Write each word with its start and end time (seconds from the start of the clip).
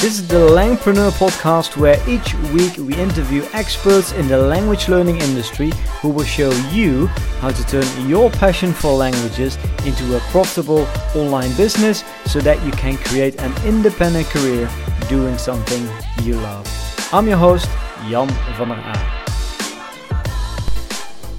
This 0.00 0.18
is 0.18 0.26
the 0.26 0.36
Langpreneur 0.36 1.10
podcast 1.10 1.76
where 1.76 2.00
each 2.08 2.32
week 2.54 2.78
we 2.78 2.94
interview 2.94 3.44
experts 3.52 4.12
in 4.12 4.28
the 4.28 4.38
language 4.38 4.88
learning 4.88 5.18
industry 5.20 5.72
who 6.00 6.08
will 6.08 6.24
show 6.24 6.50
you 6.72 7.08
how 7.42 7.50
to 7.50 7.66
turn 7.66 8.08
your 8.08 8.30
passion 8.30 8.72
for 8.72 8.94
languages 8.94 9.58
into 9.84 10.16
a 10.16 10.20
profitable 10.32 10.88
online 11.14 11.54
business 11.54 12.02
so 12.24 12.40
that 12.40 12.64
you 12.64 12.72
can 12.72 12.96
create 12.96 13.38
an 13.42 13.52
independent 13.66 14.26
career 14.28 14.70
doing 15.10 15.36
something 15.36 15.86
you 16.24 16.36
love. 16.36 16.66
I'm 17.12 17.28
your 17.28 17.36
host, 17.36 17.68
Jan 18.08 18.28
van 18.56 18.68
der 18.68 18.80
Aa. 18.80 19.20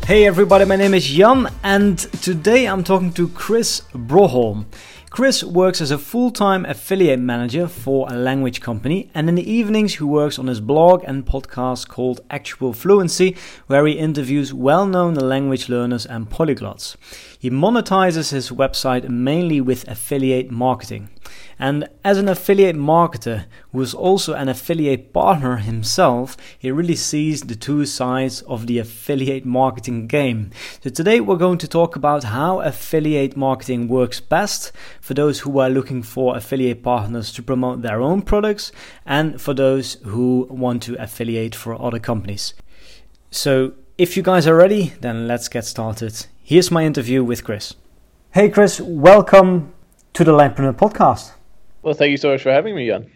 Hey 0.05 0.28
everybody, 0.28 0.66
my 0.66 0.75
name 0.75 0.94
is 0.94 1.08
Jan 1.08 1.50
and 1.64 1.98
today 2.22 2.67
I'm 2.67 2.84
talking 2.84 3.12
to 3.14 3.28
Chris 3.30 3.81
Broholm. 3.95 4.66
Chris 5.12 5.44
works 5.44 5.82
as 5.82 5.92
a 5.92 5.98
full 5.98 6.32
time 6.32 6.64
affiliate 6.64 7.20
manager 7.20 7.68
for 7.68 8.08
a 8.10 8.16
language 8.16 8.62
company, 8.62 9.10
and 9.14 9.28
in 9.28 9.36
the 9.36 9.52
evenings, 9.52 9.96
he 9.96 10.06
works 10.06 10.40
on 10.40 10.48
his 10.48 10.62
blog 10.62 11.04
and 11.06 11.26
podcast 11.26 11.90
called 11.90 12.22
Actual 12.30 12.72
Fluency, 12.72 13.36
where 13.68 13.86
he 13.86 14.00
interviews 14.00 14.54
well 14.54 14.86
known 14.86 15.16
language 15.16 15.68
learners 15.68 16.06
and 16.06 16.30
polyglots. 16.30 16.96
He 17.38 17.50
monetizes 17.50 18.32
his 18.32 18.52
website 18.52 19.10
mainly 19.10 19.60
with 19.60 19.86
affiliate 19.90 20.50
marketing. 20.50 21.10
And 21.62 21.88
as 22.04 22.18
an 22.18 22.28
affiliate 22.28 22.76
marketer 22.76 23.46
who 23.72 23.82
is 23.82 23.94
also 23.94 24.34
an 24.34 24.50
affiliate 24.50 25.14
partner 25.14 25.58
himself, 25.58 26.36
he 26.58 26.72
really 26.72 26.96
sees 26.96 27.42
the 27.42 27.56
two 27.56 27.86
sides 27.86 28.42
of 28.42 28.66
the 28.66 28.80
affiliate 28.80 29.46
marketing 29.46 30.08
game. 30.08 30.50
So 30.84 30.90
today 30.90 31.20
we're 31.20 31.36
going 31.36 31.59
to 31.59 31.68
talk 31.68 31.95
about 31.95 32.23
how 32.23 32.62
affiliate 32.62 33.38
marketing 33.38 33.88
works 33.88 34.20
best 34.20 34.72
for 35.02 35.14
those 35.14 35.42
who 35.42 35.59
are 35.59 35.70
looking 35.70 36.02
for 36.02 36.36
affiliate 36.36 36.81
partners 36.81 37.31
to 37.34 37.44
promote 37.44 37.84
their 37.84 38.02
own 38.02 38.23
products 38.23 38.72
and 39.06 39.40
for 39.40 39.53
those 39.53 39.98
who 40.03 40.48
want 40.50 40.81
to 40.84 41.00
affiliate 41.00 41.53
for 41.53 41.80
other 41.80 42.00
companies. 42.00 42.56
So 43.30 43.73
if 44.00 44.18
you 44.18 44.23
guys 44.23 44.48
are 44.48 44.56
ready, 44.56 44.94
then 45.02 45.28
let's 45.28 45.48
get 45.48 45.66
started. 45.66 46.25
Here's 46.42 46.72
my 46.72 46.86
interview 46.86 47.23
with 47.23 47.44
Chris. 47.44 47.75
Hey 48.31 48.50
Chris, 48.50 48.81
welcome 48.81 49.73
to 50.14 50.23
the 50.23 50.31
Langpreneur 50.31 50.73
podcast. 50.73 51.34
Well, 51.84 51.96
thank 51.96 52.12
you 52.12 52.18
so 52.18 52.32
much 52.32 52.44
for 52.44 52.52
having 52.52 52.76
me, 52.76 52.86
Jan. 52.88 53.10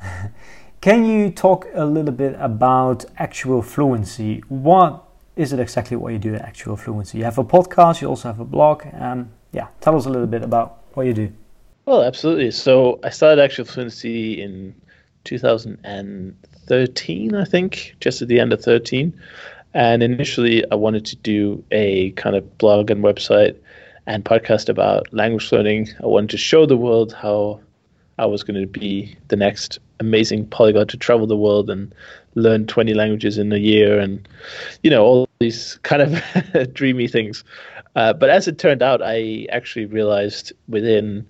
Can 0.80 1.04
you 1.04 1.30
talk 1.30 1.66
a 1.74 1.84
little 1.84 2.12
bit 2.12 2.36
about 2.38 3.04
actual 3.18 3.62
fluency? 3.62 4.44
What 4.48 5.02
is 5.34 5.52
it 5.52 5.58
exactly 5.58 5.96
what 5.96 6.12
you 6.12 6.20
do 6.20 6.36
at 6.36 6.42
actual 6.42 6.76
fluency? 6.76 7.18
You 7.18 7.24
have 7.24 7.38
a 7.38 7.44
podcast, 7.44 8.00
you 8.00 8.08
also 8.08 8.28
have 8.28 8.38
a 8.38 8.44
blog. 8.44 8.84
Um, 8.92 9.32
yeah, 9.52 9.66
tell 9.80 9.96
us 9.96 10.06
a 10.06 10.10
little 10.10 10.28
bit 10.28 10.42
about 10.42 10.84
what 10.94 11.06
you 11.06 11.14
do. 11.14 11.32
Well, 11.86 12.02
absolutely. 12.02 12.52
So 12.52 13.00
I 13.02 13.10
started 13.10 13.42
actual 13.42 13.64
fluency 13.64 14.40
in 14.40 14.76
2013, 15.24 17.34
I 17.34 17.44
think, 17.44 17.96
just 17.98 18.22
at 18.22 18.28
the 18.28 18.38
end 18.38 18.52
of 18.52 18.62
13. 18.62 19.20
And 19.72 20.02
initially, 20.02 20.62
I 20.70 20.76
wanted 20.76 21.04
to 21.06 21.16
do 21.16 21.64
a 21.72 22.12
kind 22.12 22.36
of 22.36 22.58
blog 22.58 22.90
and 22.90 23.02
website 23.02 23.56
and 24.06 24.24
podcast 24.24 24.68
about 24.68 25.12
language 25.12 25.50
learning. 25.50 25.88
I 26.02 26.06
wanted 26.06 26.30
to 26.30 26.36
show 26.36 26.66
the 26.66 26.76
world 26.76 27.12
how 27.12 27.60
I 28.18 28.26
was 28.26 28.42
going 28.42 28.60
to 28.60 28.66
be 28.66 29.16
the 29.28 29.36
next 29.36 29.78
amazing 30.00 30.46
polyglot 30.46 30.88
to 30.88 30.96
travel 30.96 31.26
the 31.26 31.36
world 31.36 31.70
and 31.70 31.94
learn 32.34 32.66
20 32.66 32.94
languages 32.94 33.38
in 33.38 33.52
a 33.52 33.58
year 33.58 33.98
and, 33.98 34.26
you 34.82 34.90
know, 34.90 35.04
all 35.04 35.28
these 35.40 35.78
kind 35.82 36.02
of 36.02 36.72
dreamy 36.74 37.08
things. 37.08 37.44
Uh, 37.96 38.12
but 38.12 38.30
as 38.30 38.48
it 38.48 38.58
turned 38.58 38.82
out, 38.82 39.00
I 39.02 39.46
actually 39.50 39.86
realized 39.86 40.52
within 40.68 41.26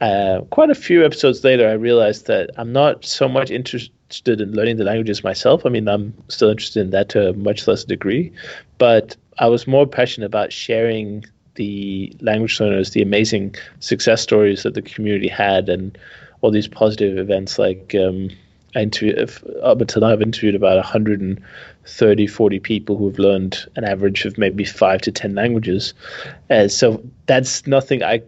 uh, 0.00 0.42
quite 0.50 0.70
a 0.70 0.74
few 0.74 1.04
episodes 1.04 1.42
later, 1.42 1.68
I 1.68 1.72
realized 1.72 2.26
that 2.26 2.50
I'm 2.56 2.72
not 2.72 3.04
so 3.04 3.28
much 3.28 3.50
interested 3.50 4.40
in 4.40 4.52
learning 4.52 4.76
the 4.76 4.84
languages 4.84 5.24
myself. 5.24 5.64
I 5.64 5.70
mean, 5.70 5.88
I'm 5.88 6.12
still 6.28 6.50
interested 6.50 6.80
in 6.80 6.90
that 6.90 7.08
to 7.10 7.30
a 7.30 7.32
much 7.32 7.66
less 7.66 7.84
degree, 7.84 8.30
but 8.78 9.16
I 9.38 9.48
was 9.48 9.66
more 9.66 9.86
passionate 9.86 10.26
about 10.26 10.52
sharing 10.52 11.24
the 11.56 12.14
language 12.20 12.60
learners, 12.60 12.90
the 12.90 13.02
amazing 13.02 13.54
success 13.80 14.22
stories 14.22 14.62
that 14.62 14.74
the 14.74 14.82
community 14.82 15.28
had, 15.28 15.68
and 15.68 15.98
all 16.40 16.50
these 16.50 16.68
positive 16.68 17.18
events. 17.18 17.58
Like 17.58 17.94
um, 17.94 18.30
I 18.74 18.82
interviewed, 18.82 19.30
up 19.62 19.80
until 19.80 20.02
now, 20.02 20.08
I've 20.08 20.22
interviewed 20.22 20.54
about 20.54 20.76
130, 20.76 22.26
40 22.26 22.60
people 22.60 22.96
who 22.96 23.08
have 23.08 23.18
learned 23.18 23.66
an 23.76 23.84
average 23.84 24.24
of 24.24 24.38
maybe 24.38 24.64
five 24.64 25.00
to 25.02 25.12
10 25.12 25.34
languages. 25.34 25.94
Uh, 26.50 26.68
so 26.68 27.02
that's 27.26 27.66
nothing 27.66 28.02
I 28.02 28.22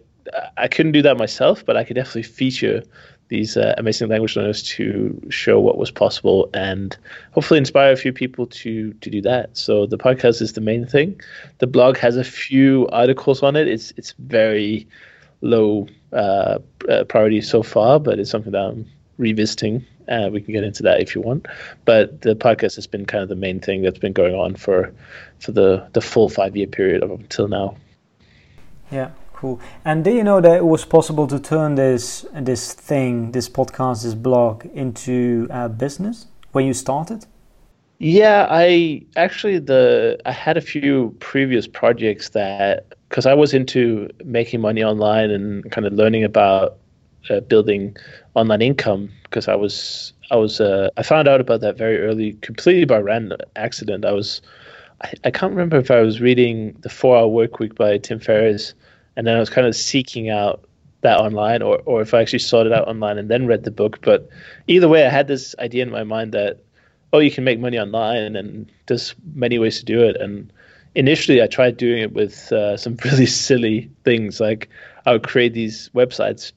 I 0.57 0.67
couldn't 0.67 0.91
do 0.91 1.01
that 1.03 1.17
myself, 1.17 1.65
but 1.65 1.77
I 1.77 1.83
could 1.83 1.95
definitely 1.95 2.23
feature 2.23 2.83
these 3.29 3.55
uh, 3.55 3.73
amazing 3.77 4.09
language 4.09 4.35
learners 4.35 4.61
to 4.63 5.19
show 5.29 5.59
what 5.59 5.77
was 5.77 5.91
possible 5.91 6.49
and 6.53 6.97
hopefully 7.31 7.59
inspire 7.59 7.91
a 7.91 7.95
few 7.95 8.11
people 8.11 8.45
to 8.47 8.93
to 8.93 9.09
do 9.09 9.21
that. 9.21 9.55
So 9.57 9.85
the 9.85 9.97
podcast 9.97 10.41
is 10.41 10.53
the 10.53 10.61
main 10.61 10.85
thing. 10.85 11.19
The 11.59 11.67
blog 11.67 11.97
has 11.97 12.17
a 12.17 12.23
few 12.23 12.87
articles 12.89 13.41
on 13.41 13.55
it. 13.55 13.67
It's 13.67 13.93
it's 13.97 14.13
very 14.19 14.87
low 15.41 15.87
uh, 16.11 16.59
uh, 16.89 17.03
priority 17.05 17.41
so 17.41 17.63
far, 17.63 17.99
but 17.99 18.19
it's 18.19 18.31
something 18.31 18.51
that 18.51 18.61
I'm 18.61 18.85
revisiting. 19.17 19.85
Uh, 20.07 20.29
we 20.31 20.41
can 20.41 20.53
get 20.53 20.63
into 20.63 20.81
that 20.81 20.99
if 20.99 21.13
you 21.13 21.21
want. 21.21 21.47
But 21.85 22.21
the 22.21 22.35
podcast 22.35 22.75
has 22.75 22.87
been 22.87 23.05
kind 23.05 23.21
of 23.21 23.29
the 23.29 23.35
main 23.35 23.59
thing 23.59 23.83
that's 23.83 23.99
been 23.99 24.13
going 24.13 24.33
on 24.33 24.55
for 24.55 24.91
for 25.39 25.51
the 25.51 25.87
the 25.93 26.01
full 26.01 26.29
five 26.29 26.57
year 26.57 26.67
period 26.67 27.03
up 27.03 27.11
until 27.11 27.47
now. 27.47 27.77
Yeah. 28.91 29.11
Cool. 29.39 29.57
And 29.85 30.03
do 30.03 30.11
you 30.11 30.21
know 30.21 30.41
that 30.41 30.57
it 30.57 30.65
was 30.65 30.83
possible 30.83 31.25
to 31.27 31.39
turn 31.39 31.75
this 31.75 32.25
this 32.33 32.73
thing, 32.73 33.31
this 33.31 33.47
podcast, 33.47 34.03
this 34.03 34.13
blog, 34.13 34.65
into 34.73 35.47
a 35.49 35.69
business 35.69 36.27
when 36.51 36.65
you 36.65 36.73
started? 36.73 37.25
Yeah, 37.99 38.47
I 38.49 39.01
actually 39.15 39.59
the 39.59 40.19
I 40.25 40.33
had 40.33 40.57
a 40.57 40.61
few 40.61 41.15
previous 41.21 41.67
projects 41.67 42.31
that 42.31 42.87
because 43.07 43.25
I 43.25 43.33
was 43.33 43.53
into 43.53 44.09
making 44.25 44.59
money 44.59 44.83
online 44.83 45.29
and 45.31 45.71
kind 45.71 45.87
of 45.87 45.93
learning 45.93 46.25
about 46.25 46.75
uh, 47.29 47.39
building 47.39 47.95
online 48.33 48.61
income 48.61 49.09
because 49.23 49.47
I 49.47 49.55
was 49.55 50.11
I 50.31 50.35
was 50.35 50.59
uh, 50.59 50.89
I 50.97 51.03
found 51.03 51.29
out 51.29 51.39
about 51.39 51.61
that 51.61 51.77
very 51.77 51.97
early, 52.01 52.33
completely 52.41 52.83
by 52.83 52.97
random 52.97 53.39
accident. 53.55 54.03
I 54.03 54.11
was 54.11 54.41
I, 55.01 55.13
I 55.23 55.31
can't 55.31 55.51
remember 55.51 55.77
if 55.77 55.89
I 55.91 56.01
was 56.01 56.19
reading 56.19 56.75
the 56.81 56.89
Four 56.89 57.15
Hour 57.15 57.29
Work 57.29 57.59
Week 57.59 57.75
by 57.75 57.99
Tim 57.99 58.19
Ferriss 58.19 58.73
and 59.19 59.27
then 59.27 59.35
I 59.35 59.39
was 59.41 59.49
kind 59.49 59.67
of 59.67 59.75
seeking 59.75 60.29
out 60.29 60.63
that 61.01 61.19
online 61.19 61.61
or, 61.61 61.81
or 61.83 62.01
if 62.01 62.13
I 62.13 62.21
actually 62.21 62.39
sought 62.39 62.67
it 62.67 62.71
out 62.71 62.87
online 62.87 63.17
and 63.17 63.29
then 63.29 63.47
read 63.47 63.65
the 63.65 63.69
book. 63.69 63.99
But 64.01 64.29
either 64.67 64.87
way, 64.87 65.05
I 65.05 65.09
had 65.09 65.27
this 65.27 65.53
idea 65.59 65.83
in 65.83 65.91
my 65.91 66.05
mind 66.05 66.31
that, 66.31 66.63
oh, 67.11 67.19
you 67.19 67.29
can 67.29 67.43
make 67.43 67.59
money 67.59 67.77
online 67.77 68.37
and 68.37 68.71
there's 68.85 69.13
many 69.35 69.59
ways 69.59 69.77
to 69.79 69.83
do 69.83 70.01
it. 70.03 70.15
And 70.15 70.53
initially, 70.95 71.43
I 71.43 71.47
tried 71.47 71.75
doing 71.75 72.01
it 72.01 72.13
with 72.13 72.49
uh, 72.53 72.77
some 72.77 72.95
really 73.03 73.25
silly 73.25 73.91
things. 74.05 74.39
Like 74.39 74.69
I 75.05 75.11
would 75.11 75.27
create 75.27 75.53
these 75.53 75.89
websites. 75.93 76.53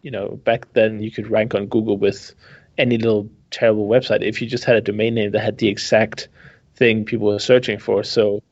You 0.00 0.10
know, 0.10 0.28
back 0.44 0.72
then 0.72 1.02
you 1.02 1.10
could 1.10 1.30
rank 1.30 1.54
on 1.54 1.66
Google 1.66 1.98
with 1.98 2.34
any 2.78 2.96
little 2.96 3.28
terrible 3.50 3.86
website 3.86 4.22
if 4.22 4.40
you 4.40 4.48
just 4.48 4.64
had 4.64 4.76
a 4.76 4.80
domain 4.80 5.12
name 5.12 5.32
that 5.32 5.40
had 5.40 5.58
the 5.58 5.68
exact 5.68 6.28
thing 6.74 7.04
people 7.04 7.26
were 7.26 7.38
searching 7.38 7.78
for. 7.78 8.02
So 8.02 8.42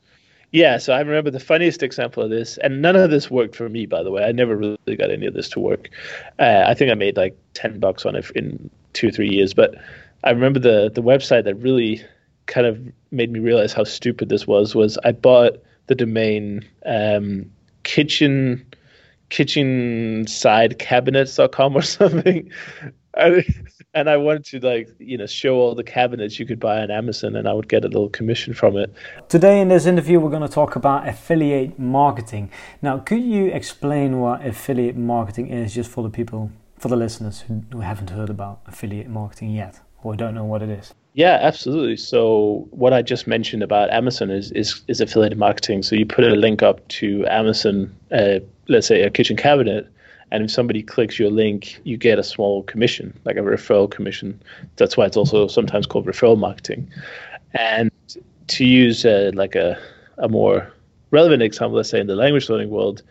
yeah, 0.51 0.77
so 0.77 0.93
I 0.93 0.99
remember 0.99 1.29
the 1.29 1.39
funniest 1.39 1.83
example 1.83 2.23
of 2.23 2.29
this, 2.29 2.57
and 2.59 2.81
none 2.81 2.95
of 2.95 3.09
this 3.11 3.29
worked 3.29 3.55
for 3.55 3.67
me, 3.67 3.85
by 3.85 4.03
the 4.03 4.11
way. 4.11 4.23
I 4.23 4.31
never 4.31 4.55
really 4.55 4.95
got 4.97 5.11
any 5.11 5.25
of 5.25 5.33
this 5.33 5.49
to 5.49 5.59
work. 5.59 5.89
Uh, 6.39 6.63
I 6.65 6.73
think 6.73 6.91
I 6.91 6.95
made 6.95 7.17
like 7.17 7.37
ten 7.53 7.79
bucks 7.79 8.05
on 8.05 8.15
it 8.15 8.29
in 8.31 8.69
two 8.93 9.09
or 9.09 9.11
three 9.11 9.29
years, 9.29 9.53
but 9.53 9.75
I 10.23 10.31
remember 10.31 10.59
the 10.59 10.89
the 10.93 11.03
website 11.03 11.43
that 11.43 11.55
really 11.55 12.01
kind 12.45 12.65
of 12.65 12.79
made 13.11 13.31
me 13.31 13.39
realize 13.39 13.73
how 13.73 13.83
stupid 13.83 14.29
this 14.29 14.47
was. 14.47 14.73
Was 14.73 14.97
I 15.03 15.11
bought 15.11 15.57
the 15.87 15.95
domain 15.95 16.65
um, 16.85 17.49
kitchen 17.83 18.65
kitchen 19.29 20.25
side 20.27 20.79
cabinets.com 20.79 21.75
or 21.75 21.81
something. 21.81 22.49
and 23.93 24.09
I 24.09 24.17
wanted 24.17 24.45
to 24.45 24.59
like 24.59 24.89
you 24.99 25.17
know 25.17 25.25
show 25.25 25.55
all 25.55 25.75
the 25.75 25.83
cabinets 25.83 26.39
you 26.39 26.45
could 26.45 26.59
buy 26.59 26.81
on 26.81 26.91
Amazon, 26.91 27.35
and 27.35 27.47
I 27.47 27.53
would 27.53 27.67
get 27.67 27.83
a 27.83 27.87
little 27.87 28.09
commission 28.09 28.53
from 28.53 28.77
it. 28.77 28.93
Today 29.29 29.59
in 29.59 29.69
this 29.69 29.85
interview, 29.85 30.19
we're 30.19 30.29
going 30.29 30.47
to 30.47 30.53
talk 30.53 30.75
about 30.75 31.07
affiliate 31.07 31.79
marketing. 31.79 32.51
Now, 32.81 32.99
could 32.99 33.23
you 33.23 33.47
explain 33.47 34.19
what 34.19 34.45
affiliate 34.45 34.95
marketing 34.95 35.47
is, 35.47 35.73
just 35.73 35.89
for 35.89 36.03
the 36.03 36.09
people, 36.09 36.51
for 36.77 36.89
the 36.89 36.95
listeners 36.95 37.41
who, 37.41 37.63
who 37.71 37.81
haven't 37.81 38.11
heard 38.11 38.29
about 38.29 38.61
affiliate 38.67 39.07
marketing 39.07 39.51
yet, 39.51 39.79
or 40.03 40.15
don't 40.15 40.35
know 40.35 40.45
what 40.45 40.61
it 40.61 40.69
is? 40.69 40.93
Yeah, 41.13 41.39
absolutely. 41.41 41.97
So 41.97 42.67
what 42.69 42.93
I 42.93 43.01
just 43.01 43.25
mentioned 43.25 43.63
about 43.63 43.89
Amazon 43.89 44.29
is 44.29 44.51
is, 44.51 44.83
is 44.87 45.01
affiliate 45.01 45.37
marketing. 45.37 45.81
So 45.81 45.95
you 45.95 46.05
put 46.05 46.23
a 46.23 46.35
link 46.35 46.61
up 46.61 46.87
to 46.99 47.25
Amazon, 47.27 47.95
uh, 48.11 48.39
let's 48.67 48.85
say 48.85 49.01
a 49.01 49.09
kitchen 49.09 49.35
cabinet 49.35 49.91
and 50.31 50.43
if 50.43 50.51
somebody 50.51 50.83
clicks 50.83 51.17
your 51.17 51.31
link, 51.31 51.79
you 51.83 51.97
get 51.97 52.19
a 52.19 52.23
small 52.23 52.63
commission, 52.63 53.17
like 53.25 53.37
a 53.37 53.41
referral 53.41 53.89
commission. 53.89 54.41
That's 54.75 54.97
why 54.97 55.05
it's 55.05 55.17
also 55.17 55.47
sometimes 55.47 55.85
called 55.85 56.05
referral 56.05 56.37
marketing. 56.37 56.89
And 57.53 57.91
to 58.47 58.65
use 58.65 59.05
uh, 59.05 59.31
like 59.33 59.55
a, 59.55 59.77
a 60.17 60.27
more 60.27 60.71
relevant 61.11 61.43
example, 61.43 61.77
let's 61.77 61.89
say 61.89 61.99
in 61.99 62.07
the 62.07 62.15
language 62.15 62.49
learning 62.49 62.69
world, 62.69 63.01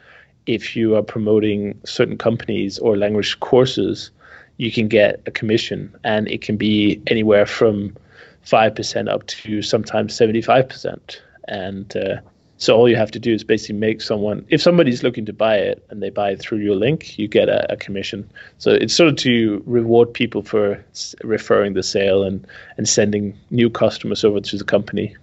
if 0.46 0.76
you 0.76 0.94
are 0.96 1.02
promoting 1.02 1.78
certain 1.84 2.18
companies 2.18 2.78
or 2.78 2.96
language 2.96 3.40
courses, 3.40 4.10
you 4.58 4.70
can 4.70 4.88
get 4.88 5.20
a 5.26 5.30
commission, 5.30 5.94
and 6.04 6.28
it 6.28 6.40
can 6.40 6.56
be 6.56 7.02
anywhere 7.08 7.46
from 7.46 7.94
five 8.42 8.74
percent 8.74 9.08
up 9.08 9.26
to 9.26 9.60
sometimes 9.60 10.14
seventy 10.14 10.40
five 10.40 10.68
percent. 10.68 11.22
And 11.48 11.94
uh, 11.96 12.20
so 12.58 12.76
all 12.76 12.88
you 12.88 12.96
have 12.96 13.10
to 13.10 13.18
do 13.18 13.32
is 13.32 13.44
basically 13.44 13.76
make 13.76 14.00
someone, 14.00 14.46
if 14.48 14.62
somebody's 14.62 15.02
looking 15.02 15.26
to 15.26 15.32
buy 15.32 15.56
it 15.56 15.84
and 15.90 16.02
they 16.02 16.10
buy 16.10 16.30
it 16.30 16.40
through 16.40 16.58
your 16.58 16.76
link, 16.76 17.18
you 17.18 17.28
get 17.28 17.48
a, 17.48 17.70
a 17.72 17.76
commission. 17.76 18.28
So 18.58 18.70
it's 18.70 18.94
sort 18.94 19.10
of 19.10 19.16
to 19.16 19.62
reward 19.66 20.12
people 20.12 20.42
for 20.42 20.82
referring 21.22 21.74
the 21.74 21.82
sale 21.82 22.22
and, 22.22 22.46
and 22.78 22.88
sending 22.88 23.38
new 23.50 23.68
customers 23.68 24.24
over 24.24 24.40
to 24.40 24.56
the 24.56 24.64
company. 24.64 25.14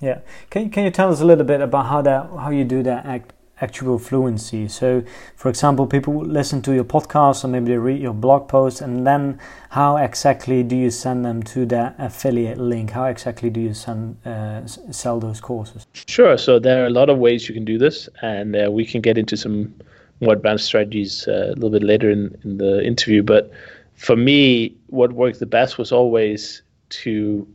Yeah, 0.00 0.20
can 0.50 0.70
can 0.70 0.84
you 0.84 0.90
tell 0.90 1.10
us 1.10 1.20
a 1.20 1.24
little 1.24 1.44
bit 1.44 1.60
about 1.60 1.86
how 1.86 2.02
that 2.02 2.30
how 2.30 2.50
you 2.50 2.64
do 2.64 2.84
that 2.84 3.04
act, 3.04 3.32
actual 3.60 3.98
fluency? 3.98 4.68
So, 4.68 5.02
for 5.36 5.48
example, 5.48 5.86
people 5.86 6.14
listen 6.18 6.62
to 6.62 6.74
your 6.74 6.84
podcast 6.84 7.44
or 7.44 7.48
maybe 7.48 7.66
they 7.66 7.78
read 7.78 8.00
your 8.00 8.14
blog 8.14 8.48
post, 8.48 8.80
and 8.80 9.06
then 9.06 9.38
how 9.70 9.96
exactly 9.96 10.62
do 10.62 10.76
you 10.76 10.90
send 10.90 11.24
them 11.24 11.42
to 11.44 11.66
that 11.66 11.94
affiliate 11.98 12.58
link? 12.58 12.90
How 12.90 13.04
exactly 13.04 13.50
do 13.50 13.60
you 13.60 13.74
send 13.74 14.16
uh, 14.26 14.66
sell 14.66 15.20
those 15.20 15.40
courses? 15.40 15.86
Sure. 15.92 16.38
So 16.38 16.58
there 16.58 16.82
are 16.82 16.86
a 16.86 16.90
lot 16.90 17.10
of 17.10 17.18
ways 17.18 17.48
you 17.48 17.54
can 17.54 17.64
do 17.64 17.78
this, 17.78 18.08
and 18.22 18.56
uh, 18.56 18.70
we 18.70 18.84
can 18.84 19.00
get 19.00 19.18
into 19.18 19.36
some 19.36 19.74
more 20.20 20.32
advanced 20.32 20.64
strategies 20.64 21.28
uh, 21.28 21.52
a 21.52 21.54
little 21.54 21.70
bit 21.70 21.82
later 21.82 22.10
in, 22.10 22.36
in 22.44 22.58
the 22.58 22.84
interview. 22.84 23.22
But 23.22 23.50
for 23.94 24.16
me, 24.16 24.74
what 24.88 25.12
worked 25.12 25.38
the 25.40 25.46
best 25.46 25.78
was 25.78 25.92
always 25.92 26.62
to 26.90 27.46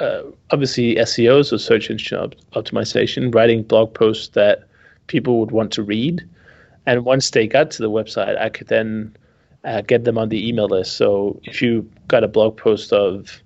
uh, 0.00 0.22
obviously 0.50 0.96
SEO, 0.96 1.44
so 1.44 1.56
search 1.56 1.90
engine 1.90 2.18
op- 2.18 2.34
optimization, 2.52 3.34
writing 3.34 3.62
blog 3.62 3.94
posts 3.94 4.28
that 4.28 4.64
people 5.06 5.40
would 5.40 5.50
want 5.50 5.72
to 5.72 5.82
read. 5.82 6.26
And 6.86 7.04
once 7.04 7.30
they 7.30 7.46
got 7.46 7.70
to 7.72 7.82
the 7.82 7.90
website, 7.90 8.38
I 8.38 8.48
could 8.48 8.68
then 8.68 9.16
uh, 9.64 9.80
get 9.82 10.04
them 10.04 10.18
on 10.18 10.28
the 10.28 10.48
email 10.48 10.66
list. 10.66 10.96
So 10.96 11.40
if 11.44 11.62
you 11.62 11.90
got 12.08 12.24
a 12.24 12.28
blog 12.28 12.56
post 12.56 12.92
of, 12.92 13.42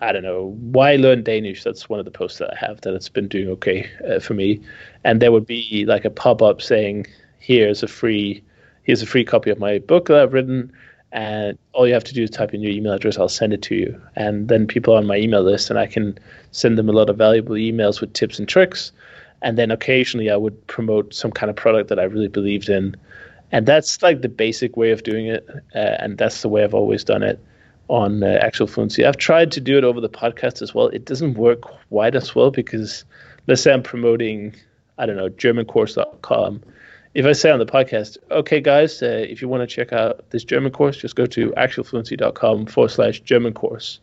I 0.00 0.12
don't 0.12 0.22
know, 0.22 0.56
why 0.60 0.96
learn 0.96 1.22
Danish, 1.22 1.62
that's 1.64 1.88
one 1.88 1.98
of 1.98 2.04
the 2.04 2.10
posts 2.10 2.38
that 2.38 2.52
I 2.52 2.66
have 2.66 2.80
that 2.82 2.94
it's 2.94 3.08
been 3.08 3.28
doing 3.28 3.48
okay 3.50 3.90
uh, 4.08 4.20
for 4.20 4.34
me. 4.34 4.60
And 5.04 5.20
there 5.20 5.32
would 5.32 5.46
be 5.46 5.84
like 5.86 6.04
a 6.04 6.10
pop 6.10 6.40
up 6.40 6.62
saying, 6.62 7.06
here's 7.38 7.82
a 7.82 7.88
free, 7.88 8.42
here's 8.84 9.02
a 9.02 9.06
free 9.06 9.24
copy 9.24 9.50
of 9.50 9.58
my 9.58 9.78
book 9.78 10.06
that 10.06 10.18
I've 10.18 10.32
written. 10.32 10.72
And 11.10 11.58
all 11.72 11.86
you 11.86 11.94
have 11.94 12.04
to 12.04 12.14
do 12.14 12.22
is 12.22 12.30
type 12.30 12.52
in 12.54 12.60
your 12.60 12.72
email 12.72 12.92
address. 12.92 13.18
I'll 13.18 13.28
send 13.28 13.52
it 13.52 13.62
to 13.62 13.74
you. 13.74 14.00
And 14.14 14.48
then 14.48 14.66
people 14.66 14.94
on 14.94 15.06
my 15.06 15.16
email 15.16 15.42
list, 15.42 15.70
and 15.70 15.78
I 15.78 15.86
can 15.86 16.18
send 16.52 16.76
them 16.76 16.88
a 16.88 16.92
lot 16.92 17.08
of 17.08 17.16
valuable 17.16 17.54
emails 17.54 18.00
with 18.00 18.12
tips 18.12 18.38
and 18.38 18.46
tricks 18.46 18.92
and 19.42 19.58
then 19.58 19.70
occasionally 19.70 20.30
I 20.30 20.36
would 20.36 20.66
promote 20.66 21.14
some 21.14 21.30
kind 21.30 21.50
of 21.50 21.56
product 21.56 21.88
that 21.88 21.98
I 21.98 22.04
really 22.04 22.28
believed 22.28 22.68
in, 22.68 22.96
and 23.52 23.66
that's 23.66 24.02
like 24.02 24.22
the 24.22 24.28
basic 24.28 24.76
way 24.76 24.90
of 24.90 25.02
doing 25.02 25.26
it, 25.26 25.46
uh, 25.74 25.78
and 25.78 26.18
that's 26.18 26.42
the 26.42 26.48
way 26.48 26.64
I've 26.64 26.74
always 26.74 27.04
done 27.04 27.22
it 27.22 27.40
on 27.88 28.22
uh, 28.22 28.38
actual 28.42 28.66
fluency. 28.66 29.04
I've 29.04 29.16
tried 29.16 29.50
to 29.52 29.60
do 29.60 29.78
it 29.78 29.84
over 29.84 30.00
the 30.00 30.08
podcast 30.08 30.60
as 30.62 30.74
well. 30.74 30.88
It 30.88 31.04
doesn't 31.04 31.34
work 31.34 31.62
quite 31.62 32.14
as 32.14 32.34
well 32.34 32.50
because 32.50 33.04
let's 33.46 33.62
say 33.62 33.72
I'm 33.72 33.82
promoting, 33.82 34.54
I 34.98 35.06
don't 35.06 35.16
know, 35.16 35.30
GermanCourse.com. 35.30 36.62
If 37.14 37.24
I 37.24 37.32
say 37.32 37.50
on 37.50 37.58
the 37.58 37.66
podcast, 37.66 38.18
okay, 38.30 38.60
guys, 38.60 39.02
uh, 39.02 39.24
if 39.28 39.40
you 39.40 39.48
want 39.48 39.68
to 39.68 39.74
check 39.74 39.92
out 39.92 40.28
this 40.30 40.44
German 40.44 40.70
course, 40.70 40.98
just 40.98 41.16
go 41.16 41.24
to 41.26 41.50
actualfluency.com 41.52 42.66
forward 42.66 42.90
slash 42.90 43.20
German 43.20 43.54
course 43.54 44.00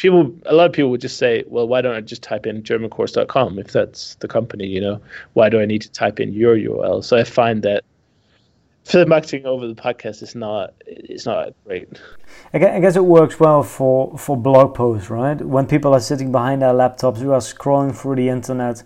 people 0.00 0.34
a 0.46 0.54
lot 0.54 0.64
of 0.64 0.72
people 0.72 0.90
would 0.90 1.00
just 1.00 1.18
say 1.18 1.44
well 1.46 1.68
why 1.68 1.82
don't 1.82 1.94
i 1.94 2.00
just 2.00 2.22
type 2.22 2.46
in 2.46 2.62
germancourse.com 2.62 3.58
if 3.58 3.70
that's 3.70 4.14
the 4.16 4.28
company 4.28 4.66
you 4.66 4.80
know 4.80 5.00
why 5.34 5.48
do 5.48 5.60
i 5.60 5.66
need 5.66 5.82
to 5.82 5.90
type 5.90 6.18
in 6.18 6.32
your 6.32 6.56
url 6.56 7.04
so 7.04 7.18
i 7.18 7.24
find 7.24 7.62
that 7.62 7.84
affiliate 8.86 9.08
marketing 9.08 9.44
over 9.44 9.66
the 9.66 9.74
podcast 9.74 10.22
is 10.22 10.34
not 10.34 10.72
it's 10.86 11.26
not 11.26 11.52
great 11.66 12.00
i 12.54 12.58
guess 12.58 12.96
it 12.96 13.04
works 13.04 13.38
well 13.38 13.62
for 13.62 14.16
for 14.16 14.36
blog 14.38 14.74
posts 14.74 15.10
right 15.10 15.42
when 15.42 15.66
people 15.66 15.92
are 15.92 16.00
sitting 16.00 16.32
behind 16.32 16.62
their 16.62 16.72
laptops 16.72 17.18
who 17.18 17.30
are 17.30 17.40
scrolling 17.40 17.94
through 17.94 18.16
the 18.16 18.28
internet 18.28 18.82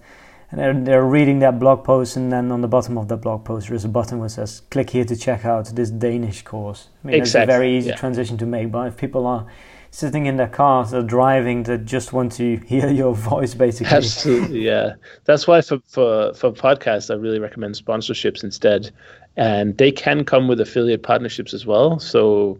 and 0.50 0.60
they're, 0.60 0.84
they're 0.84 1.04
reading 1.04 1.38
that 1.38 1.60
blog 1.60 1.84
post 1.84 2.16
and 2.16 2.32
then 2.32 2.50
on 2.50 2.60
the 2.60 2.68
bottom 2.68 2.98
of 2.98 3.06
that 3.06 3.18
blog 3.18 3.44
post 3.44 3.68
there's 3.68 3.84
a 3.84 3.88
button 3.88 4.18
which 4.18 4.32
says 4.32 4.62
click 4.70 4.90
here 4.90 5.04
to 5.04 5.14
check 5.14 5.44
out 5.44 5.66
this 5.76 5.90
danish 5.90 6.42
course 6.42 6.88
i 7.04 7.06
mean 7.06 7.16
exactly. 7.16 7.42
it's 7.42 7.48
a 7.48 7.58
very 7.58 7.76
easy 7.76 7.90
yeah. 7.90 7.94
transition 7.94 8.36
to 8.36 8.46
make 8.46 8.72
but 8.72 8.88
if 8.88 8.96
people 8.96 9.28
are 9.28 9.46
sitting 9.94 10.26
in 10.26 10.36
their 10.36 10.48
cars 10.48 10.92
or 10.92 11.02
driving 11.02 11.62
that 11.62 11.84
just 11.84 12.12
want 12.12 12.32
to 12.32 12.56
hear 12.66 12.90
your 12.90 13.14
voice 13.14 13.54
basically. 13.54 13.96
Absolutely 13.96 14.64
yeah. 14.64 14.94
That's 15.24 15.46
why 15.46 15.60
for, 15.60 15.78
for 15.86 16.34
for 16.34 16.50
podcasts 16.50 17.12
i 17.12 17.14
really 17.14 17.38
recommend 17.38 17.76
sponsorships 17.76 18.42
instead. 18.42 18.90
And 19.36 19.78
they 19.78 19.92
can 19.92 20.24
come 20.24 20.48
with 20.48 20.60
affiliate 20.60 21.04
partnerships 21.04 21.54
as 21.54 21.64
well. 21.64 22.00
So 22.00 22.58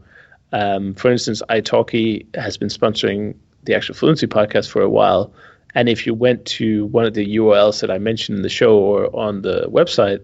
um, 0.52 0.94
for 0.94 1.10
instance 1.10 1.42
italki 1.50 2.24
has 2.36 2.56
been 2.56 2.68
sponsoring 2.68 3.34
the 3.64 3.74
actual 3.74 3.96
fluency 3.96 4.28
podcast 4.28 4.70
for 4.70 4.80
a 4.80 4.88
while. 4.88 5.32
And 5.74 5.88
if 5.88 6.06
you 6.06 6.14
went 6.14 6.44
to 6.58 6.86
one 6.86 7.04
of 7.04 7.14
the 7.14 7.26
urls 7.36 7.80
that 7.80 7.90
i 7.90 7.98
mentioned 7.98 8.36
in 8.36 8.42
the 8.42 8.48
show 8.48 8.78
or 8.78 9.14
on 9.14 9.42
the 9.42 9.66
website 9.68 10.20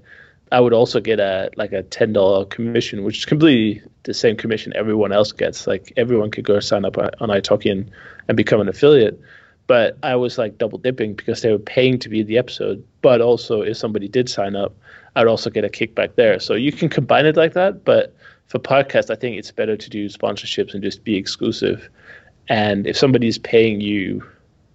I 0.52 0.60
would 0.60 0.72
also 0.72 1.00
get 1.00 1.20
a 1.20 1.50
like 1.56 1.72
a 1.72 1.82
ten 1.82 2.12
dollar 2.12 2.44
commission, 2.44 3.04
which 3.04 3.18
is 3.18 3.24
completely 3.24 3.82
the 4.02 4.14
same 4.14 4.36
commission 4.36 4.72
everyone 4.74 5.12
else 5.12 5.32
gets. 5.32 5.66
Like 5.66 5.92
everyone 5.96 6.30
could 6.30 6.44
go 6.44 6.58
sign 6.60 6.84
up 6.84 6.98
on 6.98 7.28
italki 7.28 7.70
and, 7.70 7.90
become 8.36 8.60
an 8.60 8.68
affiliate. 8.68 9.20
But 9.66 9.98
I 10.02 10.16
was 10.16 10.38
like 10.38 10.58
double 10.58 10.78
dipping 10.78 11.14
because 11.14 11.42
they 11.42 11.52
were 11.52 11.58
paying 11.58 11.98
to 12.00 12.08
be 12.08 12.20
in 12.20 12.26
the 12.26 12.38
episode. 12.38 12.84
But 13.02 13.20
also, 13.20 13.62
if 13.62 13.76
somebody 13.76 14.08
did 14.08 14.28
sign 14.28 14.56
up, 14.56 14.74
I'd 15.14 15.28
also 15.28 15.50
get 15.50 15.64
a 15.64 15.68
kickback 15.68 16.16
there. 16.16 16.40
So 16.40 16.54
you 16.54 16.72
can 16.72 16.88
combine 16.88 17.26
it 17.26 17.36
like 17.36 17.52
that. 17.54 17.84
But 17.84 18.14
for 18.46 18.58
podcast, 18.58 19.10
I 19.10 19.14
think 19.14 19.36
it's 19.36 19.52
better 19.52 19.76
to 19.76 19.90
do 19.90 20.08
sponsorships 20.08 20.74
and 20.74 20.82
just 20.82 21.04
be 21.04 21.16
exclusive. 21.16 21.88
And 22.48 22.86
if 22.86 22.96
somebody's 22.96 23.38
paying 23.38 23.80
you 23.80 24.24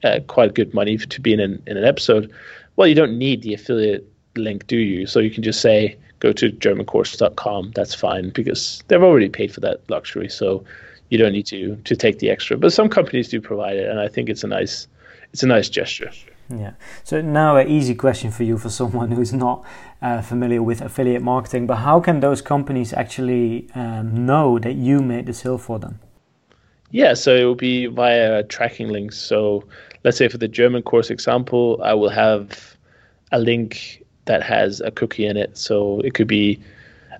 uh, 0.05 0.19
quite 0.27 0.53
good 0.53 0.73
money 0.73 0.97
to 0.97 1.21
be 1.21 1.33
in 1.33 1.41
an, 1.41 1.61
in 1.67 1.75
an 1.75 1.83
episode, 1.83 2.31
well, 2.77 2.87
you 2.87 2.95
don't 2.95 3.17
need 3.17 3.41
the 3.41 3.53
affiliate 3.53 4.09
link, 4.37 4.67
do 4.67 4.77
you? 4.77 5.05
So 5.05 5.19
you 5.19 5.31
can 5.31 5.43
just 5.43 5.61
say 5.61 5.97
go 6.19 6.31
to 6.33 6.51
germancourse.com. 6.51 7.71
That's 7.75 7.93
fine 7.93 8.29
because 8.29 8.83
they've 8.87 9.01
already 9.01 9.29
paid 9.29 9.53
for 9.53 9.61
that 9.61 9.89
luxury. 9.89 10.29
So 10.29 10.63
you 11.09 11.17
don't 11.17 11.33
need 11.33 11.45
to 11.47 11.75
to 11.75 11.95
take 11.95 12.19
the 12.19 12.29
extra. 12.29 12.57
But 12.57 12.73
some 12.73 12.89
companies 12.89 13.29
do 13.29 13.41
provide 13.41 13.77
it, 13.77 13.89
and 13.89 13.99
I 13.99 14.07
think 14.07 14.29
it's 14.29 14.43
a 14.43 14.47
nice 14.47 14.87
it's 15.31 15.43
a 15.43 15.47
nice 15.47 15.69
gesture. 15.69 16.11
Yeah. 16.49 16.73
So 17.03 17.21
now 17.21 17.57
an 17.57 17.67
easy 17.67 17.95
question 17.95 18.31
for 18.31 18.43
you 18.43 18.57
for 18.57 18.69
someone 18.69 19.11
who's 19.11 19.33
not 19.33 19.65
uh, 20.01 20.21
familiar 20.21 20.61
with 20.61 20.81
affiliate 20.81 21.23
marketing, 21.23 21.65
but 21.65 21.77
how 21.77 21.99
can 21.99 22.19
those 22.19 22.41
companies 22.41 22.93
actually 22.93 23.67
um, 23.73 24.25
know 24.25 24.59
that 24.59 24.75
you 24.75 25.01
made 25.01 25.25
the 25.25 25.33
sale 25.33 25.57
for 25.57 25.79
them? 25.79 25.99
Yeah, 26.91 27.15
so 27.15 27.35
it 27.35 27.43
will 27.43 27.55
be 27.55 27.87
via 27.87 28.43
tracking 28.43 28.89
links. 28.89 29.17
So 29.17 29.63
let's 30.03 30.17
say 30.17 30.27
for 30.27 30.37
the 30.37 30.47
German 30.47 30.83
course 30.83 31.09
example, 31.09 31.81
I 31.83 31.95
will 31.95 32.09
have 32.09 32.77
a 33.31 33.39
link 33.39 34.04
that 34.25 34.43
has 34.43 34.81
a 34.81 34.91
cookie 34.91 35.25
in 35.25 35.37
it. 35.37 35.57
So 35.57 35.99
it 36.01 36.13
could 36.13 36.27
be 36.27 36.59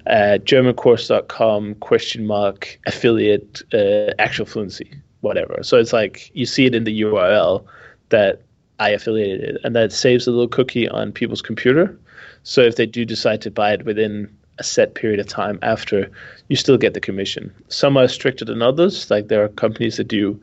uh, 0.07 0.38
germancourse.com 0.43 1.75
question 1.75 2.25
mark 2.25 2.79
affiliate 2.85 3.62
uh, 3.74 4.12
actual 4.19 4.45
fluency, 4.45 4.91
whatever. 5.21 5.59
So 5.63 5.77
it's 5.77 5.93
like 5.93 6.29
you 6.33 6.45
see 6.45 6.65
it 6.65 6.75
in 6.75 6.83
the 6.83 7.01
URL 7.01 7.65
that 8.09 8.41
I 8.79 8.89
affiliated, 8.89 9.57
and 9.63 9.75
that 9.75 9.91
saves 9.91 10.27
a 10.27 10.31
little 10.31 10.47
cookie 10.47 10.88
on 10.89 11.12
people's 11.12 11.41
computer. 11.41 11.97
So 12.43 12.62
if 12.62 12.75
they 12.75 12.85
do 12.85 13.05
decide 13.05 13.41
to 13.41 13.51
buy 13.51 13.74
it 13.74 13.85
within 13.85 14.29
a 14.59 14.63
set 14.63 14.95
period 14.95 15.19
of 15.19 15.27
time 15.27 15.59
after, 15.62 16.09
you 16.50 16.55
still 16.55 16.77
get 16.77 16.93
the 16.93 17.01
commission. 17.01 17.53
Some 17.69 17.97
are 17.97 18.07
stricter 18.07 18.45
than 18.45 18.62
others. 18.62 19.09
Like 19.09 19.27
there 19.27 19.43
are 19.43 19.50
companies 19.50 19.97
that 19.97 20.07
do 20.07 20.39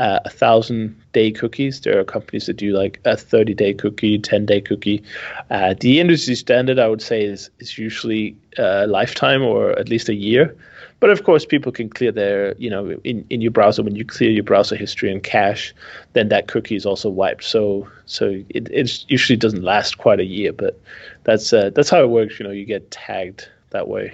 uh, 0.00 0.18
a 0.24 0.30
thousand 0.30 0.96
day 1.12 1.30
cookies. 1.30 1.82
There 1.82 2.00
are 2.00 2.04
companies 2.04 2.46
that 2.46 2.54
do 2.54 2.72
like 2.72 2.98
a 3.04 3.16
30 3.16 3.54
day 3.54 3.74
cookie, 3.74 4.18
10 4.18 4.46
day 4.46 4.60
cookie. 4.60 5.02
Uh, 5.50 5.74
the 5.78 6.00
industry 6.00 6.34
standard, 6.34 6.78
I 6.78 6.88
would 6.88 7.02
say, 7.02 7.22
is, 7.22 7.50
is 7.58 7.76
usually 7.76 8.34
a 8.56 8.84
uh, 8.84 8.86
lifetime 8.88 9.42
or 9.42 9.78
at 9.78 9.88
least 9.88 10.08
a 10.08 10.14
year. 10.14 10.56
But 11.00 11.10
of 11.10 11.24
course, 11.24 11.46
people 11.46 11.70
can 11.70 11.88
clear 11.88 12.12
their, 12.12 12.54
you 12.56 12.68
know, 12.68 12.90
in, 13.04 13.24
in 13.30 13.40
your 13.40 13.50
browser, 13.50 13.82
when 13.82 13.94
you 13.94 14.04
clear 14.04 14.30
your 14.30 14.42
browser 14.44 14.76
history 14.76 15.10
and 15.10 15.22
cache, 15.22 15.74
then 16.14 16.28
that 16.28 16.48
cookie 16.48 16.76
is 16.76 16.84
also 16.84 17.08
wiped. 17.08 17.44
So 17.44 17.88
so 18.06 18.42
it 18.50 18.68
it 18.70 19.04
usually 19.08 19.36
doesn't 19.36 19.62
last 19.62 19.98
quite 19.98 20.20
a 20.20 20.24
year, 20.24 20.52
but 20.52 20.78
that's 21.24 21.52
uh, 21.52 21.70
that's 21.74 21.88
how 21.88 22.02
it 22.02 22.10
works. 22.10 22.38
You 22.38 22.44
know, 22.44 22.52
you 22.52 22.66
get 22.66 22.90
tagged 22.90 23.48
that 23.70 23.88
way. 23.88 24.12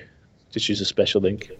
Just 0.53 0.69
use 0.69 0.81
a 0.81 0.85
special 0.85 1.21
link. 1.21 1.51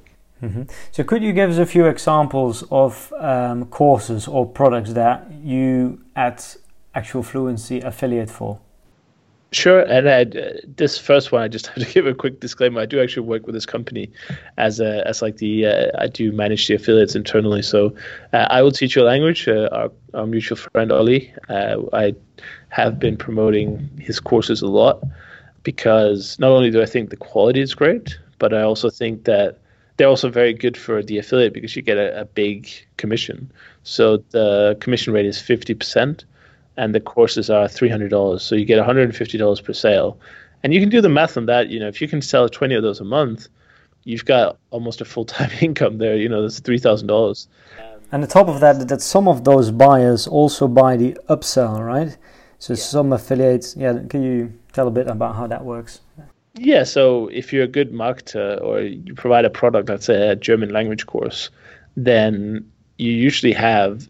Mm-hmm. 0.43 0.63
So, 0.93 1.03
could 1.05 1.23
you 1.23 1.33
give 1.33 1.51
us 1.51 1.59
a 1.59 1.67
few 1.67 1.87
examples 1.87 2.65
of 2.71 3.13
um, 3.19 3.67
courses 3.67 4.29
or 4.29 4.47
products 4.47 4.93
that 4.93 5.31
you 5.43 6.01
at 6.15 6.57
Actual 6.95 7.23
Fluency 7.23 7.81
affiliate 7.81 8.31
for? 8.31 8.61
Sure, 9.53 9.81
and 9.81 10.09
I, 10.09 10.23
uh, 10.23 10.53
this 10.77 10.99
first 10.99 11.33
one, 11.33 11.43
I 11.43 11.49
just 11.49 11.67
have 11.69 11.87
to 11.87 11.91
give 11.93 12.07
a 12.07 12.13
quick 12.15 12.41
disclaimer. 12.41 12.81
I 12.81 12.87
do 12.87 13.01
actually 13.01 13.27
work 13.27 13.47
with 13.47 13.55
this 13.55 13.65
company 13.65 14.11
as 14.59 14.81
a, 14.81 15.07
as 15.07 15.23
like 15.23 15.39
the 15.39 15.67
uh, 15.67 15.91
I 15.99 16.09
do 16.09 16.33
manage 16.33 16.67
the 16.67 16.75
affiliates 16.75 17.15
internally. 17.15 17.63
So 17.63 17.95
uh, 18.33 18.47
I 18.51 18.61
will 18.61 18.73
teach 18.73 18.97
you 18.97 19.03
a 19.03 19.05
language. 19.05 19.49
Uh, 19.49 19.69
our, 19.73 19.91
our, 20.15 20.27
mutual 20.27 20.59
friend 20.59 20.93
Olly, 20.93 21.33
uh, 21.49 21.77
I 21.93 22.15
have 22.69 22.99
been 22.99 23.17
promoting 23.17 23.89
his 23.99 24.21
courses 24.21 24.61
a 24.61 24.67
lot 24.67 25.03
because 25.63 26.39
not 26.39 26.51
only 26.51 26.71
do 26.71 26.83
I 26.83 26.87
think 26.87 27.11
the 27.11 27.17
quality 27.17 27.61
is 27.61 27.75
great, 27.75 28.19
but 28.39 28.53
I 28.53 28.63
also 28.63 28.91
think 28.91 29.25
that 29.25 29.59
they're 29.97 30.09
also 30.09 30.29
very 30.29 30.53
good 30.53 30.77
for 30.77 31.03
the 31.03 31.19
affiliate 31.19 31.55
because 31.55 31.75
you 31.75 31.83
get 31.83 31.97
a, 31.97 32.23
a 32.23 32.25
big 32.25 32.69
commission. 32.97 33.51
So 33.83 34.19
the 34.31 34.77
commission 34.81 35.13
rate 35.13 35.27
is 35.27 35.39
50%, 35.39 36.25
and 36.77 36.95
the 36.95 37.01
courses 37.01 37.49
are 37.51 37.67
$300. 37.67 38.41
So 38.41 38.55
you 38.55 38.65
get 38.65 38.85
$150 38.85 39.65
per 39.65 39.73
sale. 39.73 40.19
And 40.63 40.75
you 40.75 40.81
can 40.81 40.89
do 40.89 41.01
the 41.01 41.09
math 41.09 41.37
on 41.37 41.47
that. 41.47 41.69
You 41.69 41.81
know, 41.81 41.89
if 41.89 42.01
you 42.01 42.09
can 42.09 42.21
sell 42.21 42.49
20 42.49 42.75
of 42.75 42.83
those 42.83 43.01
a 43.01 43.05
month, 43.05 43.49
you've 44.05 44.25
got 44.25 44.59
almost 44.71 45.01
a 45.01 45.05
full 45.05 45.25
time 45.25 45.51
income 45.61 45.99
there. 45.99 46.17
You 46.17 46.29
know, 46.29 46.43
that's 46.43 46.61
$3,000. 46.61 47.47
And 48.13 48.23
on 48.23 48.29
top 48.29 48.49
of 48.49 48.61
that, 48.61 48.87
that 48.89 49.03
some 49.03 49.27
of 49.27 49.45
those 49.45 49.71
buyers 49.71 50.27
also 50.27 50.69
buy 50.69 50.97
the 50.97 51.19
upsell, 51.29 51.85
right? 51.85 52.17
So 52.59 52.73
yeah. 52.73 52.79
some 52.79 53.13
affiliates, 53.13 53.77
yeah, 53.77 53.99
can 54.09 54.23
you 54.23 54.53
tell 54.73 54.89
a 54.89 54.91
bit 54.91 55.09
about 55.09 55.35
how 55.37 55.47
that 55.47 55.65
works? 55.65 56.01
Yeah, 56.59 56.85
so 56.85 57.29
if 57.29 57.53
you're 57.53 57.65
a 57.65 57.69
good 57.69 57.93
marketer 57.93 58.61
or 58.63 58.81
you 58.81 59.15
provide 59.15 59.45
a 59.45 59.51
product 59.51 59.87
that's 59.87 60.09
a 60.09 60.37
German 60.37 60.71
language 60.71 61.07
course, 61.07 61.51
then 61.97 62.71
you 62.99 63.13
usually 63.13 63.53
have 63.53 64.09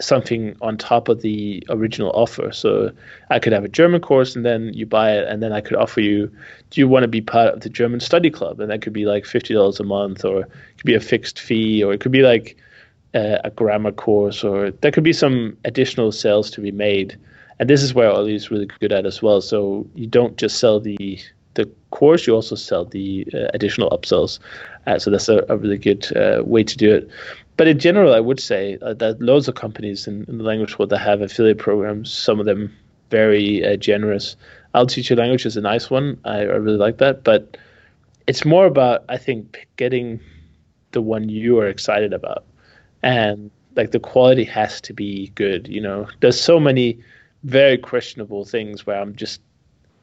something 0.00 0.56
on 0.60 0.76
top 0.76 1.08
of 1.08 1.22
the 1.22 1.64
original 1.68 2.10
offer. 2.10 2.52
So 2.52 2.92
I 3.30 3.38
could 3.38 3.52
have 3.52 3.64
a 3.64 3.68
German 3.68 4.00
course 4.00 4.36
and 4.36 4.44
then 4.46 4.72
you 4.72 4.86
buy 4.86 5.12
it 5.12 5.28
and 5.28 5.42
then 5.42 5.52
I 5.52 5.60
could 5.60 5.76
offer 5.76 6.00
you 6.00 6.30
do 6.70 6.80
you 6.80 6.86
want 6.86 7.02
to 7.02 7.08
be 7.08 7.20
part 7.20 7.54
of 7.54 7.60
the 7.60 7.68
German 7.68 8.00
study 8.00 8.30
club? 8.30 8.60
And 8.60 8.70
that 8.70 8.82
could 8.82 8.92
be 8.92 9.06
like 9.06 9.24
$50 9.24 9.80
a 9.80 9.82
month 9.82 10.24
or 10.24 10.42
it 10.42 10.50
could 10.76 10.86
be 10.86 10.94
a 10.94 11.00
fixed 11.00 11.40
fee 11.40 11.82
or 11.82 11.92
it 11.92 12.00
could 12.00 12.12
be 12.12 12.22
like 12.22 12.56
a, 13.14 13.40
a 13.44 13.50
grammar 13.50 13.92
course 13.92 14.44
or 14.44 14.70
there 14.70 14.92
could 14.92 15.04
be 15.04 15.12
some 15.12 15.56
additional 15.64 16.12
sales 16.12 16.50
to 16.52 16.60
be 16.60 16.70
made. 16.70 17.18
And 17.58 17.68
this 17.68 17.82
is 17.82 17.92
where 17.92 18.08
Olly 18.08 18.36
is 18.36 18.52
really 18.52 18.68
good 18.78 18.92
at 18.92 19.04
as 19.04 19.20
well. 19.20 19.40
So 19.40 19.84
you 19.96 20.06
don't 20.06 20.36
just 20.36 20.58
sell 20.58 20.78
the 20.78 21.18
the 21.58 21.68
course, 21.90 22.26
you 22.26 22.34
also 22.34 22.54
sell 22.54 22.84
the 22.84 23.26
uh, 23.34 23.48
additional 23.52 23.90
upsells. 23.90 24.38
Uh, 24.86 24.98
so 24.98 25.10
that's 25.10 25.28
a, 25.28 25.44
a 25.48 25.56
really 25.56 25.76
good 25.76 26.16
uh, 26.16 26.42
way 26.44 26.62
to 26.62 26.76
do 26.76 26.94
it. 26.94 27.10
But 27.56 27.66
in 27.66 27.80
general, 27.80 28.14
I 28.14 28.20
would 28.20 28.38
say 28.38 28.78
uh, 28.80 28.94
that 28.94 29.20
loads 29.20 29.48
of 29.48 29.56
companies 29.56 30.06
in, 30.06 30.24
in, 30.28 30.38
the 30.38 30.44
language 30.44 30.78
world 30.78 30.90
that 30.90 30.98
have 30.98 31.20
affiliate 31.20 31.58
programs, 31.58 32.12
some 32.12 32.38
of 32.38 32.46
them 32.46 32.72
very 33.10 33.66
uh, 33.66 33.76
generous. 33.76 34.36
I'll 34.74 34.86
teach 34.86 35.10
you 35.10 35.16
language 35.16 35.44
is 35.44 35.56
a 35.56 35.60
nice 35.60 35.90
one. 35.90 36.20
I, 36.24 36.38
I 36.38 36.58
really 36.64 36.78
like 36.78 36.98
that. 36.98 37.24
But 37.24 37.56
it's 38.28 38.44
more 38.44 38.66
about, 38.66 39.04
I 39.08 39.16
think, 39.16 39.66
getting 39.76 40.20
the 40.92 41.02
one 41.02 41.28
you 41.28 41.58
are 41.58 41.66
excited 41.66 42.12
about. 42.12 42.44
And 43.02 43.50
like 43.74 43.90
the 43.90 44.00
quality 44.00 44.44
has 44.44 44.80
to 44.82 44.92
be 44.92 45.32
good. 45.34 45.66
You 45.66 45.80
know, 45.80 46.06
there's 46.20 46.40
so 46.40 46.60
many 46.60 46.98
very 47.42 47.78
questionable 47.78 48.44
things 48.44 48.86
where 48.86 49.00
I'm 49.00 49.16
just 49.16 49.40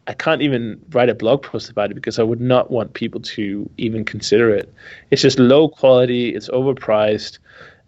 I 0.08 0.14
can't 0.14 0.42
even 0.42 0.80
write 0.92 1.10
a 1.10 1.16
blog 1.16 1.44
post 1.44 1.70
about 1.70 1.92
it 1.92 1.96
because 1.96 2.20
I 2.20 2.24
would 2.24 2.42
not 2.42 2.70
want 2.70 2.94
people 2.94 3.22
to 3.22 3.70
even 3.78 4.06
consider 4.06 4.54
it. 4.54 4.72
It's 5.10 5.22
just 5.22 5.40
low 5.40 5.68
quality, 5.68 6.36
it's 6.36 6.48
overpriced, 6.50 7.40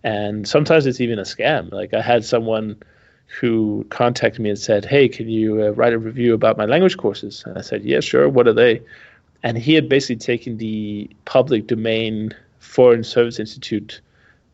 and 0.03 0.47
sometimes 0.47 0.85
it's 0.85 0.99
even 0.99 1.19
a 1.19 1.23
scam. 1.23 1.71
Like 1.71 1.93
I 1.93 2.01
had 2.01 2.25
someone 2.25 2.81
who 3.39 3.85
contacted 3.89 4.41
me 4.41 4.49
and 4.49 4.57
said, 4.57 4.85
"Hey, 4.85 5.07
can 5.07 5.29
you 5.29 5.63
uh, 5.63 5.69
write 5.71 5.93
a 5.93 5.99
review 5.99 6.33
about 6.33 6.57
my 6.57 6.65
language 6.65 6.97
courses?" 6.97 7.43
And 7.45 7.57
I 7.57 7.61
said, 7.61 7.83
"Yeah, 7.83 7.99
sure. 7.99 8.29
What 8.29 8.47
are 8.47 8.53
they?" 8.53 8.81
And 9.43 9.57
he 9.57 9.73
had 9.73 9.87
basically 9.87 10.15
taken 10.15 10.57
the 10.57 11.09
public 11.25 11.67
domain 11.67 12.33
Foreign 12.59 13.03
Service 13.03 13.39
Institute 13.39 14.01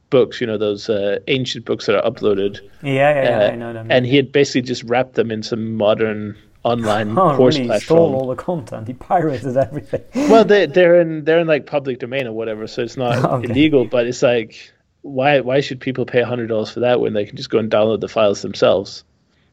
books, 0.09 0.39
you 0.41 0.45
know, 0.45 0.57
those 0.57 0.89
uh, 0.89 1.19
ancient 1.27 1.65
books 1.65 1.85
that 1.85 1.95
are 1.95 2.11
uploaded. 2.11 2.59
Yeah, 2.81 2.91
yeah, 2.91 3.23
yeah 3.23 3.37
uh, 3.37 3.51
I 3.51 3.55
know 3.55 3.73
them. 3.73 3.87
And 3.89 4.05
he 4.05 4.15
had 4.15 4.31
basically 4.31 4.61
just 4.61 4.83
wrapped 4.83 5.15
them 5.15 5.31
in 5.31 5.41
some 5.43 5.75
modern 5.75 6.37
online 6.63 7.17
oh, 7.17 7.35
course 7.35 7.55
really? 7.55 7.67
platform. 7.67 7.97
He 7.97 8.05
stole 8.05 8.15
all 8.15 8.27
the 8.27 8.35
content. 8.35 8.87
He 8.87 8.93
pirated 8.93 9.57
everything. 9.57 10.01
well, 10.29 10.45
they 10.45 10.65
they're 10.65 10.99
in 10.99 11.25
they're 11.25 11.39
in 11.39 11.47
like 11.47 11.65
public 11.65 11.99
domain 11.99 12.25
or 12.27 12.33
whatever, 12.33 12.67
so 12.67 12.81
it's 12.81 12.97
not 12.97 13.23
okay. 13.25 13.49
illegal. 13.49 13.85
But 13.85 14.07
it's 14.07 14.21
like, 14.21 14.71
why 15.01 15.41
why 15.41 15.61
should 15.61 15.79
people 15.79 16.05
pay 16.05 16.21
hundred 16.21 16.47
dollars 16.47 16.69
for 16.71 16.79
that 16.79 16.99
when 16.99 17.13
they 17.13 17.25
can 17.25 17.35
just 17.35 17.49
go 17.49 17.59
and 17.59 17.69
download 17.69 17.99
the 17.99 18.07
files 18.07 18.41
themselves? 18.41 19.03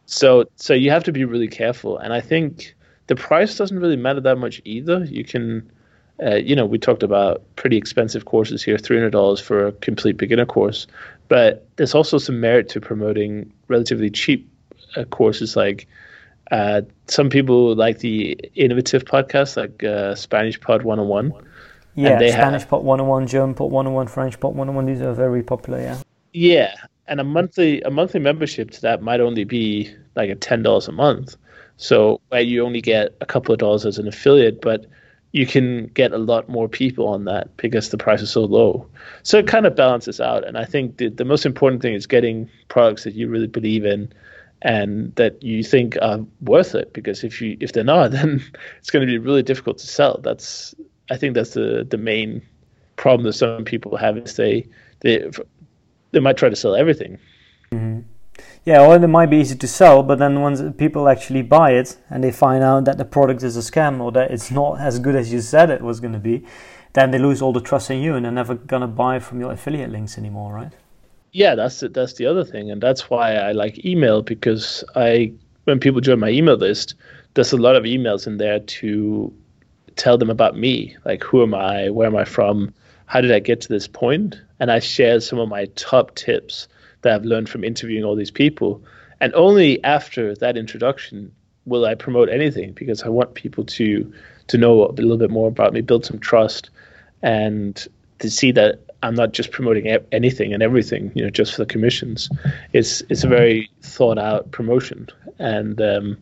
So 0.07 0.45
so 0.57 0.73
you 0.73 0.91
have 0.91 1.05
to 1.05 1.13
be 1.13 1.25
really 1.25 1.49
careful, 1.49 1.99
and 1.99 2.13
I 2.13 2.21
think 2.21 2.75
the 3.09 3.17
price 3.17 3.57
doesn't 3.57 3.79
really 3.79 3.97
matter 3.97 4.21
that 4.21 4.39
much 4.39 4.63
either. 4.65 5.05
You 5.05 5.25
can. 5.25 5.71
Uh, 6.23 6.35
you 6.35 6.55
know, 6.55 6.67
we 6.67 6.79
talked 6.79 7.03
about 7.03 7.43
pretty 7.57 7.79
expensive 7.79 8.27
courses 8.27 8.63
here, 8.63 8.77
three 8.77 8.99
hundred 8.99 9.09
dollars 9.09 9.41
for 9.41 9.69
a 9.69 9.73
complete 9.73 10.19
beginner 10.19 10.45
course, 10.45 10.87
but 11.29 11.67
there's 11.77 11.95
also 11.95 12.19
some 12.19 12.41
merit 12.41 12.69
to 12.69 12.79
promoting 12.79 13.51
relatively 13.69 14.11
cheap 14.11 14.47
uh, 14.97 15.05
courses 15.05 15.57
like 15.57 15.89
uh, 16.51 16.83
some 17.07 17.31
people 17.31 17.75
like 17.75 17.99
the 17.99 18.33
innovative 18.55 19.05
podcasts, 19.05 19.57
like 19.57 19.83
uh, 19.85 20.15
Spanish 20.15 20.61
Pod 20.61 20.83
101. 20.83 21.33
Yeah, 21.95 22.17
Spanish 22.19 22.63
have, 22.63 22.69
Pod 22.69 22.85
101, 22.85 23.27
German 23.27 23.55
Pod 23.55 23.71
101, 23.71 24.07
French 24.09 24.41
Pod 24.41 24.55
101. 24.55 24.87
These 24.87 25.03
are 25.03 25.13
very 25.13 25.43
popular. 25.43 25.81
Yeah. 25.81 26.03
Yeah, 26.33 26.75
and 27.09 27.21
a 27.21 27.25
monthly 27.25 27.81
a 27.83 27.91
monthly 27.91 28.21
membership 28.21 28.71
to 28.71 28.81
that 28.83 29.03
might 29.03 29.21
only 29.21 29.45
be 29.45 29.93
like 30.15 30.31
a 30.31 30.37
ten 30.37 30.63
dollars 30.63 30.87
a 30.87 30.93
month. 30.93 31.37
So 31.77 32.21
where 32.29 32.41
you 32.41 32.65
only 32.65 32.81
get 32.81 33.17
a 33.21 33.27
couple 33.27 33.53
of 33.53 33.59
dollars 33.59 33.85
as 33.85 33.99
an 33.99 34.07
affiliate, 34.07 34.61
but 34.61 34.87
you 35.33 35.47
can 35.47 35.87
get 35.89 36.13
a 36.13 36.19
lot 36.19 36.49
more 36.49 36.69
people 36.69 37.09
on 37.09 37.25
that 37.25 37.57
because 37.57 37.91
the 37.91 37.99
price 37.99 38.21
is 38.21 38.31
so 38.31 38.45
low. 38.45 38.87
So 39.23 39.39
it 39.39 39.47
kind 39.47 39.65
of 39.65 39.77
balances 39.77 40.21
out. 40.21 40.47
And 40.47 40.59
I 40.59 40.65
think 40.65 40.97
the, 40.97 41.09
the 41.09 41.25
most 41.25 41.47
important 41.47 41.83
thing 41.83 41.95
is 41.95 42.07
getting 42.07 42.51
products 42.69 43.05
that 43.05 43.15
you 43.15 43.29
really 43.29 43.47
believe 43.47 43.85
in 43.85 44.13
and 44.63 45.15
that 45.15 45.43
you 45.43 45.63
think 45.63 45.97
are 46.03 46.21
worth 46.43 46.75
it 46.75 46.93
because 46.93 47.25
if 47.25 47.41
you 47.41 47.57
if 47.61 47.73
they're 47.73 47.85
not 47.85 48.11
then 48.17 48.43
it's 48.79 48.91
going 48.91 49.07
to 49.07 49.11
be 49.11 49.19
really 49.19 49.43
difficult 49.43 49.79
to 49.79 49.87
sell. 49.87 50.21
That's 50.23 50.75
i 51.11 51.17
think 51.17 51.35
that's 51.35 51.55
the 51.55 51.87
the 51.89 51.99
main 51.99 52.43
problem 52.97 53.25
that 53.25 53.33
some 53.33 53.65
people 53.65 53.97
have 53.97 54.17
is 54.19 54.37
they 54.37 54.67
they 55.01 55.31
they 56.13 56.21
might 56.21 56.37
try 56.37 56.49
to 56.49 56.57
sell 56.57 56.75
everything. 56.75 57.19
Mm-hmm. 57.73 58.01
yeah 58.65 58.85
or 58.85 58.97
it 58.97 59.07
might 59.07 59.31
be 59.31 59.37
easy 59.37 59.55
to 59.55 59.69
sell 59.69 60.03
but 60.03 60.19
then 60.19 60.41
once 60.41 60.61
people 60.77 61.09
actually 61.09 61.43
buy 61.43 61.71
it 61.71 61.97
and 62.11 62.25
they 62.25 62.33
find 62.33 62.65
out 62.65 62.85
that 62.85 62.99
the 62.99 63.05
product 63.05 63.45
is 63.45 63.57
a 63.57 63.61
scam 63.61 64.01
or 64.01 64.11
that 64.13 64.33
it's 64.33 64.51
not 64.51 64.81
as 64.81 64.99
good 64.99 65.15
as 65.15 65.33
you 65.33 65.41
said 65.41 65.71
it 65.71 65.83
was 65.83 66.01
going 66.01 66.13
to 66.13 66.19
be 66.19 66.45
then 66.95 67.13
they 67.13 67.19
lose 67.19 67.41
all 67.41 67.53
the 67.53 67.61
trust 67.61 67.91
in 67.93 68.01
you 68.03 68.17
and 68.17 68.25
they're 68.25 68.33
never 68.33 68.57
going 68.57 68.81
to 68.83 68.89
buy 68.89 69.21
from 69.21 69.39
your 69.39 69.53
affiliate 69.53 69.91
links 69.91 70.19
anymore 70.19 70.53
right 70.53 70.73
yeah, 71.33 71.55
that's. 71.55 71.81
That's 71.81 72.15
the 72.15 72.27
other 72.27 72.45
thing, 72.45 72.71
and 72.71 72.83
that's 72.83 73.09
why 73.09 73.35
I 73.35 73.53
like 73.53 73.85
email 73.85 74.23
because 74.23 74.85
I 74.97 75.33
when 75.65 75.79
people 75.81 76.01
join 76.01 76.19
my 76.19 76.31
email 76.31 76.57
list, 76.57 76.95
there's 77.35 77.53
a 77.53 77.57
lot 77.57 77.77
of 77.77 77.85
emails 77.85 78.27
in 78.27 78.39
there 78.39 78.61
to 78.61 79.33
tell 79.97 80.19
them 80.19 80.31
about 80.31 80.57
me, 80.57 80.97
like 81.05 81.23
who 81.23 81.43
am 81.43 81.55
I, 81.55 81.91
where 81.91 82.07
am 82.07 82.17
I 82.17 82.25
from, 82.25 82.73
how 83.07 83.21
did 83.21 83.33
I 83.33 83.39
get 83.39 83.61
to 83.63 83.69
this 83.69 83.87
point, 83.87 84.41
and 84.59 84.71
I 84.71 84.79
share 84.79 85.21
some 85.21 85.39
of 85.39 85.49
my 85.49 85.67
top 85.77 86.15
tips 86.15 86.69
that 87.03 87.15
I've 87.15 87.25
learned 87.25 87.49
from 87.49 87.65
interviewing 87.65 88.05
all 88.05 88.17
these 88.17 88.31
people, 88.31 88.83
and 89.21 89.33
only 89.35 89.83
after 89.85 90.35
that 90.37 90.57
introduction 90.57 91.33
will 91.67 91.85
I 91.85 91.95
promote 91.95 92.29
anything 92.29 92.73
because 92.73 93.03
I 93.03 93.09
want 93.09 93.35
people 93.35 93.65
to 93.65 94.13
to 94.49 94.59
know 94.59 94.87
a 94.87 94.93
little 94.93 95.17
bit 95.17 95.31
more 95.31 95.49
about 95.49 95.73
me, 95.73 95.81
build 95.81 96.05
some 96.05 96.19
trust, 96.19 96.71
and 97.23 97.87
to 98.19 98.31
see 98.31 98.51
that 98.53 98.81
I'm 99.03 99.15
not 99.15 99.33
just 99.33 99.51
promoting 99.51 99.87
anything 100.13 100.53
and 100.53 100.63
everything, 100.63 101.11
you 101.15 101.23
know, 101.23 101.31
just 101.31 101.55
for 101.55 101.63
the 101.63 101.67
commissions. 101.67 102.29
It's 102.73 103.01
it's 103.09 103.25
a 103.25 103.29
very 103.29 103.71
thought 103.83 104.19
out 104.19 104.51
promotion, 104.51 105.09
and 105.39 105.81
um, 105.81 106.19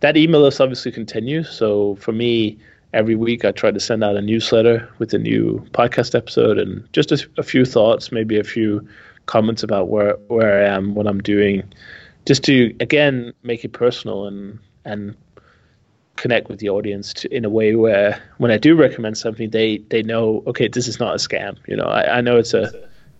that 0.00 0.16
email 0.16 0.40
list 0.40 0.60
obviously 0.60 0.92
continues. 0.92 1.50
So 1.50 1.96
for 1.96 2.12
me, 2.12 2.58
every 2.94 3.14
week 3.14 3.44
I 3.44 3.52
try 3.52 3.70
to 3.70 3.80
send 3.80 4.02
out 4.02 4.16
a 4.16 4.22
newsletter 4.22 4.88
with 4.98 5.12
a 5.14 5.18
new 5.18 5.64
podcast 5.72 6.14
episode 6.14 6.58
and 6.58 6.86
just 6.92 7.12
a, 7.12 7.28
a 7.38 7.42
few 7.42 7.64
thoughts, 7.64 8.12
maybe 8.12 8.38
a 8.38 8.44
few 8.44 8.86
comments 9.26 9.62
about 9.62 9.88
where 9.88 10.14
where 10.28 10.64
I 10.64 10.74
am, 10.74 10.94
what 10.94 11.06
I'm 11.06 11.20
doing, 11.20 11.62
just 12.26 12.44
to 12.44 12.74
again 12.80 13.32
make 13.42 13.64
it 13.64 13.72
personal 13.72 14.26
and 14.26 14.58
and 14.84 15.14
connect 16.22 16.48
with 16.48 16.60
the 16.60 16.68
audience 16.68 17.12
to, 17.12 17.36
in 17.36 17.44
a 17.44 17.50
way 17.50 17.74
where 17.74 18.22
when 18.38 18.52
I 18.52 18.56
do 18.56 18.76
recommend 18.76 19.18
something, 19.18 19.50
they 19.50 19.78
they 19.90 20.02
know 20.02 20.44
okay, 20.46 20.68
this 20.68 20.86
is 20.86 21.00
not 21.00 21.12
a 21.14 21.18
scam. 21.18 21.58
You 21.66 21.76
know, 21.76 21.84
I, 21.84 22.18
I 22.18 22.20
know 22.20 22.36
it's 22.38 22.54
a 22.54 22.70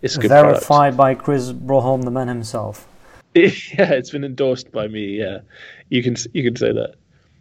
it's 0.02 0.16
a 0.16 0.20
good 0.20 0.28
verified 0.28 0.96
product. 0.96 0.96
by 0.96 1.14
Chris 1.16 1.52
Broholm, 1.52 2.04
the 2.04 2.12
man 2.12 2.28
himself. 2.28 2.86
yeah, 3.34 3.92
it's 3.98 4.10
been 4.10 4.24
endorsed 4.24 4.70
by 4.70 4.86
me. 4.86 5.18
Yeah, 5.18 5.40
you 5.88 6.02
can 6.02 6.14
you 6.32 6.44
can 6.44 6.54
say 6.54 6.72
that, 6.72 6.94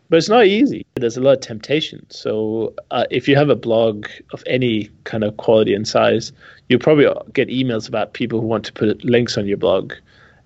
but 0.09 0.17
it's 0.17 0.29
not 0.29 0.47
easy. 0.47 0.83
There's 0.95 1.17
a 1.17 1.21
lot 1.21 1.33
of 1.33 1.41
temptation. 1.41 2.07
So 2.09 2.73
uh, 2.89 3.05
if 3.11 3.27
you 3.27 3.35
have 3.35 3.49
a 3.49 3.55
blog 3.55 4.07
of 4.33 4.43
any 4.47 4.89
kind 5.03 5.23
of 5.23 5.37
quality 5.37 5.75
and 5.75 5.87
size, 5.87 6.31
you'll 6.69 6.79
probably 6.79 7.07
get 7.33 7.49
emails 7.49 7.87
about 7.87 8.13
people 8.13 8.41
who 8.41 8.47
want 8.47 8.65
to 8.65 8.73
put 8.73 9.05
links 9.05 9.37
on 9.37 9.45
your 9.45 9.57
blog, 9.57 9.93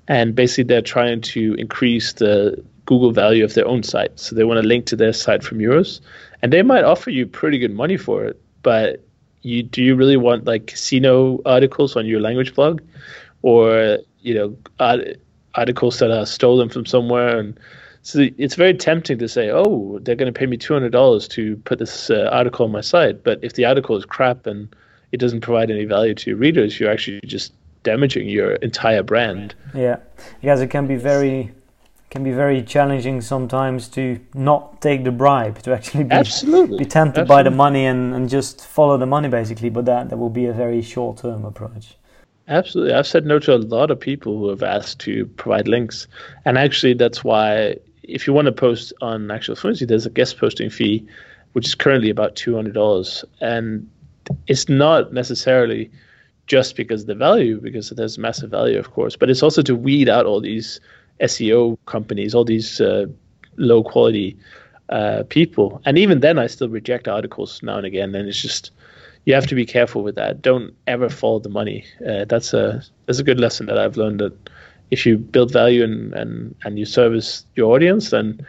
and 0.10 0.36
basically 0.36 0.66
they're 0.66 0.82
trying 0.82 1.22
to 1.22 1.54
increase 1.54 2.12
the 2.14 2.62
Google 2.86 3.12
value 3.12 3.44
of 3.44 3.54
their 3.54 3.68
own 3.68 3.84
site. 3.84 4.20
So 4.20 4.36
they 4.36 4.44
want 4.44 4.62
to 4.62 4.68
link 4.68 4.86
to 4.88 4.96
their 4.96 5.14
site 5.14 5.44
from 5.44 5.60
yours, 5.60 6.02
and 6.42 6.54
they 6.54 6.62
might 6.62 6.84
offer 6.84 7.10
you 7.10 7.26
pretty 7.26 7.58
good 7.58 7.74
money 7.74 7.98
for 7.98 8.26
it. 8.26 8.42
But 8.62 9.04
you 9.42 9.64
do 9.64 9.84
you 9.84 9.96
really 9.96 10.18
want 10.18 10.46
like 10.46 10.68
casino 10.68 11.42
articles 11.46 11.96
on 11.96 12.06
your 12.06 12.20
language 12.20 12.54
blog, 12.56 12.82
or 13.42 14.00
you 14.22 14.34
know 14.34 14.58
articles 15.56 16.00
that 16.00 16.12
are 16.12 16.26
stolen 16.26 16.70
from 16.70 16.86
somewhere? 16.86 17.38
And 17.38 17.60
so 18.02 18.28
it's 18.38 18.56
very 18.56 18.74
tempting 18.74 19.18
to 19.18 19.28
say, 19.28 19.50
oh, 19.52 20.00
they're 20.04 20.16
going 20.16 20.32
to 20.32 20.38
pay 20.38 20.46
me 20.46 20.58
two 20.58 20.74
hundred 20.74 20.92
dollars 20.92 21.28
to 21.30 21.58
put 21.58 21.80
this 21.80 22.10
uh, 22.10 22.30
article 22.32 22.66
on 22.66 22.72
my 22.72 22.82
site. 22.82 23.24
But 23.24 23.40
if 23.44 23.54
the 23.54 23.66
article 23.66 23.98
is 23.98 24.06
crap 24.06 24.46
and 24.46 24.74
it 25.12 25.18
doesn't 25.18 25.42
provide 25.42 25.72
any 25.72 25.86
value 25.86 26.14
to 26.14 26.30
your 26.30 26.38
readers, 26.38 26.80
you're 26.80 26.92
actually 26.92 27.22
just 27.26 27.54
damaging 27.84 28.28
your 28.28 28.54
entire 28.56 29.04
brand. 29.04 29.56
Yeah, 29.74 29.98
because 30.42 30.62
it 30.62 30.68
can 30.68 30.88
be 30.88 30.96
very 30.96 31.52
can 32.16 32.24
be 32.24 32.32
very 32.32 32.64
challenging 32.64 33.20
sometimes 33.20 33.90
to 33.90 34.18
not 34.34 34.82
take 34.82 35.04
the 35.04 35.12
bribe 35.12 35.62
to 35.62 35.74
actually 35.74 36.06
be, 36.06 36.12
Absolutely. 36.12 36.78
be 36.78 36.86
tempted 36.86 37.22
Absolutely. 37.22 37.28
by 37.28 37.44
the 37.44 37.52
money 37.52 37.86
and, 37.86 38.16
and 38.16 38.30
just 38.30 38.66
follow 38.66 38.98
the 38.98 39.06
money 39.06 39.28
basically 39.28 39.70
but 39.70 39.84
that 39.84 40.10
that 40.10 40.16
will 40.16 40.30
be 40.30 40.46
a 40.46 40.54
very 40.54 40.82
short 40.82 41.18
term 41.18 41.44
approach 41.44 41.98
Absolutely. 42.48 42.94
I've 42.94 43.08
said 43.08 43.26
no 43.26 43.40
to 43.40 43.56
a 43.56 43.58
lot 43.58 43.90
of 43.90 44.00
people 44.00 44.38
who 44.38 44.50
have 44.50 44.62
asked 44.62 45.00
to 45.00 45.26
provide 45.26 45.68
links. 45.68 46.06
And 46.46 46.60
actually, 46.60 46.94
that's 46.94 47.24
why 47.24 47.78
if 48.04 48.28
you 48.28 48.34
want 48.34 48.46
to 48.46 48.52
post 48.52 48.94
on 49.02 49.32
Actual 49.32 49.56
Fluency, 49.56 49.84
there's 49.84 50.06
a 50.06 50.12
guest 50.12 50.38
posting 50.38 50.70
fee, 50.70 51.04
which 51.54 51.66
is 51.66 51.74
currently 51.74 52.12
about 52.12 52.36
$200. 52.36 53.24
And 53.42 53.90
it's 54.46 54.70
not 54.70 55.12
necessarily 55.12 55.90
just 56.46 56.76
because 56.76 57.02
of 57.02 57.08
the 57.08 57.16
value, 57.16 57.60
because 57.60 57.90
there's 57.90 58.20
massive 58.20 58.52
value, 58.52 58.78
of 58.78 58.92
course, 58.92 59.16
but 59.16 59.32
it's 59.32 59.42
also 59.42 59.64
to 59.64 59.76
weed 59.76 60.08
out 60.08 60.28
all 60.28 60.40
these 60.40 60.80
SEO 61.22 61.78
companies, 61.86 62.36
all 62.36 62.46
these 62.46 62.82
uh, 62.82 63.06
low 63.58 63.84
quality 63.84 64.38
uh, 64.90 65.24
people. 65.30 65.82
And 65.86 65.98
even 65.98 66.20
then, 66.20 66.38
I 66.40 66.48
still 66.48 66.70
reject 66.70 67.08
articles 67.08 67.62
now 67.64 67.78
and 67.78 67.86
again. 67.86 68.14
And 68.16 68.28
it's 68.28 68.42
just, 68.42 68.72
you 69.26 69.34
have 69.34 69.48
to 69.48 69.56
be 69.56 69.66
careful 69.66 70.04
with 70.04 70.16
that. 70.16 70.42
Don't 70.42 70.74
ever 70.88 71.10
follow 71.10 71.40
the 71.40 71.50
money. 71.50 71.86
Uh, 72.08 72.26
that's 72.26 72.54
a 72.54 72.84
that's 73.06 73.20
a 73.20 73.24
good 73.24 73.40
lesson 73.40 73.66
that 73.68 73.78
I've 73.78 73.98
learned. 73.98 74.20
That 74.20 74.50
if 74.92 75.06
you 75.06 75.18
build 75.18 75.52
value 75.52 75.84
and, 75.84 76.14
and 76.14 76.56
and 76.64 76.78
you 76.78 76.86
service 76.86 77.46
your 77.56 77.74
audience, 77.74 78.12
then 78.12 78.46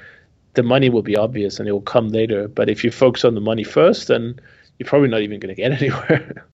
the 0.55 0.63
money 0.63 0.91
will 0.91 1.03
be 1.03 1.17
obvious 1.17 1.59
and 1.59 1.69
it 1.69 1.73
will 1.73 1.81
come 1.81 2.09
later. 2.09 2.49
But 2.49 2.69
if 2.69 2.83
you 2.83 2.91
focus 2.91 3.25
on 3.25 3.35
the 3.35 3.41
money 3.41 3.65
first, 3.65 4.09
then 4.09 4.39
you're 4.79 4.89
probably 4.89 5.09
not 5.09 5.23
even 5.23 5.39
going 5.41 5.55
to 5.55 5.61
get 5.61 5.73
anywhere. 5.83 6.47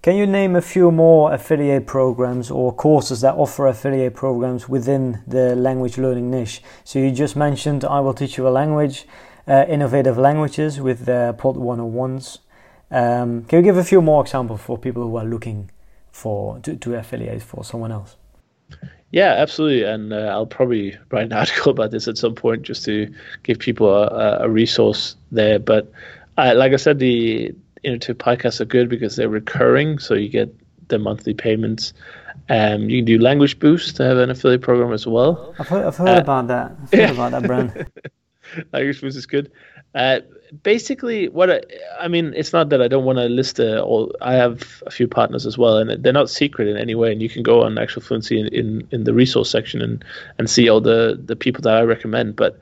Can 0.00 0.14
you 0.14 0.28
name 0.28 0.54
a 0.54 0.62
few 0.62 0.92
more 0.92 1.32
affiliate 1.32 1.84
programs 1.84 2.52
or 2.52 2.72
courses 2.72 3.20
that 3.22 3.34
offer 3.34 3.66
affiliate 3.66 4.14
programs 4.14 4.68
within 4.68 5.22
the 5.26 5.56
language 5.56 5.98
learning 5.98 6.30
niche? 6.30 6.62
So 6.84 7.00
you 7.00 7.10
just 7.10 7.34
mentioned 7.34 7.84
I 7.84 7.98
will 7.98 8.14
teach 8.14 8.38
you 8.38 8.46
a 8.46 8.50
language, 8.50 9.08
uh, 9.48 9.64
innovative 9.68 10.16
languages 10.16 10.80
with 10.80 11.04
the 11.04 11.34
Pod 11.36 11.56
101s. 11.56 12.38
Um, 12.92 13.44
can 13.46 13.58
you 13.58 13.62
give 13.64 13.76
a 13.76 13.82
few 13.82 14.00
more 14.00 14.22
examples 14.22 14.60
for 14.60 14.78
people 14.78 15.02
who 15.02 15.16
are 15.16 15.24
looking 15.24 15.68
for 16.12 16.60
to, 16.60 16.76
to 16.76 16.94
affiliate 16.94 17.42
for 17.42 17.64
someone 17.64 17.90
else? 17.90 18.14
Yeah, 19.10 19.34
absolutely, 19.36 19.82
and 19.82 20.12
uh, 20.12 20.30
I'll 20.30 20.46
probably 20.46 20.96
write 21.10 21.26
an 21.26 21.32
article 21.42 21.72
about 21.72 21.90
this 21.90 22.06
at 22.06 22.16
some 22.16 22.36
point 22.36 22.62
just 22.62 22.84
to 22.84 23.12
give 23.42 23.58
people 23.58 23.92
a, 23.92 24.44
a 24.44 24.48
resource 24.48 25.16
there. 25.32 25.58
But 25.58 25.90
uh, 26.36 26.54
like 26.54 26.72
I 26.72 26.76
said, 26.76 27.00
the 27.00 27.52
innovative 27.82 28.18
podcasts 28.18 28.60
are 28.60 28.64
good 28.64 28.88
because 28.88 29.16
they're 29.16 29.28
recurring, 29.28 29.98
so 29.98 30.14
you 30.14 30.28
get 30.28 30.54
the 30.88 30.98
monthly 30.98 31.34
payments. 31.34 31.92
Um, 32.48 32.88
you 32.88 32.98
can 32.98 33.04
do 33.04 33.18
Language 33.18 33.58
Boost 33.58 33.96
to 33.96 34.04
have 34.04 34.18
an 34.18 34.30
affiliate 34.30 34.62
program 34.62 34.92
as 34.92 35.06
well. 35.06 35.54
I've 35.58 35.68
heard, 35.68 35.84
I've 35.84 35.96
heard 35.96 36.08
uh, 36.08 36.20
about 36.20 36.46
that. 36.48 36.76
I've 36.82 36.90
heard 36.90 37.00
yeah. 37.00 37.10
about 37.12 37.32
that 37.32 37.42
brand. 37.42 37.86
Language 38.72 39.00
Boost 39.00 39.16
is 39.16 39.26
good. 39.26 39.52
Uh, 39.94 40.20
basically, 40.62 41.28
what 41.28 41.50
I, 41.50 41.60
I, 42.00 42.08
mean, 42.08 42.32
it's 42.34 42.52
not 42.52 42.68
that 42.70 42.80
I 42.80 42.88
don't 42.88 43.04
want 43.04 43.18
to 43.18 43.26
list 43.26 43.60
all. 43.60 44.14
I 44.20 44.34
have 44.34 44.82
a 44.86 44.90
few 44.90 45.08
partners 45.08 45.46
as 45.46 45.58
well, 45.58 45.78
and 45.78 46.02
they're 46.02 46.12
not 46.12 46.30
secret 46.30 46.68
in 46.68 46.76
any 46.76 46.94
way. 46.94 47.12
And 47.12 47.22
you 47.22 47.28
can 47.28 47.42
go 47.42 47.62
on 47.62 47.78
Actual 47.78 48.02
Fluency 48.02 48.40
in, 48.40 48.48
in, 48.48 48.88
in 48.90 49.04
the 49.04 49.14
resource 49.14 49.50
section 49.50 49.82
and, 49.82 50.04
and 50.38 50.48
see 50.48 50.68
all 50.68 50.80
the, 50.80 51.20
the 51.22 51.36
people 51.36 51.62
that 51.62 51.74
I 51.74 51.82
recommend. 51.82 52.36
But 52.36 52.58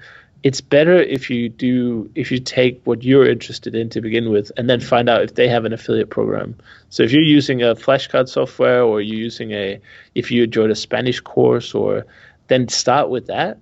it's 0.46 0.60
better 0.60 0.96
if 1.16 1.30
you 1.30 1.48
do 1.48 2.10
if 2.14 2.30
you 2.32 2.38
take 2.38 2.74
what 2.84 3.02
you're 3.02 3.28
interested 3.36 3.74
in 3.74 3.90
to 3.90 4.00
begin 4.00 4.30
with, 4.30 4.52
and 4.56 4.68
then 4.70 4.80
find 4.80 5.08
out 5.08 5.22
if 5.22 5.34
they 5.34 5.48
have 5.48 5.64
an 5.64 5.72
affiliate 5.72 6.10
program. 6.10 6.54
So 6.90 7.02
if 7.02 7.12
you're 7.12 7.30
using 7.38 7.62
a 7.62 7.74
flashcard 7.74 8.28
software, 8.28 8.82
or 8.82 9.00
you're 9.00 9.24
using 9.30 9.52
a 9.52 9.80
if 10.14 10.30
you 10.30 10.44
enjoyed 10.44 10.70
a 10.70 10.76
Spanish 10.76 11.20
course, 11.20 11.74
or 11.74 12.06
then 12.48 12.68
start 12.68 13.10
with 13.10 13.26
that 13.26 13.58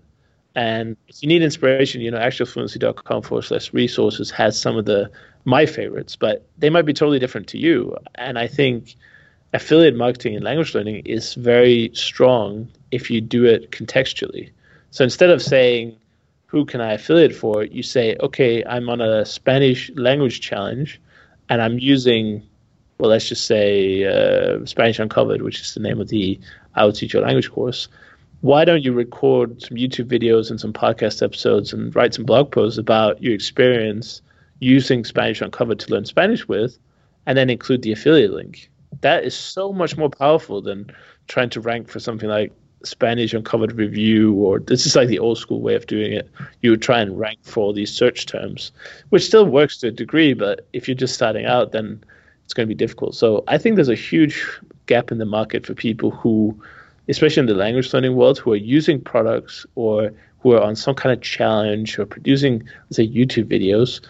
and 0.54 0.96
if 1.08 1.22
you 1.22 1.28
need 1.28 1.42
inspiration, 1.42 2.00
you 2.00 2.10
know, 2.10 2.18
actualfluency.com 2.18 3.22
forward 3.22 3.42
slash 3.42 3.72
resources 3.72 4.30
has 4.30 4.60
some 4.60 4.76
of 4.76 4.84
the 4.84 5.10
my 5.44 5.66
favorites, 5.66 6.16
but 6.16 6.46
they 6.56 6.70
might 6.70 6.86
be 6.86 6.94
totally 6.94 7.18
different 7.18 7.48
to 7.48 7.58
you. 7.58 7.96
And 8.14 8.38
I 8.38 8.46
think 8.46 8.96
affiliate 9.52 9.96
marketing 9.96 10.36
and 10.36 10.44
language 10.44 10.74
learning 10.74 11.02
is 11.04 11.34
very 11.34 11.90
strong 11.92 12.68
if 12.90 13.10
you 13.10 13.20
do 13.20 13.44
it 13.44 13.70
contextually. 13.70 14.50
So 14.90 15.04
instead 15.04 15.30
of 15.30 15.42
saying, 15.42 15.96
who 16.54 16.64
can 16.64 16.80
I 16.80 16.92
affiliate 16.92 17.34
for? 17.34 17.64
You 17.64 17.82
say, 17.82 18.16
okay, 18.20 18.64
I'm 18.64 18.88
on 18.88 19.00
a 19.00 19.24
Spanish 19.24 19.90
language 19.96 20.40
challenge 20.40 21.00
and 21.48 21.60
I'm 21.60 21.78
using, 21.78 22.42
well, 22.98 23.10
let's 23.10 23.28
just 23.28 23.46
say 23.46 24.04
uh, 24.04 24.64
Spanish 24.64 24.98
Uncovered, 24.98 25.42
which 25.42 25.60
is 25.60 25.74
the 25.74 25.80
name 25.80 26.00
of 26.00 26.08
the 26.08 26.38
I 26.74 26.84
Will 26.84 26.92
Teach 26.92 27.12
Your 27.12 27.22
Language 27.22 27.50
course 27.50 27.88
why 28.44 28.62
don't 28.62 28.84
you 28.84 28.92
record 28.92 29.62
some 29.62 29.78
YouTube 29.78 30.04
videos 30.04 30.50
and 30.50 30.60
some 30.60 30.74
podcast 30.74 31.22
episodes 31.22 31.72
and 31.72 31.96
write 31.96 32.12
some 32.12 32.26
blog 32.26 32.52
posts 32.52 32.76
about 32.76 33.22
your 33.22 33.32
experience 33.32 34.20
using 34.60 35.02
Spanish 35.02 35.40
Uncovered 35.40 35.78
to 35.80 35.90
learn 35.90 36.04
Spanish 36.04 36.46
with, 36.46 36.78
and 37.24 37.38
then 37.38 37.48
include 37.48 37.80
the 37.80 37.92
affiliate 37.92 38.34
link? 38.34 38.70
That 39.00 39.24
is 39.24 39.34
so 39.34 39.72
much 39.72 39.96
more 39.96 40.10
powerful 40.10 40.60
than 40.60 40.90
trying 41.26 41.48
to 41.50 41.60
rank 41.62 41.88
for 41.88 42.00
something 42.00 42.28
like 42.28 42.52
Spanish 42.84 43.34
Uncovered 43.34 43.72
Review, 43.72 44.34
or 44.34 44.60
this 44.60 44.86
is 44.86 44.94
like 44.94 45.08
the 45.08 45.18
old 45.18 45.38
school 45.38 45.60
way 45.60 45.74
of 45.74 45.86
doing 45.86 46.12
it. 46.12 46.30
You 46.62 46.70
would 46.70 46.82
try 46.82 47.00
and 47.00 47.18
rank 47.18 47.38
for 47.42 47.72
these 47.72 47.92
search 47.92 48.26
terms, 48.26 48.72
which 49.10 49.24
still 49.24 49.46
works 49.46 49.78
to 49.78 49.88
a 49.88 49.90
degree, 49.90 50.34
but 50.34 50.66
if 50.72 50.86
you're 50.86 50.94
just 50.94 51.14
starting 51.14 51.46
out, 51.46 51.72
then 51.72 52.02
it's 52.44 52.54
going 52.54 52.68
to 52.68 52.74
be 52.74 52.78
difficult. 52.78 53.14
So 53.14 53.42
I 53.48 53.58
think 53.58 53.76
there's 53.76 53.88
a 53.88 53.94
huge 53.94 54.46
gap 54.86 55.10
in 55.10 55.18
the 55.18 55.24
market 55.24 55.64
for 55.64 55.74
people 55.74 56.10
who 56.10 56.60
especially 57.08 57.40
in 57.40 57.46
the 57.46 57.54
language 57.54 57.92
learning 57.92 58.16
world, 58.16 58.38
who 58.38 58.52
are 58.52 58.56
using 58.56 59.00
products 59.00 59.66
or 59.74 60.12
who 60.40 60.52
are 60.52 60.62
on 60.62 60.76
some 60.76 60.94
kind 60.94 61.12
of 61.12 61.22
challenge 61.22 61.98
or 61.98 62.06
producing, 62.06 62.62
let's 62.84 62.96
say, 62.96 63.08
YouTube 63.08 63.44
videos, 63.44 64.00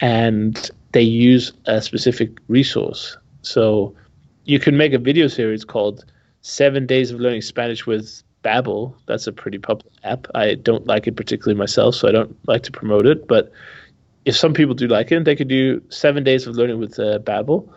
and 0.00 0.70
they 0.92 1.02
use 1.02 1.52
a 1.66 1.80
specific 1.80 2.38
resource. 2.48 3.16
So 3.42 3.94
you 4.44 4.58
can 4.58 4.76
make 4.76 4.92
a 4.92 4.98
video 4.98 5.28
series 5.28 5.64
called 5.64 6.04
Seven 6.42 6.86
Days 6.86 7.10
of 7.10 7.20
Learning 7.20 7.42
Spanish 7.42 7.86
with 7.86 8.22
Babbel. 8.42 8.94
That's 9.06 9.26
a 9.26 9.32
pretty 9.32 9.58
popular 9.58 9.92
app. 10.04 10.26
I 10.34 10.54
don't 10.54 10.86
like 10.86 11.06
it 11.06 11.16
particularly 11.16 11.58
myself, 11.58 11.94
so 11.94 12.08
I 12.08 12.12
don't 12.12 12.36
like 12.48 12.62
to 12.64 12.72
promote 12.72 13.06
it. 13.06 13.28
But 13.28 13.52
if 14.24 14.36
some 14.36 14.54
people 14.54 14.74
do 14.74 14.88
like 14.88 15.12
it, 15.12 15.24
they 15.24 15.36
could 15.36 15.48
do 15.48 15.82
Seven 15.88 16.24
Days 16.24 16.46
of 16.46 16.56
Learning 16.56 16.78
with 16.78 16.98
uh, 16.98 17.18
Babbel, 17.18 17.68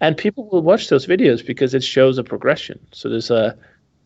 and 0.00 0.16
people 0.16 0.48
will 0.50 0.62
watch 0.62 0.88
those 0.88 1.06
videos 1.06 1.44
because 1.44 1.74
it 1.74 1.84
shows 1.84 2.18
a 2.18 2.24
progression. 2.24 2.78
So 2.92 3.08
there's 3.08 3.30
a 3.30 3.56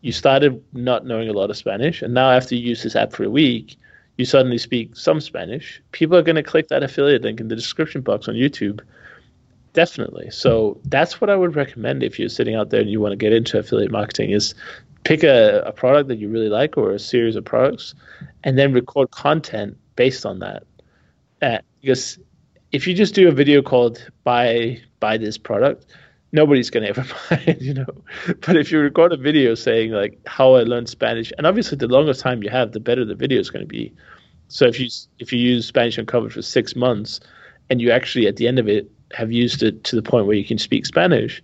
you 0.01 0.11
started 0.11 0.63
not 0.73 1.05
knowing 1.05 1.27
a 1.27 1.33
lot 1.33 1.49
of 1.49 1.57
Spanish, 1.57 2.01
and 2.01 2.13
now 2.13 2.29
after 2.31 2.55
you 2.55 2.61
use 2.61 2.83
this 2.83 2.95
app 2.95 3.13
for 3.13 3.23
a 3.23 3.29
week, 3.29 3.77
you 4.17 4.25
suddenly 4.25 4.57
speak 4.57 4.95
some 4.95 5.19
Spanish. 5.21 5.81
People 5.91 6.17
are 6.17 6.21
going 6.21 6.35
to 6.35 6.43
click 6.43 6.67
that 6.67 6.83
affiliate 6.83 7.23
link 7.23 7.39
in 7.39 7.47
the 7.47 7.55
description 7.55 8.01
box 8.01 8.27
on 8.27 8.35
YouTube. 8.35 8.81
Definitely. 9.77 10.31
So 10.31 10.81
that's 10.85 11.21
what 11.21 11.29
I 11.29 11.35
would 11.35 11.55
recommend 11.55 12.01
if 12.01 12.17
you're 12.17 12.29
sitting 12.29 12.55
out 12.55 12.71
there 12.71 12.81
and 12.81 12.89
you 12.89 12.99
want 12.99 13.11
to 13.11 13.15
get 13.15 13.31
into 13.31 13.59
affiliate 13.59 13.91
marketing 13.91 14.31
is 14.31 14.55
pick 15.03 15.21
a, 15.21 15.59
a 15.67 15.71
product 15.71 16.07
that 16.07 16.17
you 16.17 16.29
really 16.29 16.49
like 16.49 16.79
or 16.79 16.93
a 16.93 16.97
series 16.97 17.35
of 17.35 17.45
products 17.45 17.93
and 18.43 18.57
then 18.57 18.73
record 18.73 19.11
content 19.11 19.77
based 19.95 20.25
on 20.25 20.39
that. 20.39 20.63
Uh, 21.43 21.59
because 21.79 22.17
if 22.71 22.87
you 22.87 22.95
just 22.95 23.13
do 23.13 23.27
a 23.27 23.31
video 23.31 23.61
called 23.61 24.03
buy 24.23 24.81
buy 24.99 25.15
this 25.15 25.37
product, 25.37 25.85
nobody's 26.31 26.71
going 26.71 26.81
to 26.81 26.89
ever 26.89 27.03
buy 27.29 27.43
it, 27.45 27.61
you 27.61 27.75
know. 27.75 27.85
But 28.47 28.57
if 28.57 28.71
you 28.71 28.79
record 28.79 29.13
a 29.13 29.17
video 29.17 29.53
saying 29.53 29.91
like 29.91 30.19
how 30.25 30.55
I 30.55 30.63
learned 30.63 30.89
Spanish, 30.89 31.31
and 31.37 31.45
obviously 31.45 31.77
the 31.77 31.87
longer 31.87 32.15
time 32.15 32.41
you 32.41 32.49
have, 32.49 32.71
the 32.71 32.79
better 32.79 33.05
the 33.05 33.13
video 33.13 33.39
is 33.39 33.51
going 33.51 33.63
to 33.63 33.69
be. 33.69 33.93
So 34.47 34.65
if 34.65 34.79
you 34.79 34.89
if 35.19 35.31
you 35.31 35.37
use 35.37 35.67
Spanish 35.67 35.99
Uncovered 35.99 36.33
for 36.33 36.41
six 36.41 36.75
months, 36.75 37.19
and 37.69 37.79
you 37.79 37.91
actually 37.91 38.25
at 38.25 38.37
the 38.37 38.47
end 38.47 38.57
of 38.57 38.67
it 38.67 38.89
have 39.13 39.31
used 39.31 39.63
it 39.63 39.83
to 39.85 39.95
the 39.95 40.01
point 40.01 40.25
where 40.25 40.35
you 40.35 40.45
can 40.45 40.57
speak 40.57 40.85
Spanish, 40.85 41.41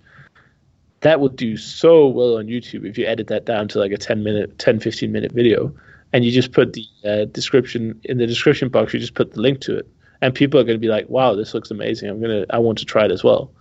that 1.02 1.20
will 1.20 1.30
do 1.30 1.58
so 1.58 2.08
well 2.08 2.38
on 2.38 2.48
YouTube 2.48 2.88
if 2.88 2.98
you 2.98 3.06
edit 3.06 3.28
that 3.28 3.46
down 3.46 3.68
to 3.70 3.80
like 3.80 3.92
a 3.92 3.98
10 3.98 4.24
minute, 4.24 4.58
10, 4.60 4.80
15 4.80 5.12
minute 5.12 5.32
video, 5.32 5.74
and 6.14 6.24
you 6.24 6.32
just 6.32 6.52
put 6.52 6.74
the 6.74 6.86
uh, 7.06 7.26
description 7.26 8.00
in 8.04 8.18
the 8.18 8.28
description 8.28 8.70
box, 8.70 8.94
you 8.94 9.00
just 9.00 9.16
put 9.16 9.34
the 9.34 9.42
link 9.42 9.62
to 9.62 9.78
it, 9.78 9.88
and 10.22 10.34
people 10.34 10.60
are 10.60 10.64
going 10.64 10.76
to 10.76 10.82
be 10.82 10.88
like, 10.88 11.10
"Wow, 11.10 11.36
this 11.36 11.54
looks 11.54 11.72
amazing! 11.72 12.10
I'm 12.10 12.22
gonna, 12.22 12.46
I 12.52 12.60
want 12.60 12.78
to 12.78 12.86
try 12.86 13.06
it 13.06 13.12
as 13.12 13.24
well." 13.24 13.52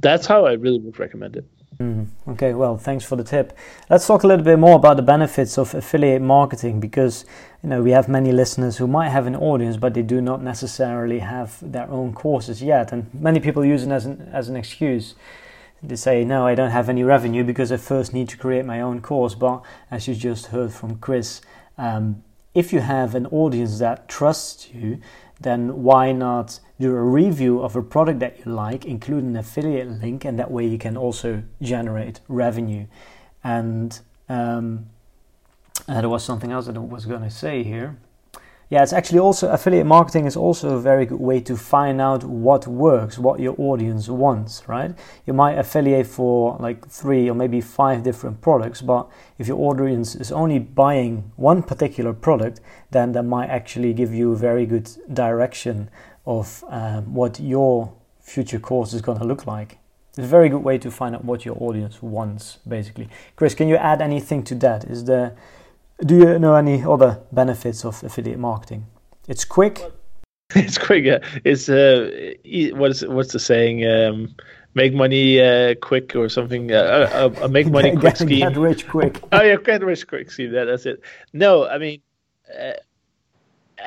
that's 0.00 0.26
how 0.26 0.46
I 0.46 0.52
really 0.52 0.78
would 0.78 0.98
recommend 0.98 1.36
it. 1.36 1.44
Mm, 1.80 2.08
okay, 2.26 2.54
well, 2.54 2.76
thanks 2.76 3.04
for 3.04 3.14
the 3.14 3.22
tip. 3.22 3.56
Let's 3.88 4.04
talk 4.04 4.24
a 4.24 4.26
little 4.26 4.44
bit 4.44 4.58
more 4.58 4.74
about 4.74 4.96
the 4.96 5.02
benefits 5.02 5.56
of 5.56 5.76
affiliate 5.76 6.20
marketing 6.20 6.80
because 6.80 7.24
you 7.62 7.68
know 7.68 7.82
we 7.82 7.92
have 7.92 8.08
many 8.08 8.32
listeners 8.32 8.78
who 8.78 8.88
might 8.88 9.10
have 9.10 9.28
an 9.28 9.36
audience, 9.36 9.76
but 9.76 9.94
they 9.94 10.02
do 10.02 10.20
not 10.20 10.42
necessarily 10.42 11.20
have 11.20 11.56
their 11.62 11.88
own 11.88 12.14
courses 12.14 12.60
yet, 12.60 12.90
and 12.90 13.08
many 13.14 13.38
people 13.38 13.64
use 13.64 13.84
it 13.84 13.92
as 13.92 14.06
an 14.06 14.28
as 14.32 14.48
an 14.48 14.56
excuse. 14.56 15.14
They 15.80 15.94
say, 15.94 16.24
"No, 16.24 16.44
I 16.44 16.56
don't 16.56 16.72
have 16.72 16.88
any 16.88 17.04
revenue 17.04 17.44
because 17.44 17.70
I 17.70 17.76
first 17.76 18.12
need 18.12 18.28
to 18.30 18.36
create 18.36 18.64
my 18.64 18.80
own 18.80 19.00
course." 19.00 19.36
But 19.36 19.62
as 19.88 20.08
you 20.08 20.16
just 20.16 20.46
heard 20.46 20.72
from 20.72 20.96
Chris, 20.96 21.40
um, 21.76 22.24
if 22.54 22.72
you 22.72 22.80
have 22.80 23.14
an 23.14 23.26
audience 23.26 23.78
that 23.78 24.08
trusts 24.08 24.74
you, 24.74 24.98
then 25.40 25.84
why 25.84 26.10
not 26.10 26.58
do 26.80 26.94
a 26.94 27.02
review 27.02 27.60
of 27.60 27.76
a 27.76 27.82
product 27.82 28.20
that 28.20 28.44
you 28.44 28.52
like, 28.52 28.84
include 28.84 29.24
an 29.24 29.36
affiliate 29.36 29.88
link, 29.88 30.24
and 30.24 30.38
that 30.38 30.50
way 30.50 30.64
you 30.64 30.78
can 30.78 30.96
also 30.96 31.42
generate 31.60 32.20
revenue. 32.28 32.86
And 33.42 33.98
um, 34.28 34.86
uh, 35.88 36.00
there 36.00 36.08
was 36.08 36.24
something 36.24 36.52
else 36.52 36.66
that 36.66 36.76
I 36.76 36.80
was 36.80 37.06
going 37.06 37.22
to 37.22 37.30
say 37.30 37.62
here. 37.62 37.96
Yeah, 38.70 38.82
it's 38.82 38.92
actually 38.92 39.20
also 39.20 39.50
affiliate 39.50 39.86
marketing 39.86 40.26
is 40.26 40.36
also 40.36 40.76
a 40.76 40.80
very 40.80 41.06
good 41.06 41.20
way 41.20 41.40
to 41.40 41.56
find 41.56 42.02
out 42.02 42.22
what 42.22 42.66
works, 42.66 43.18
what 43.18 43.40
your 43.40 43.54
audience 43.56 44.10
wants, 44.10 44.68
right? 44.68 44.94
You 45.24 45.32
might 45.32 45.56
affiliate 45.58 46.06
for 46.06 46.58
like 46.60 46.86
three 46.86 47.30
or 47.30 47.34
maybe 47.34 47.62
five 47.62 48.02
different 48.02 48.42
products, 48.42 48.82
but 48.82 49.08
if 49.38 49.48
your 49.48 49.58
audience 49.58 50.14
is 50.14 50.30
only 50.30 50.58
buying 50.58 51.32
one 51.36 51.62
particular 51.62 52.12
product, 52.12 52.60
then 52.90 53.12
that 53.12 53.22
might 53.22 53.48
actually 53.48 53.94
give 53.94 54.12
you 54.12 54.32
a 54.32 54.36
very 54.36 54.66
good 54.66 54.90
direction 55.14 55.88
of 56.28 56.62
um, 56.68 57.14
what 57.14 57.40
your 57.40 57.92
future 58.20 58.60
course 58.60 58.92
is 58.92 59.00
going 59.00 59.18
to 59.18 59.24
look 59.24 59.46
like. 59.46 59.78
It's 60.10 60.18
a 60.18 60.22
very 60.22 60.48
good 60.50 60.62
way 60.62 60.76
to 60.78 60.90
find 60.90 61.14
out 61.14 61.24
what 61.24 61.44
your 61.44 61.56
audience 61.58 62.02
wants, 62.02 62.58
basically. 62.68 63.08
Chris, 63.34 63.54
can 63.54 63.66
you 63.66 63.76
add 63.76 64.02
anything 64.02 64.42
to 64.44 64.54
that? 64.56 64.84
Is 64.84 65.04
there 65.04 65.34
do 66.04 66.16
you 66.16 66.38
know 66.38 66.54
any 66.54 66.84
other 66.84 67.20
benefits 67.32 67.84
of 67.84 68.04
affiliate 68.04 68.38
marketing? 68.38 68.86
It's 69.26 69.44
quick. 69.44 69.80
It's 70.54 70.78
quick. 70.78 71.04
Yeah. 71.04 71.18
It's 71.44 71.68
uh, 71.68 72.32
what's 72.72 73.04
what's 73.04 73.34
the 73.34 73.38
saying? 73.38 73.86
Um, 73.86 74.34
make 74.72 74.94
money 74.94 75.42
uh, 75.42 75.74
quick 75.74 76.16
or 76.16 76.30
something. 76.30 76.72
Uh, 76.72 77.30
uh, 77.36 77.44
uh 77.44 77.48
make 77.48 77.66
money 77.66 77.90
quick 78.02 78.16
get, 78.16 78.18
scheme. 78.18 78.48
Get 78.48 78.56
rich 78.56 78.88
quick. 78.88 79.20
oh 79.32 79.42
yeah, 79.42 79.56
get 79.56 79.84
rich 79.84 80.06
quick 80.06 80.30
scheme. 80.30 80.52
That, 80.52 80.64
that's 80.64 80.86
it. 80.86 81.02
No, 81.34 81.68
I 81.68 81.76
mean, 81.76 82.00
uh, 82.48 82.72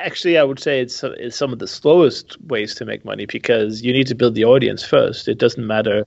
actually, 0.02 0.38
I 0.38 0.44
would 0.44 0.58
say 0.60 0.80
it's, 0.80 1.02
it's 1.02 1.36
some 1.36 1.52
of 1.52 1.58
the 1.58 1.68
slowest 1.68 2.40
ways 2.42 2.74
to 2.76 2.84
make 2.84 3.04
money 3.04 3.26
because 3.26 3.82
you 3.82 3.92
need 3.92 4.06
to 4.08 4.14
build 4.14 4.34
the 4.34 4.44
audience 4.44 4.84
first. 4.84 5.28
It 5.28 5.38
doesn't 5.38 5.66
matter 5.66 6.04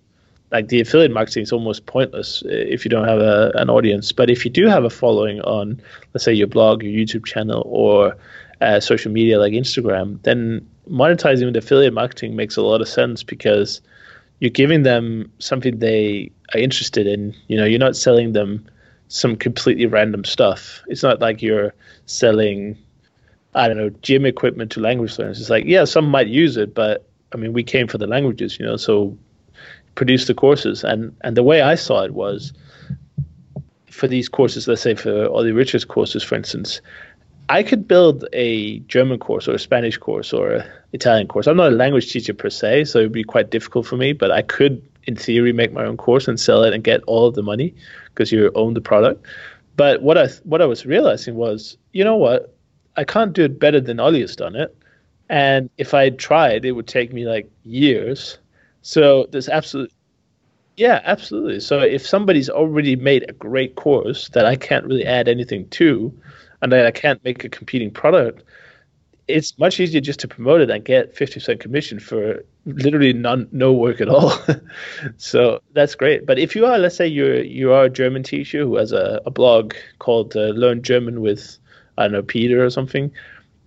like 0.51 0.67
the 0.67 0.79
affiliate 0.79 1.11
marketing 1.11 1.43
is 1.43 1.51
almost 1.51 1.85
pointless 1.85 2.43
if 2.45 2.85
you 2.85 2.89
don't 2.89 3.07
have 3.07 3.19
a, 3.19 3.51
an 3.55 3.69
audience. 3.69 4.11
But 4.11 4.29
if 4.29 4.45
you 4.45 4.51
do 4.51 4.67
have 4.67 4.83
a 4.83 4.89
following 4.89 5.41
on, 5.41 5.81
let's 6.13 6.23
say, 6.23 6.33
your 6.33 6.47
blog, 6.47 6.83
your 6.83 6.93
YouTube 6.93 7.25
channel, 7.25 7.63
or 7.65 8.15
uh, 8.61 8.79
social 8.79 9.11
media 9.11 9.39
like 9.39 9.53
Instagram, 9.53 10.21
then 10.23 10.67
monetizing 10.89 11.45
with 11.45 11.55
affiliate 11.55 11.93
marketing 11.93 12.35
makes 12.35 12.57
a 12.57 12.61
lot 12.61 12.81
of 12.81 12.87
sense 12.87 13.23
because 13.23 13.81
you're 14.39 14.51
giving 14.51 14.83
them 14.83 15.31
something 15.39 15.79
they 15.79 16.31
are 16.53 16.59
interested 16.59 17.07
in. 17.07 17.35
You 17.47 17.57
know, 17.57 17.65
you're 17.65 17.79
not 17.79 17.95
selling 17.95 18.33
them 18.33 18.65
some 19.07 19.35
completely 19.35 19.87
random 19.87 20.23
stuff. 20.23 20.83
It's 20.87 21.03
not 21.03 21.19
like 21.19 21.41
you're 21.41 21.73
selling, 22.05 22.77
I 23.55 23.67
don't 23.67 23.77
know, 23.77 23.89
gym 24.01 24.25
equipment 24.25 24.71
to 24.73 24.81
language 24.81 25.17
learners. 25.17 25.39
It's 25.39 25.49
like, 25.49 25.65
yeah, 25.65 25.85
some 25.85 26.05
might 26.07 26.27
use 26.27 26.57
it, 26.57 26.75
but 26.75 27.07
I 27.33 27.37
mean, 27.37 27.53
we 27.53 27.63
came 27.63 27.87
for 27.87 27.97
the 27.97 28.07
languages, 28.07 28.59
you 28.59 28.65
know, 28.65 28.77
so 28.77 29.17
produce 29.95 30.27
the 30.27 30.33
courses. 30.33 30.83
And 30.83 31.15
and 31.21 31.35
the 31.35 31.43
way 31.43 31.61
I 31.61 31.75
saw 31.75 32.03
it 32.03 32.13
was 32.13 32.53
for 33.89 34.07
these 34.07 34.27
courses, 34.27 34.67
let's 34.67 34.81
say 34.81 34.93
for 34.93 35.25
Olly 35.27 35.53
Richards 35.53 35.85
courses, 35.85 36.21
for 36.21 36.35
instance, 36.35 36.81
I 37.47 37.63
could 37.63 37.87
build 37.87 38.25
a 38.33 38.79
German 38.79 39.19
course 39.19 39.47
or 39.47 39.53
a 39.53 39.59
Spanish 39.59 39.97
course 39.97 40.33
or 40.33 40.51
an 40.51 40.71
Italian 40.93 41.27
course. 41.27 41.47
I'm 41.47 41.57
not 41.57 41.71
a 41.71 41.75
language 41.75 42.11
teacher 42.11 42.33
per 42.33 42.49
se, 42.49 42.85
so 42.85 42.99
it'd 42.99 43.11
be 43.11 43.23
quite 43.23 43.51
difficult 43.51 43.85
for 43.85 43.97
me, 43.97 44.13
but 44.13 44.31
I 44.31 44.41
could, 44.41 44.81
in 45.03 45.15
theory, 45.15 45.53
make 45.53 45.71
my 45.71 45.85
own 45.85 45.95
course 45.95 46.27
and 46.27 46.39
sell 46.39 46.63
it 46.63 46.73
and 46.73 46.83
get 46.83 47.01
all 47.03 47.27
of 47.27 47.35
the 47.35 47.43
money 47.43 47.73
because 48.09 48.31
you 48.31 48.51
own 48.55 48.73
the 48.73 48.81
product. 48.81 49.25
But 49.77 50.01
what 50.01 50.17
I 50.17 50.27
what 50.43 50.61
I 50.61 50.65
was 50.65 50.85
realizing 50.85 51.35
was, 51.35 51.77
you 51.93 52.03
know 52.03 52.15
what, 52.15 52.54
I 52.97 53.03
can't 53.03 53.33
do 53.33 53.43
it 53.43 53.59
better 53.59 53.81
than 53.81 53.99
Olly 53.99 54.21
has 54.21 54.35
done 54.35 54.55
it. 54.55 54.75
And 55.29 55.69
if 55.77 55.93
I 55.93 56.11
tried, 56.11 56.65
it 56.65 56.73
would 56.73 56.87
take 56.87 57.11
me 57.11 57.25
like 57.25 57.49
years 57.63 58.37
so 58.85 59.25
there's 59.31 59.49
absolutely, 59.49 59.95
yeah, 60.77 61.01
absolutely. 61.05 61.59
So 61.59 61.79
if 61.79 62.05
somebody's 62.05 62.51
already 62.51 62.95
made 62.95 63.25
a 63.27 63.33
great 63.33 63.73
course 63.73 64.29
that 64.29 64.45
I 64.45 64.55
can't 64.55 64.85
really 64.85 65.07
add 65.07 65.27
anything 65.27 65.67
to, 65.69 66.13
and 66.61 66.71
that 66.71 66.85
I 66.85 66.91
can't 66.91 67.23
make 67.23 67.43
a 67.43 67.49
competing 67.49 67.89
product, 67.89 68.43
it's 69.27 69.57
much 69.57 69.79
easier 69.79 70.01
just 70.01 70.19
to 70.19 70.27
promote 70.27 70.61
it 70.61 70.69
and 70.69 70.85
get 70.85 71.15
50% 71.15 71.59
commission 71.59 71.99
for 71.99 72.45
literally 72.67 73.11
none, 73.11 73.47
no 73.51 73.73
work 73.73 74.01
at 74.01 74.07
all. 74.07 74.33
so 75.17 75.61
that's 75.73 75.95
great. 75.95 76.27
But 76.27 76.37
if 76.37 76.55
you 76.55 76.67
are, 76.67 76.77
let's 76.77 76.95
say 76.95 77.07
you're 77.07 77.41
you 77.41 77.71
are 77.71 77.85
a 77.85 77.89
German 77.89 78.21
teacher 78.21 78.59
who 78.59 78.75
has 78.75 78.91
a, 78.91 79.19
a 79.25 79.31
blog 79.31 79.73
called 79.97 80.35
uh, 80.35 80.49
Learn 80.49 80.83
German 80.83 81.21
with 81.21 81.57
I 81.97 82.03
don't 82.03 82.11
know 82.11 82.23
Peter 82.23 82.63
or 82.63 82.69
something, 82.69 83.11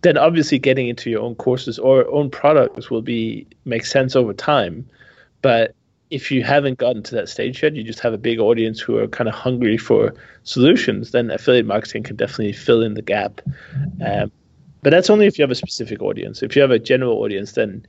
then 0.02 0.16
obviously 0.16 0.58
getting 0.58 0.88
into 0.88 1.10
your 1.10 1.22
own 1.22 1.34
courses 1.34 1.78
or 1.78 2.08
own 2.10 2.30
products 2.30 2.90
will 2.90 3.02
be 3.02 3.46
make 3.64 3.84
sense 3.84 4.14
over 4.14 4.32
time 4.32 4.88
but 5.42 5.74
if 6.10 6.30
you 6.30 6.42
haven't 6.42 6.78
gotten 6.78 7.02
to 7.04 7.14
that 7.14 7.28
stage 7.28 7.62
yet, 7.62 7.74
you 7.76 7.82
just 7.82 8.00
have 8.00 8.14
a 8.14 8.18
big 8.18 8.38
audience 8.38 8.80
who 8.80 8.96
are 8.96 9.06
kind 9.06 9.28
of 9.28 9.34
hungry 9.34 9.76
for 9.76 10.14
solutions, 10.44 11.10
then 11.10 11.30
affiliate 11.30 11.66
marketing 11.66 12.02
can 12.02 12.16
definitely 12.16 12.52
fill 12.52 12.82
in 12.82 12.94
the 12.94 13.02
gap. 13.02 13.40
Um, 14.04 14.32
but 14.82 14.90
that's 14.90 15.10
only 15.10 15.26
if 15.26 15.38
you 15.38 15.42
have 15.42 15.50
a 15.50 15.56
specific 15.56 16.00
audience. 16.00 16.42
If 16.42 16.56
you 16.56 16.62
have 16.62 16.70
a 16.70 16.78
general 16.78 17.18
audience, 17.18 17.52
then 17.52 17.86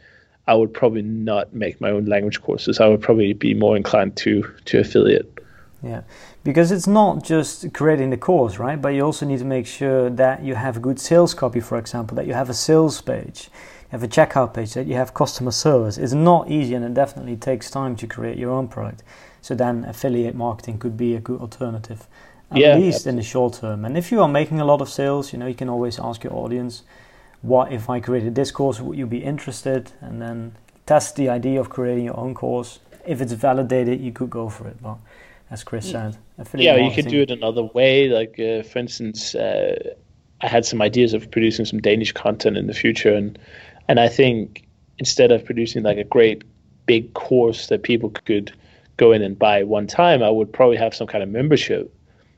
I 0.48 0.56
would 0.56 0.74
probably 0.74 1.04
not 1.04 1.54
make 1.54 1.80
my 1.80 1.92
own 1.92 2.06
language 2.06 2.42
courses. 2.42 2.80
I 2.80 2.88
would 2.88 3.02
probably 3.02 3.34
be 3.34 3.54
more 3.54 3.78
inclined 3.78 4.18
to 4.18 4.44
to 4.66 4.80
affiliate. 4.80 5.32
Yeah, 5.82 6.02
because 6.44 6.72
it's 6.72 6.88
not 6.88 7.24
just 7.24 7.74
creating 7.74 8.10
the 8.10 8.18
course, 8.18 8.60
right? 8.60 8.82
But 8.82 8.90
you 8.90 9.02
also 9.06 9.26
need 9.26 9.40
to 9.40 9.46
make 9.46 9.66
sure 9.66 10.10
that 10.10 10.44
you 10.44 10.56
have 10.56 10.76
a 10.78 10.80
good 10.82 11.00
sales 11.00 11.34
copy, 11.34 11.62
for 11.62 11.78
example, 11.78 12.16
that 12.16 12.28
you 12.28 12.34
have 12.34 12.50
a 12.50 12.54
sales 12.54 13.00
page 13.02 13.50
you 13.92 13.98
have 13.98 14.04
a 14.04 14.08
checkout 14.08 14.54
page, 14.54 14.76
that 14.76 14.86
you 14.86 14.94
have 14.94 15.16
customer 15.16 15.50
service. 15.50 15.98
It's 15.98 16.14
not 16.14 16.52
easy 16.52 16.76
and 16.76 16.86
it 16.86 16.94
definitely 16.94 17.36
takes 17.36 17.72
time 17.72 17.96
to 17.96 18.06
create 18.06 18.38
your 18.38 18.52
own 18.52 18.68
product. 18.68 19.02
So 19.42 19.56
then 19.56 19.84
affiliate 19.86 20.36
marketing 20.36 20.78
could 20.78 20.96
be 20.96 21.16
a 21.16 21.20
good 21.20 21.42
alternative, 21.42 22.06
at 22.52 22.58
yeah, 22.58 22.76
least 22.76 22.98
absolutely. 22.98 23.10
in 23.10 23.16
the 23.16 23.24
short 23.24 23.54
term. 23.56 23.86
And 23.86 23.98
if 23.98 24.12
you 24.12 24.22
are 24.22 24.28
making 24.28 24.60
a 24.60 24.66
lot 24.66 24.82
of 24.82 24.90
sales, 24.90 25.34
you 25.34 25.40
know, 25.40 25.48
you 25.48 25.56
can 25.56 25.70
always 25.70 25.98
ask 25.98 26.24
your 26.24 26.34
audience, 26.34 26.84
what 27.42 27.72
if 27.72 27.90
I 27.90 28.00
created 28.00 28.36
this 28.36 28.52
course, 28.52 28.80
would 28.80 28.98
you 28.98 29.08
be 29.08 29.24
interested? 29.24 29.92
And 30.02 30.22
then 30.22 30.56
test 30.86 31.16
the 31.16 31.30
idea 31.30 31.60
of 31.60 31.70
creating 31.70 32.06
your 32.06 32.20
own 32.20 32.36
course. 32.36 32.80
If 33.08 33.22
it's 33.22 33.34
validated, 33.34 34.02
you 34.02 34.12
could 34.12 34.30
go 34.30 34.50
for 34.50 34.68
it. 34.68 34.80
But 34.84 34.98
as 35.52 35.64
Chris 35.64 35.90
said, 35.90 36.18
yeah, 36.54 36.76
you 36.76 36.92
could 36.92 37.08
do 37.08 37.22
it 37.22 37.32
another 37.32 37.64
way. 37.64 38.10
Like, 38.10 38.40
uh, 38.40 38.64
for 38.64 38.80
instance, 38.80 39.36
uh, 39.36 39.94
I 40.42 40.48
had 40.48 40.66
some 40.66 40.82
ideas 40.82 41.14
of 41.14 41.30
producing 41.32 41.66
some 41.66 41.80
Danish 41.80 42.12
content 42.12 42.58
in 42.58 42.68
the 42.68 42.74
future, 42.74 43.14
and 43.14 43.38
and 43.88 44.00
I 44.00 44.08
think 44.08 44.68
instead 45.00 45.32
of 45.32 45.44
producing 45.44 45.84
like 45.84 45.98
a 45.98 46.04
great 46.04 46.44
big 46.86 47.14
course 47.14 47.68
that 47.68 47.84
people 47.84 48.10
could 48.10 48.52
go 48.98 49.12
in 49.12 49.22
and 49.22 49.38
buy 49.38 49.64
one 49.64 49.88
time, 49.88 50.22
I 50.22 50.30
would 50.30 50.52
probably 50.52 50.78
have 50.78 50.94
some 50.94 51.08
kind 51.08 51.24
of 51.24 51.30
membership. 51.30 51.94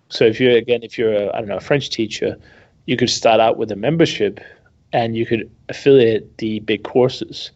So 0.09 0.25
if 0.25 0.39
you're 0.39 0.57
again, 0.57 0.83
if 0.83 0.97
you're 0.97 1.13
a, 1.13 1.35
I 1.35 1.39
don't 1.39 1.47
know 1.47 1.57
a 1.57 1.61
French 1.61 1.89
teacher, 1.89 2.37
you 2.85 2.97
could 2.97 3.09
start 3.09 3.39
out 3.39 3.57
with 3.57 3.71
a 3.71 3.75
membership, 3.75 4.39
and 4.93 5.15
you 5.15 5.25
could 5.25 5.49
affiliate 5.69 6.37
the 6.37 6.59
big 6.61 6.83
courses. 6.83 7.51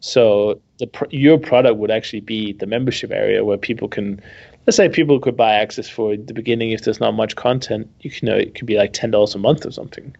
So 0.00 0.60
the 0.78 0.88
your 1.10 1.38
product 1.38 1.76
would 1.76 1.90
actually 1.90 2.20
be 2.20 2.52
the 2.52 2.66
membership 2.66 3.10
area 3.10 3.44
where 3.44 3.56
people 3.56 3.88
can, 3.88 4.20
let's 4.66 4.76
say 4.76 4.88
people 4.88 5.20
could 5.20 5.36
buy 5.36 5.54
access 5.54 5.88
for 5.88 6.16
the 6.16 6.34
beginning 6.34 6.72
if 6.72 6.82
there's 6.82 7.00
not 7.00 7.14
much 7.14 7.36
content. 7.36 7.88
You 8.00 8.10
can 8.10 8.26
know 8.26 8.36
it 8.36 8.54
could 8.54 8.66
be 8.66 8.76
like 8.76 8.92
ten 8.92 9.10
dollars 9.10 9.34
a 9.34 9.38
month 9.38 9.64
or 9.64 9.70
something, 9.70 10.14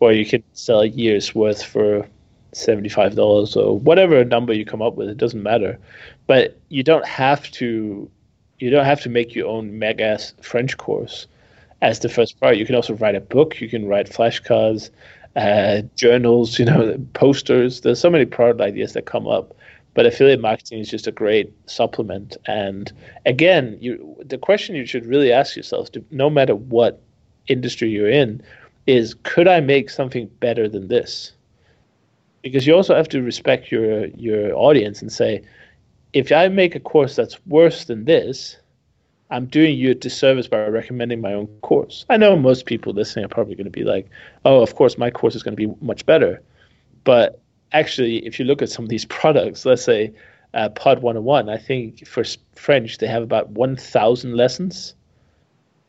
or 0.00 0.12
you 0.12 0.26
could 0.26 0.42
sell 0.54 0.80
a 0.80 0.86
year's 0.86 1.34
worth 1.34 1.62
for 1.62 2.08
$75 2.52 3.56
or 3.56 3.78
whatever 3.78 4.24
number 4.24 4.52
you 4.52 4.64
come 4.64 4.82
up 4.82 4.96
with. 4.96 5.08
It 5.08 5.16
doesn't 5.16 5.42
matter. 5.42 5.78
But 6.26 6.58
you 6.68 6.82
don't 6.82 7.06
have 7.06 7.50
to 7.52 8.10
you 8.58 8.70
don't 8.70 8.84
have 8.84 9.00
to 9.02 9.08
make 9.08 9.34
your 9.34 9.48
own 9.48 9.78
mega 9.78 10.18
french 10.42 10.76
course 10.76 11.26
as 11.80 12.00
the 12.00 12.10
first 12.10 12.38
part 12.40 12.58
you 12.58 12.66
can 12.66 12.74
also 12.74 12.94
write 12.94 13.14
a 13.14 13.20
book. 13.20 13.60
You 13.60 13.68
can 13.68 13.86
write 13.86 14.10
flashcards 14.10 14.90
uh, 15.36 15.82
journals 15.94 16.58
you 16.58 16.64
know 16.64 16.96
posters. 17.14 17.82
There's 17.82 18.00
so 18.00 18.10
many 18.10 18.24
product 18.24 18.60
ideas 18.60 18.94
that 18.94 19.06
come 19.06 19.26
up 19.26 19.54
but 19.94 20.06
affiliate 20.06 20.40
marketing 20.40 20.78
is 20.78 20.88
just 20.88 21.06
a 21.06 21.12
great 21.12 21.52
supplement 21.68 22.36
and 22.46 22.92
again 23.26 23.76
you 23.80 24.16
the 24.24 24.38
question 24.38 24.76
you 24.76 24.86
should 24.86 25.06
really 25.06 25.32
ask 25.32 25.56
yourself 25.56 25.88
no 26.10 26.30
matter 26.30 26.54
what 26.54 27.02
industry 27.48 27.88
you're 27.88 28.10
in 28.10 28.42
is 28.86 29.14
could 29.22 29.48
i 29.48 29.60
make 29.60 29.90
something 29.90 30.26
better 30.40 30.68
than 30.68 30.88
this 30.88 31.32
because 32.42 32.66
you 32.66 32.74
also 32.74 32.94
have 32.94 33.08
to 33.08 33.22
respect 33.22 33.70
your 33.70 34.06
your 34.08 34.54
audience 34.54 35.02
and 35.02 35.12
say, 35.12 35.42
if 36.12 36.32
I 36.32 36.48
make 36.48 36.74
a 36.74 36.80
course 36.80 37.16
that's 37.16 37.38
worse 37.46 37.84
than 37.84 38.04
this, 38.04 38.56
I'm 39.30 39.46
doing 39.46 39.78
you 39.78 39.92
a 39.92 39.94
disservice 39.94 40.48
by 40.48 40.66
recommending 40.66 41.20
my 41.20 41.32
own 41.34 41.46
course. 41.60 42.04
I 42.08 42.16
know 42.16 42.36
most 42.36 42.66
people 42.66 42.92
listening 42.92 43.24
are 43.24 43.28
probably 43.28 43.54
going 43.54 43.64
to 43.64 43.70
be 43.70 43.84
like, 43.84 44.08
oh, 44.44 44.60
of 44.60 44.74
course, 44.74 44.98
my 44.98 45.10
course 45.10 45.34
is 45.34 45.42
going 45.42 45.56
to 45.56 45.68
be 45.68 45.72
much 45.80 46.04
better. 46.06 46.42
But 47.04 47.40
actually, 47.72 48.26
if 48.26 48.38
you 48.38 48.44
look 48.44 48.62
at 48.62 48.70
some 48.70 48.84
of 48.84 48.88
these 48.88 49.04
products, 49.04 49.64
let's 49.64 49.84
say 49.84 50.12
uh, 50.54 50.68
Pod 50.70 51.02
101, 51.02 51.48
I 51.48 51.56
think 51.56 52.06
for 52.06 52.24
French, 52.54 52.98
they 52.98 53.06
have 53.06 53.22
about 53.22 53.50
1,000 53.50 54.36
lessons. 54.36 54.94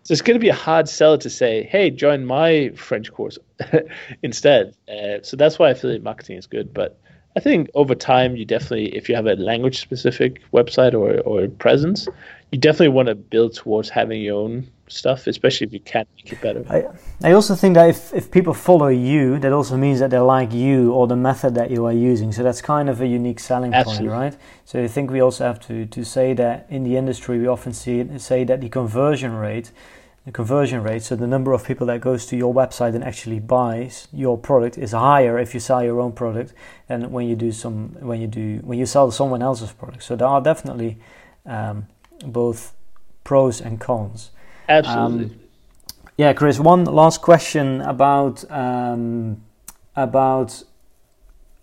So 0.04 0.14
it's 0.14 0.22
going 0.22 0.36
to 0.36 0.42
be 0.42 0.50
a 0.50 0.56
hard 0.56 0.90
sell 0.90 1.18
to 1.20 1.30
say, 1.30 1.64
"Hey, 1.64 1.92
join 1.92 2.26
my 2.26 2.70
French 2.76 3.12
course," 3.14 3.38
instead. 4.24 4.76
Uh, 4.90 5.22
so 5.22 5.38
that's 5.38 5.60
why 5.60 5.70
affiliate 5.70 6.02
marketing 6.02 6.38
is 6.38 6.48
good. 6.48 6.74
But 6.74 7.00
I 7.38 7.40
think 7.40 7.70
over 7.76 7.94
time, 7.94 8.36
you 8.36 8.44
definitely, 8.44 8.96
if 8.96 9.08
you 9.08 9.16
have 9.16 9.28
a 9.28 9.36
language 9.36 9.80
specific 9.80 10.42
website 10.52 10.94
or, 10.94 11.20
or 11.22 11.48
presence, 11.48 12.08
you 12.52 12.60
definitely 12.60 12.90
want 12.90 13.08
to 13.08 13.16
build 13.16 13.56
towards 13.56 13.90
having 13.90 14.22
your 14.22 14.38
own 14.38 14.68
stuff, 14.88 15.26
especially 15.28 15.68
if 15.68 15.74
you 15.74 15.80
can 15.80 16.06
make 16.18 16.34
it 16.34 16.42
better. 16.42 16.66
I, 16.70 17.30
I 17.30 17.32
also 17.32 17.56
think 17.56 17.76
that 17.76 17.90
if, 17.90 18.14
if 18.14 18.30
people 18.30 18.54
follow 18.54 18.88
you, 18.88 19.40
that 19.40 19.54
also 19.54 19.78
means 19.78 20.00
that 20.00 20.10
they 20.10 20.20
like 20.20 20.52
you 20.52 20.92
or 20.92 21.08
the 21.08 21.16
method 21.16 21.56
that 21.56 21.72
you 21.72 21.86
are 21.86 21.94
using. 21.94 22.34
So 22.34 22.44
that's 22.44 22.62
kind 22.62 22.90
of 22.90 23.00
a 23.00 23.08
unique 23.08 23.40
selling 23.40 23.74
Absolutely. 23.74 24.10
point, 24.10 24.20
right? 24.20 24.38
So 24.66 24.84
I 24.84 24.88
think 24.90 25.12
we 25.12 25.22
also 25.22 25.46
have 25.46 25.62
to, 25.68 25.86
to 25.86 26.04
say 26.04 26.34
that 26.34 26.68
in 26.70 26.84
the 26.84 26.98
industry, 26.98 27.40
we 27.40 27.48
often 27.48 27.72
see 27.72 28.06
say 28.20 28.44
that 28.44 28.60
the 28.60 28.70
conversion 28.70 29.34
rate 29.34 29.72
the 30.26 30.32
conversion 30.32 30.84
rate, 30.84 31.02
so 31.02 31.16
the 31.16 31.26
number 31.26 31.52
of 31.52 31.66
people 31.66 31.88
that 31.88 32.00
goes 32.00 32.28
to 32.28 32.38
your 32.38 32.54
website 32.54 32.94
and 32.94 33.04
actually 33.04 33.40
buys 33.40 34.08
your 34.14 34.38
product 34.38 34.78
is 34.78 34.92
higher 34.92 35.40
if 35.40 35.56
you 35.56 35.60
sell 35.60 35.84
your 35.84 36.00
own 36.00 36.12
product 36.12 36.54
than 36.88 37.12
when 37.12 37.28
you 37.28 37.36
do 37.36 37.52
some 37.52 37.96
when 38.02 38.22
you 38.22 38.28
do 38.28 38.60
when 38.64 38.78
you 38.78 38.86
sell 38.86 39.10
someone 39.10 39.42
else's 39.42 39.72
product. 39.72 40.04
So 40.04 40.16
there 40.16 40.28
are 40.28 40.40
definitely 40.40 41.00
um, 41.48 41.88
both 42.26 42.74
pros 43.24 43.62
and 43.62 43.80
cons. 43.80 44.32
Absolutely. 44.68 45.26
Um, 45.26 45.40
yeah, 46.18 46.34
Chris. 46.34 46.60
One 46.60 46.86
last 46.86 47.22
question 47.22 47.82
about 47.82 48.50
um, 48.52 49.44
about 49.96 50.64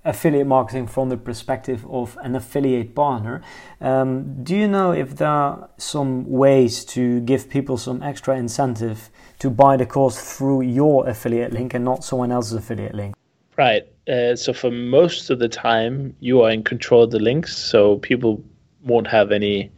affiliate 0.04 0.46
marketing 0.46 0.86
from 0.86 1.10
the 1.10 1.16
perspective 1.16 1.86
of 1.90 2.16
an 2.22 2.34
affiliate 2.34 2.94
partner. 2.94 3.42
Um, 3.80 4.42
do 4.42 4.56
you 4.56 4.66
know 4.66 4.92
if 4.92 5.16
there 5.16 5.28
are 5.28 5.68
some 5.76 6.28
ways 6.28 6.84
to 6.86 7.20
give 7.20 7.50
people 7.50 7.76
some 7.76 8.02
extra 8.02 8.36
incentive 8.36 9.10
to 9.40 9.50
buy 9.50 9.76
the 9.76 9.86
course 9.86 10.18
through 10.18 10.62
your 10.62 11.06
affiliate 11.08 11.52
link 11.52 11.74
and 11.74 11.84
not 11.84 12.04
someone 12.04 12.32
else's 12.32 12.54
affiliate 12.54 12.94
link? 12.94 13.14
Right. 13.56 13.86
Uh, 14.08 14.34
so 14.34 14.52
for 14.52 14.70
most 14.70 15.30
of 15.30 15.38
the 15.38 15.48
time, 15.48 16.16
you 16.20 16.42
are 16.42 16.50
in 16.50 16.62
control 16.62 17.02
of 17.02 17.10
the 17.10 17.18
links, 17.18 17.56
so 17.56 17.98
people 17.98 18.42
won't 18.84 19.06
have 19.06 19.30
any 19.32 19.70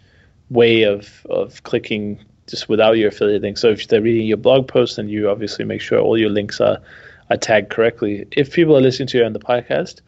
way 0.51 0.83
of 0.83 1.27
of 1.31 1.63
clicking 1.63 2.25
just 2.47 2.69
without 2.69 2.97
your 2.99 3.09
affiliate 3.09 3.43
link. 3.43 3.59
So 3.59 3.69
if 3.69 3.87
they're 3.89 4.03
reading 4.03 4.27
your 4.27 4.37
blog 4.37 4.67
post, 4.67 4.97
then 4.97 5.09
you 5.09 5.31
obviously 5.31 5.65
make 5.65 5.81
sure 5.81 5.99
all 6.01 6.19
your 6.19 6.31
links 6.31 6.61
are 6.61 6.79
are 7.31 7.37
tagged 7.37 7.71
correctly. 7.71 8.27
If 8.33 8.53
people 8.53 8.77
are 8.77 8.81
listening 8.81 9.09
to 9.09 9.19
you 9.19 9.25
on 9.25 9.33
the 9.33 9.39
podcast, 9.39 10.01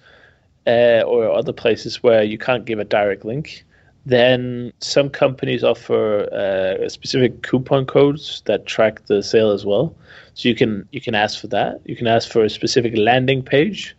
uh, 0.66 1.02
or 1.06 1.30
other 1.30 1.52
places 1.52 2.02
where 2.02 2.22
you 2.22 2.38
can't 2.38 2.64
give 2.64 2.78
a 2.78 2.84
direct 2.84 3.24
link, 3.24 3.64
then 4.06 4.72
some 4.80 5.08
companies 5.08 5.62
offer 5.62 6.24
uh, 6.32 6.88
specific 6.88 7.42
coupon 7.42 7.86
codes 7.86 8.42
that 8.46 8.66
track 8.66 9.04
the 9.06 9.22
sale 9.22 9.50
as 9.50 9.64
well. 9.64 9.94
So 10.34 10.48
you 10.48 10.54
can 10.54 10.88
you 10.92 11.00
can 11.00 11.14
ask 11.14 11.40
for 11.40 11.46
that. 11.48 11.80
You 11.84 11.96
can 11.96 12.06
ask 12.06 12.30
for 12.30 12.44
a 12.44 12.50
specific 12.50 12.96
landing 12.96 13.42
page. 13.42 13.96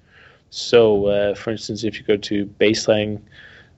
So, 0.49 1.07
uh, 1.07 1.35
for 1.35 1.51
instance, 1.51 1.83
if 1.83 1.97
you 1.97 2.05
go 2.05 2.17
to 2.17 2.45
Baselang, 2.45 3.21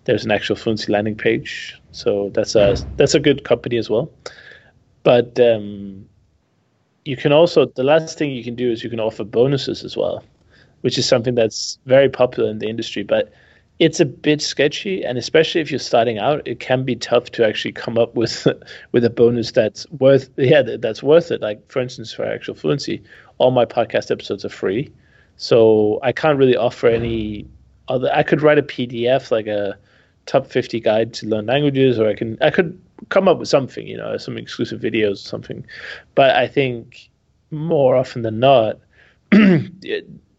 there's 0.06 0.26
an 0.26 0.32
actual 0.32 0.56
Fluency 0.56 0.92
landing 0.92 1.16
page. 1.16 1.80
So 1.92 2.32
that's 2.34 2.56
a 2.56 2.78
that's 2.98 3.16
a 3.16 3.20
good 3.20 3.44
company 3.44 3.78
as 3.78 3.90
well. 3.90 4.12
But 5.04 5.40
um, 5.40 6.08
you 7.04 7.18
can 7.18 7.32
also 7.32 7.66
the 7.76 7.84
last 7.84 8.18
thing 8.18 8.32
you 8.32 8.44
can 8.44 8.56
do 8.56 8.72
is 8.72 8.84
you 8.84 8.90
can 8.90 9.00
offer 9.00 9.24
bonuses 9.24 9.84
as 9.84 9.96
well 9.96 10.24
which 10.86 11.00
is 11.00 11.08
something 11.08 11.34
that's 11.34 11.80
very 11.88 12.08
popular 12.08 12.48
in 12.48 12.60
the 12.60 12.70
industry. 12.70 13.02
But 13.02 13.34
it's 13.80 14.00
a 14.00 14.06
bit 14.06 14.40
sketchy, 14.40 15.04
and 15.04 15.18
especially 15.18 15.60
if 15.60 15.72
you're 15.72 15.80
starting 15.80 16.20
out, 16.20 16.48
it 16.48 16.60
can 16.60 16.84
be 16.84 16.96
tough 16.96 17.32
to 17.32 17.44
actually 17.44 17.72
come 17.72 17.98
up 17.98 18.14
with 18.14 18.48
with 18.92 19.04
a 19.04 19.10
bonus 19.10 19.52
that's 19.52 19.90
worth 19.90 20.30
yeah 20.38 20.62
that's 20.62 21.02
worth 21.02 21.32
it. 21.32 21.42
Like 21.42 21.72
for 21.72 21.82
instance, 21.82 22.14
for 22.14 22.24
actual 22.24 22.54
fluency, 22.54 23.02
all 23.40 23.50
my 23.50 23.66
podcast 23.66 24.12
episodes 24.12 24.46
are 24.46 24.50
free, 24.50 24.94
so 25.38 26.00
I 26.04 26.12
can't 26.12 26.38
really 26.38 26.56
offer 26.56 26.86
any 26.86 27.48
other. 27.88 28.12
I 28.14 28.22
could 28.22 28.44
write 28.44 28.60
a 28.60 28.64
PDF 28.64 29.32
like 29.32 29.48
a 29.48 29.80
top 30.26 30.48
50 30.48 30.80
guide 30.80 31.14
to 31.16 31.28
learn 31.28 31.46
languages, 31.46 32.00
or 32.00 32.08
I 32.10 32.16
can 32.16 32.38
I 32.42 32.50
could 32.50 32.80
come 33.10 33.28
up 33.28 33.40
with 33.40 33.50
something, 33.50 33.88
you 33.88 33.98
know, 33.98 34.18
some 34.18 34.38
exclusive 34.38 34.82
videos 34.82 35.14
or 35.14 35.28
something. 35.28 35.66
But 36.16 36.36
I 36.36 36.48
think 36.48 37.10
more 37.52 37.96
often 37.96 38.22
than 38.22 38.40
not. 38.40 38.80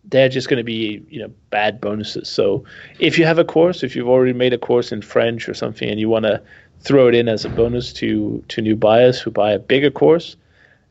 they're 0.09 0.29
just 0.29 0.49
going 0.49 0.59
to 0.59 0.65
be 0.65 1.05
you 1.09 1.21
know 1.21 1.33
bad 1.51 1.81
bonuses. 1.81 2.29
So 2.29 2.65
if 2.99 3.19
you 3.19 3.25
have 3.25 3.39
a 3.39 3.45
course, 3.45 3.83
if 3.83 3.97
you've 3.97 4.09
already 4.09 4.33
made 4.33 4.53
a 4.53 4.59
course 4.59 4.93
in 4.93 5.03
French 5.03 5.49
or 5.49 5.55
something, 5.55 5.89
and 5.89 6.01
you 6.01 6.09
want 6.09 6.25
to 6.25 6.41
throw 6.81 7.09
it 7.09 7.15
in 7.15 7.29
as 7.29 7.45
a 7.45 7.49
bonus 7.49 7.93
to 7.95 8.43
to 8.49 8.63
new 8.63 8.77
buyers 8.77 9.21
who 9.21 9.31
buy 9.31 9.53
a 9.53 9.59
bigger 9.59 9.91
course, 9.91 10.37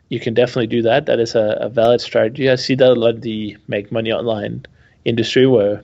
you 0.10 0.20
can 0.20 0.34
definitely 0.34 0.68
do 0.68 0.82
that. 0.82 1.06
That 1.06 1.20
is 1.20 1.36
a, 1.36 1.58
a 1.60 1.70
valid 1.70 2.02
strategy. 2.02 2.50
I 2.50 2.56
see 2.56 2.76
that 2.76 2.92
a 2.92 2.96
lot 2.96 3.16
of 3.16 3.22
the 3.22 3.58
make 3.68 3.92
money 3.92 4.12
online 4.12 4.66
industry 5.06 5.48
where 5.48 5.84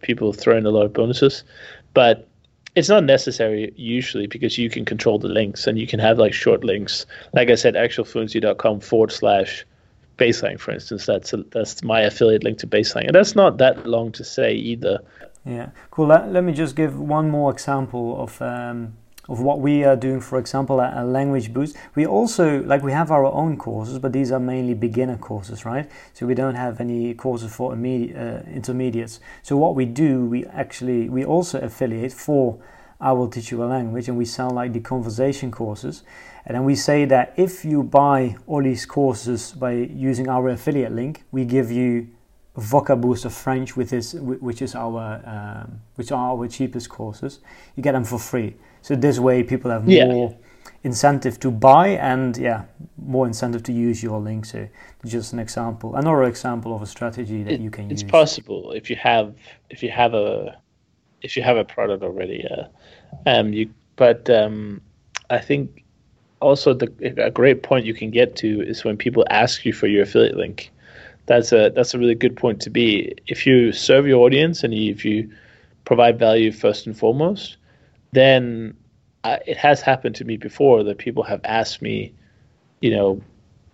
people 0.00 0.32
throw 0.32 0.56
in 0.56 0.66
a 0.66 0.70
lot 0.70 0.84
of 0.84 0.92
bonuses, 0.92 1.44
but 1.94 2.28
it's 2.74 2.88
not 2.88 3.04
necessary 3.04 3.72
usually 3.76 4.26
because 4.26 4.56
you 4.56 4.70
can 4.70 4.84
control 4.84 5.18
the 5.18 5.28
links 5.28 5.66
and 5.66 5.78
you 5.78 5.86
can 5.86 6.00
have 6.00 6.18
like 6.18 6.32
short 6.32 6.64
links. 6.64 7.06
Like 7.34 7.50
I 7.50 7.54
said, 7.54 7.74
actualfluency.com 7.74 8.80
forward 8.80 9.12
slash 9.12 9.66
Baselang, 10.18 10.58
for 10.58 10.72
instance. 10.72 11.06
That's 11.06 11.32
a, 11.32 11.38
that's 11.50 11.82
my 11.82 12.00
affiliate 12.00 12.44
link 12.44 12.58
to 12.58 12.66
Baselang. 12.66 13.06
and 13.06 13.14
that's 13.14 13.34
not 13.34 13.58
that 13.58 13.86
long 13.86 14.12
to 14.12 14.24
say 14.24 14.54
either. 14.54 15.00
Yeah, 15.44 15.70
cool. 15.90 16.06
Let, 16.06 16.32
let 16.32 16.44
me 16.44 16.52
just 16.52 16.76
give 16.76 16.98
one 16.98 17.28
more 17.28 17.50
example 17.50 18.22
of 18.22 18.40
um, 18.40 18.96
of 19.28 19.40
what 19.40 19.60
we 19.60 19.84
are 19.84 19.96
doing. 19.96 20.20
For 20.20 20.38
example, 20.38 20.80
a, 20.80 21.04
language 21.04 21.52
boost. 21.52 21.76
We 21.94 22.06
also 22.06 22.62
like 22.62 22.82
we 22.82 22.92
have 22.92 23.10
our 23.10 23.24
own 23.24 23.56
courses, 23.56 23.98
but 23.98 24.12
these 24.12 24.32
are 24.32 24.40
mainly 24.40 24.74
beginner 24.74 25.16
courses, 25.16 25.64
right? 25.64 25.90
So 26.12 26.26
we 26.26 26.34
don't 26.34 26.54
have 26.54 26.80
any 26.80 27.14
courses 27.14 27.54
for 27.54 27.72
immediate, 27.72 28.16
uh, 28.16 28.50
intermediates. 28.50 29.20
So 29.42 29.56
what 29.56 29.74
we 29.74 29.84
do, 29.84 30.26
we 30.26 30.46
actually 30.46 31.08
we 31.08 31.24
also 31.24 31.60
affiliate 31.60 32.12
for 32.12 32.58
I 33.02 33.10
will 33.10 33.28
teach 33.28 33.50
you 33.50 33.62
a 33.64 33.66
language, 33.66 34.08
and 34.08 34.16
we 34.16 34.24
sell 34.24 34.50
like 34.50 34.72
the 34.72 34.80
conversation 34.80 35.50
courses. 35.50 36.04
And 36.46 36.54
then 36.54 36.64
we 36.64 36.76
say 36.76 37.04
that 37.06 37.34
if 37.36 37.64
you 37.64 37.82
buy 37.82 38.36
all 38.46 38.62
these 38.62 38.86
courses 38.86 39.52
by 39.52 39.72
using 39.72 40.28
our 40.28 40.48
affiliate 40.48 40.92
link, 40.92 41.24
we 41.32 41.44
give 41.44 41.70
you 41.70 42.08
Vocaboost 42.56 43.24
of 43.24 43.32
French, 43.32 43.76
with 43.76 43.90
this, 43.90 44.14
which 44.14 44.62
is 44.62 44.74
our 44.74 45.20
um, 45.24 45.80
which 45.96 46.12
are 46.12 46.30
our 46.30 46.46
cheapest 46.46 46.88
courses. 46.90 47.40
You 47.76 47.82
get 47.82 47.92
them 47.92 48.04
for 48.04 48.18
free. 48.18 48.54
So 48.82 48.96
this 48.96 49.18
way, 49.18 49.42
people 49.42 49.70
have 49.70 49.88
yeah. 49.88 50.06
more 50.06 50.36
incentive 50.84 51.38
to 51.40 51.50
buy 51.50 51.88
and 51.88 52.36
yeah, 52.36 52.64
more 52.96 53.26
incentive 53.26 53.62
to 53.64 53.72
use 53.72 54.02
your 54.02 54.20
link. 54.20 54.44
So 54.44 54.68
just 55.04 55.32
an 55.32 55.38
example, 55.38 55.94
another 55.96 56.24
example 56.24 56.74
of 56.74 56.82
a 56.82 56.86
strategy 56.86 57.42
that 57.44 57.54
it, 57.54 57.60
you 57.60 57.70
can 57.70 57.84
it's 57.84 57.92
use. 57.92 58.02
It's 58.02 58.10
possible 58.10 58.72
if 58.72 58.90
you 58.90 58.96
have 58.96 59.34
if 59.70 59.82
you 59.82 59.90
have 59.90 60.14
a 60.14 60.58
if 61.22 61.36
you 61.36 61.42
have 61.42 61.56
a 61.56 61.64
product 61.64 62.02
already. 62.02 62.44
Yeah. 62.48 62.66
um, 63.26 63.52
you 63.52 63.70
but 63.96 64.28
um, 64.30 64.80
I 65.30 65.38
think 65.38 65.84
also 66.40 66.74
the 66.74 66.88
a 67.24 67.30
great 67.30 67.62
point 67.62 67.86
you 67.86 67.94
can 67.94 68.10
get 68.10 68.36
to 68.36 68.62
is 68.62 68.84
when 68.84 68.96
people 68.96 69.24
ask 69.30 69.64
you 69.64 69.72
for 69.72 69.86
your 69.86 70.02
affiliate 70.02 70.36
link. 70.36 70.70
That's 71.26 71.52
a 71.52 71.70
that's 71.70 71.94
a 71.94 71.98
really 71.98 72.16
good 72.16 72.36
point 72.36 72.60
to 72.62 72.70
be. 72.70 73.14
If 73.28 73.46
you 73.46 73.70
serve 73.72 74.08
your 74.08 74.24
audience 74.24 74.64
and 74.64 74.74
if 74.74 75.04
you 75.04 75.30
provide 75.84 76.18
value 76.18 76.50
first 76.50 76.86
and 76.86 76.98
foremost, 76.98 77.56
then 78.12 78.76
I, 79.24 79.40
it 79.46 79.56
has 79.56 79.80
happened 79.80 80.16
to 80.16 80.24
me 80.24 80.36
before 80.36 80.84
that 80.84 80.98
people 80.98 81.22
have 81.24 81.40
asked 81.44 81.82
me, 81.82 82.14
you 82.80 82.90
know, 82.90 83.22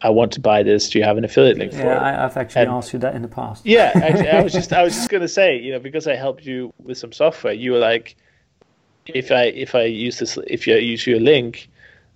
I 0.01 0.11
want 0.11 0.33
to 0.33 0.41
buy 0.41 0.63
this. 0.63 0.91
Do 0.91 0.99
you 0.99 1.05
have 1.05 1.17
an 1.17 1.25
affiliate 1.25 1.59
link 1.59 1.73
for 1.73 1.79
yeah, 1.79 1.85
it? 1.85 2.13
Yeah, 2.13 2.25
I've 2.25 2.37
actually 2.37 2.63
and, 2.63 2.71
asked 2.71 2.93
you 2.93 3.01
that 3.01 3.17
in 3.17 3.23
the 3.23 3.29
past. 3.29 3.67
yeah, 3.67 3.91
actually, 3.95 4.31
I 4.31 4.43
was 4.43 4.53
just 4.53 4.73
I 4.73 4.83
was 4.83 4.95
just 4.95 5.11
going 5.11 5.23
to 5.23 5.29
say, 5.29 5.59
you 5.59 5.73
know, 5.73 5.81
because 5.81 6.07
I 6.07 6.15
helped 6.15 6.45
you 6.45 6.73
with 6.83 6.99
some 6.99 7.13
software, 7.13 7.53
you 7.53 7.73
were 7.73 7.79
like, 7.79 8.17
if 9.07 9.33
I 9.33 9.45
if 9.45 9.75
I 9.75 9.85
use 9.85 10.19
this, 10.19 10.39
if 10.47 10.67
you 10.67 10.77
use 10.77 11.07
your 11.07 11.19
link, 11.19 11.69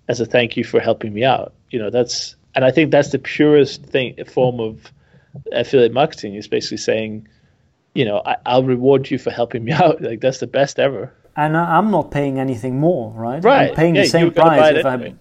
as 0.08 0.20
a 0.20 0.26
thank 0.26 0.56
you 0.56 0.62
for 0.62 0.78
helping 0.78 1.12
me 1.12 1.24
out. 1.24 1.54
You 1.70 1.80
know, 1.80 1.90
that's 1.90 2.36
and 2.54 2.64
I 2.64 2.70
think 2.70 2.90
that's 2.90 3.10
the 3.10 3.18
purest 3.18 3.84
thing 3.84 4.14
form 4.26 4.60
of 4.60 4.92
affiliate 5.52 5.92
marketing 5.92 6.34
is 6.34 6.46
basically 6.46 6.76
saying, 6.76 7.26
you 7.94 8.04
know, 8.04 8.22
I, 8.24 8.56
will 8.56 8.64
reward 8.64 9.10
you 9.10 9.18
for 9.18 9.30
helping 9.30 9.64
me 9.64 9.72
out. 9.84 10.00
Like 10.00 10.20
that's 10.20 10.38
the 10.38 10.46
best 10.46 10.78
ever. 10.78 11.12
And 11.36 11.56
I'm 11.56 11.90
not 11.90 12.10
paying 12.10 12.38
anything 12.38 12.78
more, 12.78 13.10
right? 13.12 13.42
Right. 13.42 13.70
I'm 13.70 13.74
paying 13.74 13.96
yeah, 13.96 14.02
the 14.02 14.08
same 14.08 14.32
price 14.32 14.76
if 14.76 14.84
anyway. 14.84 15.14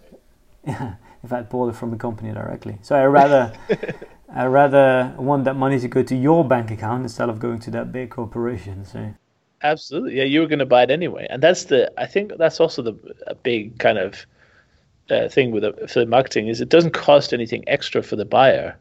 I 0.65 0.69
yeah, 0.69 0.95
if 1.23 1.31
I 1.31 1.41
bought 1.41 1.69
it 1.69 1.75
from 1.75 1.91
the 1.91 1.97
company 1.97 2.33
directly. 2.33 2.77
So 2.81 2.95
I 2.95 3.05
rather 3.05 3.53
I 4.33 4.45
rather 4.45 5.13
want 5.17 5.45
that 5.45 5.55
money 5.55 5.79
to 5.79 5.87
go 5.87 6.03
to 6.03 6.15
your 6.15 6.45
bank 6.45 6.71
account 6.71 7.03
instead 7.03 7.29
of 7.29 7.39
going 7.39 7.59
to 7.59 7.71
that 7.71 7.91
big 7.91 8.09
corporation. 8.09 8.85
So 8.85 9.13
absolutely, 9.61 10.17
yeah, 10.17 10.23
you 10.23 10.41
were 10.41 10.47
going 10.47 10.59
to 10.59 10.65
buy 10.65 10.83
it 10.83 10.91
anyway, 10.91 11.27
and 11.29 11.41
that's 11.41 11.65
the 11.65 11.91
I 11.97 12.07
think 12.07 12.33
that's 12.37 12.59
also 12.59 12.81
the 12.81 13.15
a 13.27 13.35
big 13.35 13.79
kind 13.79 13.97
of 13.97 14.25
uh, 15.09 15.27
thing 15.29 15.51
with 15.51 15.63
affiliate 15.63 16.09
marketing 16.09 16.47
is 16.47 16.61
it 16.61 16.69
doesn't 16.69 16.91
cost 16.91 17.33
anything 17.33 17.63
extra 17.67 18.01
for 18.01 18.15
the 18.15 18.25
buyer. 18.25 18.77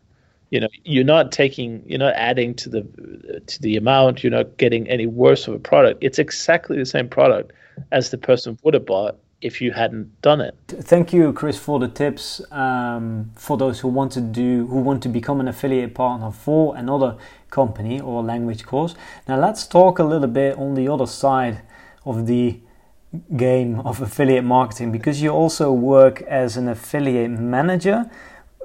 You 0.50 0.60
know, 0.60 0.68
you're 0.84 1.04
not 1.04 1.32
taking, 1.32 1.82
you're 1.86 1.98
not 1.98 2.14
adding 2.14 2.54
to 2.56 2.68
the 2.68 3.42
to 3.46 3.62
the 3.62 3.76
amount. 3.76 4.22
You're 4.22 4.32
not 4.32 4.56
getting 4.56 4.88
any 4.88 5.06
worse 5.06 5.46
of 5.48 5.54
a 5.54 5.58
product. 5.58 6.02
It's 6.02 6.18
exactly 6.18 6.76
the 6.76 6.86
same 6.86 7.08
product 7.08 7.52
as 7.92 8.10
the 8.10 8.18
person 8.18 8.58
would 8.62 8.74
have 8.74 8.84
bought 8.84 9.18
if 9.40 9.60
you 9.60 9.72
hadn't 9.72 10.20
done 10.20 10.40
it. 10.40 10.54
Thank 10.68 11.12
you, 11.12 11.32
Chris, 11.32 11.58
for 11.58 11.78
the 11.78 11.88
tips 11.88 12.42
um, 12.52 13.30
for 13.34 13.56
those 13.56 13.80
who 13.80 13.88
want 13.88 14.12
to 14.12 14.20
do 14.20 14.66
who 14.66 14.78
want 14.80 15.02
to 15.04 15.08
become 15.08 15.40
an 15.40 15.48
affiliate 15.48 15.94
partner 15.94 16.30
for 16.30 16.76
another 16.76 17.16
company 17.50 18.00
or 18.00 18.22
language 18.22 18.64
course. 18.64 18.94
Now 19.26 19.38
let's 19.40 19.66
talk 19.66 19.98
a 19.98 20.04
little 20.04 20.28
bit 20.28 20.58
on 20.58 20.74
the 20.74 20.88
other 20.88 21.06
side 21.06 21.62
of 22.04 22.26
the 22.26 22.60
game 23.36 23.80
of 23.80 24.00
affiliate 24.00 24.44
marketing 24.44 24.92
because 24.92 25.20
you 25.20 25.30
also 25.30 25.72
work 25.72 26.22
as 26.22 26.56
an 26.56 26.68
affiliate 26.68 27.30
manager. 27.30 28.10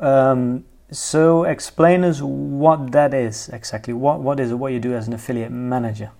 Um, 0.01 0.65
so 0.91 1.43
explain 1.43 2.03
us 2.03 2.21
what 2.21 2.91
that 2.91 3.13
is 3.13 3.49
exactly. 3.49 3.93
What 3.93 4.19
what 4.21 4.39
is? 4.39 4.53
What 4.53 4.71
you 4.71 4.79
do 4.79 4.93
as 4.93 5.07
an 5.07 5.13
affiliate 5.13 5.51
manager? 5.51 6.11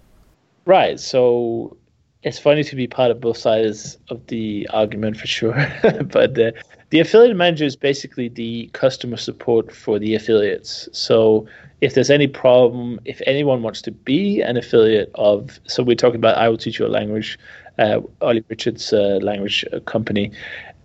Right. 0.66 1.00
So 1.00 1.78
it's 2.26 2.40
funny 2.40 2.64
to 2.64 2.76
be 2.76 2.88
part 2.88 3.12
of 3.12 3.22
both 3.22 3.38
sides 3.38 3.98
of 4.10 4.26
the 4.28 4.68
argument 4.74 5.16
for 5.16 5.28
sure. 5.28 5.54
but 6.12 6.34
the, 6.34 6.54
affiliate 6.94 7.36
manager 7.36 7.66
is 7.66 7.76
basically 7.76 8.30
the 8.30 8.70
customer 8.74 9.18
support 9.18 9.72
for 9.72 10.00
the 10.00 10.16
affiliates. 10.16 10.90
So 10.92 11.46
if 11.82 11.94
there's 11.94 12.10
any 12.10 12.28
problem, 12.28 13.00
if 13.06 13.22
anyone 13.28 13.62
wants 13.62 13.82
to 13.84 13.92
be 13.92 14.42
an 14.42 14.58
affiliate 14.58 15.12
of, 15.16 15.60
so 15.66 15.84
we're 15.84 15.96
talking 15.96 16.16
about 16.16 16.38
I 16.38 16.50
Will 16.50 16.58
Teach 16.58 16.80
You 16.80 16.86
a 16.86 16.88
Language, 16.88 17.38
uh, 17.78 18.00
Olly 18.22 18.44
Richards' 18.48 18.94
uh, 18.94 19.20
language 19.22 19.66
company. 19.86 20.32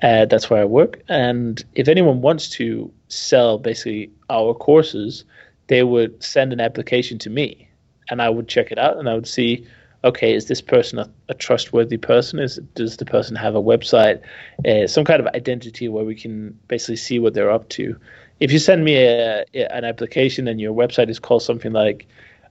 Uh, 0.02 0.24
that's 0.24 0.48
where 0.48 0.62
I 0.62 0.64
work. 0.64 1.02
And 1.08 1.62
if 1.74 1.88
anyone 1.88 2.22
wants 2.22 2.48
to 2.50 2.90
sell 3.08 3.58
basically 3.58 4.10
our 4.30 4.54
courses, 4.54 5.24
they 5.66 5.82
would 5.82 6.22
send 6.22 6.52
an 6.52 6.60
application 6.60 7.18
to 7.18 7.30
me 7.30 7.68
and 8.08 8.22
I 8.22 8.30
would 8.30 8.48
check 8.48 8.72
it 8.72 8.78
out 8.78 8.96
and 8.96 9.08
I 9.08 9.14
would 9.14 9.28
see 9.28 9.66
okay, 10.04 10.34
is 10.34 10.46
this 10.46 10.60
person 10.60 10.98
a, 10.98 11.10
a 11.28 11.34
trustworthy 11.34 11.96
person? 11.96 12.38
Is 12.38 12.56
does 12.74 12.96
the 12.96 13.04
person 13.04 13.36
have 13.36 13.54
a 13.54 13.62
website, 13.62 14.20
uh, 14.66 14.86
some 14.86 15.04
kind 15.04 15.20
of 15.20 15.26
identity 15.34 15.88
where 15.88 16.04
we 16.04 16.14
can 16.14 16.58
basically 16.68 16.96
see 16.96 17.18
what 17.18 17.34
they're 17.34 17.50
up 17.50 17.68
to? 17.70 17.96
If 18.40 18.52
you 18.52 18.58
send 18.58 18.84
me 18.84 18.96
a, 18.96 19.44
an 19.54 19.84
application 19.84 20.48
and 20.48 20.60
your 20.60 20.74
website 20.74 21.10
is 21.10 21.18
called 21.18 21.42
something 21.42 21.72
like 21.72 22.06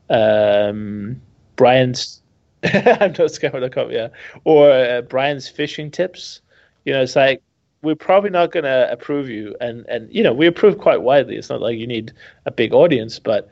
um, 0.09 1.19
Brian's, 1.55 2.21
I'm 2.63 3.12
not 3.13 3.17
scammer.com, 3.17 3.91
yeah, 3.91 4.09
or 4.43 4.69
uh, 4.69 5.01
Brian's 5.01 5.47
fishing 5.47 5.89
tips, 5.89 6.41
you 6.89 6.95
know, 6.95 7.04
it's 7.04 7.15
like 7.15 7.43
we're 7.84 7.95
probably 7.95 8.32
not 8.32 8.52
going 8.52 8.63
to 8.63 8.91
approve 8.91 9.30
you, 9.30 9.56
and 9.62 9.86
and 9.88 10.12
you 10.12 10.23
know 10.23 10.34
we 10.34 10.47
approve 10.47 10.80
quite 10.80 11.04
widely. 11.04 11.36
It's 11.36 11.49
not 11.49 11.62
like 11.62 11.78
you 11.78 11.86
need 11.86 12.12
a 12.47 12.52
big 12.52 12.73
audience, 12.73 13.19
but 13.19 13.47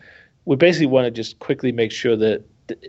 we 0.46 0.56
basically 0.56 0.88
want 0.88 1.06
to 1.06 1.12
just 1.12 1.38
quickly 1.38 1.72
make 1.72 1.92
sure 1.92 2.16
that 2.16 2.44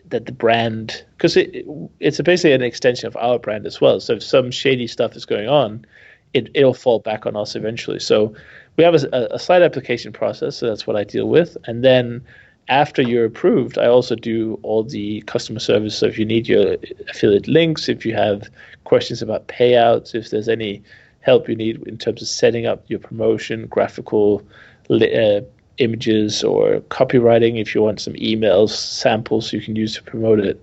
that 0.07 0.25
the 0.25 0.33
brand 0.33 1.05
because 1.19 1.37
it, 1.37 1.67
it's 2.01 2.19
basically 2.23 2.53
an 2.53 2.63
extension 2.63 3.07
of 3.07 3.17
our 3.19 3.39
brand 3.39 3.67
as 3.67 3.79
well. 3.79 4.01
So 4.01 4.15
if 4.15 4.23
some 4.23 4.51
shady 4.51 4.87
stuff 4.87 5.15
is 5.17 5.27
going 5.27 5.51
on, 5.51 5.85
it 6.33 6.49
it'll 6.55 6.73
fall 6.73 6.99
back 6.99 7.27
on 7.27 7.37
us 7.37 7.55
eventually. 7.55 8.01
So 8.01 8.35
we 8.79 8.85
have 8.85 8.95
a, 8.95 9.29
a 9.31 9.39
slight 9.39 9.61
application 9.61 10.15
process. 10.15 10.57
So 10.57 10.67
that's 10.67 10.87
what 10.87 10.97
I 10.97 11.05
deal 11.05 11.29
with, 11.29 11.59
and 11.67 11.85
then 11.85 12.25
after 12.69 13.03
you're 13.03 13.25
approved, 13.25 13.79
I 13.79 13.87
also 13.87 14.15
do 14.15 14.59
all 14.63 14.85
the 14.85 15.23
customer 15.23 15.61
service. 15.61 15.97
So 15.97 16.07
if 16.07 16.19
you 16.19 16.25
need 16.25 16.49
your 16.49 16.77
affiliate 17.09 17.49
links, 17.49 17.89
if 17.89 18.05
you 18.05 18.15
have 18.15 18.49
questions 18.85 19.23
about 19.23 19.49
payouts, 19.49 20.15
if 20.15 20.31
there's 20.31 20.49
any 20.49 20.83
help 21.21 21.49
you 21.49 21.57
need 21.57 21.83
in 21.87 21.99
terms 21.99 22.23
of 22.23 22.29
setting 22.29 22.67
up 22.67 22.85
your 22.89 22.99
promotion, 22.99 23.67
graphical 23.67 24.43
uh, 24.91 25.41
images 25.79 26.45
or 26.45 26.81
copywriting 26.91 27.61
if 27.61 27.75
you 27.75 27.83
want 27.83 28.01
some 28.01 28.15
emails 28.15 28.71
samples 28.71 29.53
you 29.53 29.61
can 29.61 29.77
use 29.77 29.95
to 29.95 30.03
promote 30.03 30.41
it 30.41 30.61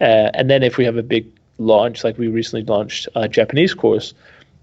uh, 0.00 0.30
and 0.34 0.50
then 0.50 0.62
if 0.62 0.76
we 0.76 0.84
have 0.84 0.96
a 0.96 1.02
big 1.02 1.26
launch 1.58 2.04
like 2.04 2.16
we 2.18 2.28
recently 2.28 2.64
launched 2.64 3.08
a 3.14 3.28
japanese 3.28 3.74
course 3.74 4.14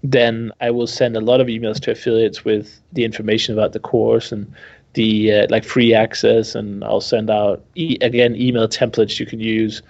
then 0.02 0.52
i 0.60 0.70
will 0.70 0.86
send 0.86 1.16
a 1.16 1.20
lot 1.20 1.40
of 1.40 1.48
emails 1.48 1.80
to 1.80 1.90
affiliates 1.90 2.44
with 2.44 2.80
the 2.92 3.04
information 3.04 3.52
about 3.52 3.72
the 3.72 3.80
course 3.80 4.32
and 4.32 4.50
the 4.96 5.32
uh, 5.32 5.46
like 5.50 5.64
free 5.64 5.94
access 5.94 6.54
and 6.54 6.82
i'll 6.84 7.00
send 7.00 7.30
out 7.30 7.64
e- 7.76 7.98
again 8.00 8.34
email 8.36 8.68
templates 8.68 9.20
you 9.20 9.26
can 9.26 9.40
use 9.40 9.82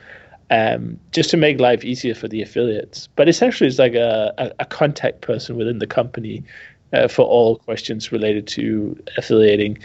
um, 0.48 1.00
just 1.10 1.30
to 1.30 1.36
make 1.36 1.58
life 1.58 1.84
easier 1.84 2.14
for 2.14 2.28
the 2.28 2.40
affiliates 2.40 3.08
but 3.16 3.28
essentially 3.28 3.66
it's 3.66 3.80
like 3.80 3.94
a, 3.94 4.32
a, 4.38 4.52
a 4.60 4.64
contact 4.64 5.20
person 5.22 5.56
within 5.56 5.78
the 5.80 5.88
company 5.88 6.44
uh, 6.92 7.08
for 7.08 7.22
all 7.22 7.56
questions 7.58 8.12
related 8.12 8.46
to 8.46 8.96
affiliating. 9.16 9.78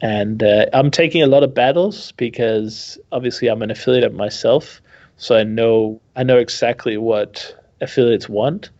And 0.00 0.42
uh, 0.42 0.66
I'm 0.72 0.90
taking 0.90 1.22
a 1.22 1.26
lot 1.26 1.42
of 1.42 1.54
battles 1.54 2.12
because 2.12 2.98
obviously 3.12 3.48
I'm 3.48 3.62
an 3.62 3.70
affiliate 3.70 4.14
myself, 4.14 4.80
so 5.16 5.36
I 5.36 5.42
know 5.42 6.00
I 6.16 6.22
know 6.22 6.36
exactly 6.36 6.98
what 6.98 7.54
affiliates 7.80 8.28
want, 8.28 8.70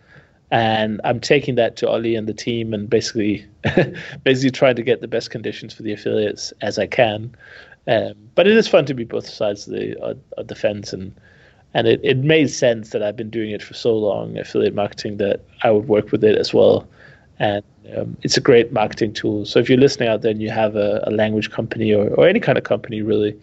and 0.50 1.00
I'm 1.04 1.20
taking 1.20 1.56
that 1.56 1.76
to 1.76 1.88
Olly 1.88 2.14
and 2.14 2.28
the 2.28 2.34
team, 2.34 2.72
and 2.72 2.88
basically 2.88 3.46
basically 4.24 4.50
trying 4.50 4.76
to 4.76 4.82
get 4.82 5.00
the 5.00 5.08
best 5.08 5.30
conditions 5.30 5.74
for 5.74 5.82
the 5.82 5.92
affiliates 5.92 6.52
as 6.60 6.78
I 6.78 6.86
can. 6.86 7.34
Um, 7.88 8.14
but 8.34 8.46
it 8.46 8.56
is 8.56 8.66
fun 8.66 8.84
to 8.86 8.94
be 8.94 9.04
both 9.04 9.28
sides 9.28 9.66
of 9.66 9.74
the 9.74 10.02
uh, 10.02 10.14
of 10.36 10.48
the 10.48 10.54
fence, 10.54 10.92
and 10.92 11.14
and 11.74 11.86
it, 11.86 12.00
it 12.02 12.18
made 12.18 12.50
sense 12.50 12.90
that 12.90 13.02
I've 13.02 13.16
been 13.16 13.30
doing 13.30 13.50
it 13.50 13.62
for 13.62 13.74
so 13.74 13.96
long, 13.96 14.38
affiliate 14.38 14.74
marketing, 14.74 15.18
that 15.18 15.40
I 15.62 15.70
would 15.70 15.88
work 15.88 16.12
with 16.12 16.24
it 16.24 16.36
as 16.36 16.54
well 16.54 16.88
and 17.38 17.64
um, 17.96 18.16
it's 18.22 18.36
a 18.36 18.40
great 18.40 18.72
marketing 18.72 19.12
tool. 19.12 19.44
So 19.44 19.58
if 19.58 19.68
you're 19.68 19.78
listening 19.78 20.08
out 20.08 20.22
there 20.22 20.30
and 20.30 20.40
you 20.40 20.50
have 20.50 20.76
a, 20.76 21.02
a 21.04 21.10
language 21.10 21.50
company 21.50 21.92
or, 21.92 22.08
or 22.14 22.26
any 22.26 22.40
kind 22.40 22.58
of 22.58 22.64
company 22.64 23.02
really, 23.02 23.38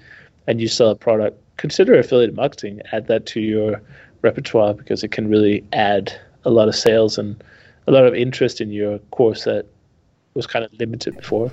and 0.47 0.59
you 0.59 0.67
sell 0.67 0.89
a 0.89 0.95
product, 0.95 1.39
consider 1.57 1.97
affiliate 1.97 2.35
marketing. 2.35 2.81
Add 2.91 3.07
that 3.07 3.25
to 3.27 3.39
your 3.39 3.81
repertoire 4.21 4.73
because 4.73 5.03
it 5.03 5.11
can 5.11 5.29
really 5.29 5.63
add 5.71 6.13
a 6.45 6.49
lot 6.49 6.67
of 6.67 6.75
sales 6.75 7.17
and 7.17 7.43
a 7.87 7.91
lot 7.91 8.05
of 8.05 8.13
interest 8.13 8.61
in 8.61 8.71
your 8.71 8.99
course 9.11 9.43
that 9.43 9.65
was 10.33 10.47
kind 10.47 10.65
of 10.65 10.73
limited 10.79 11.15
before. 11.17 11.51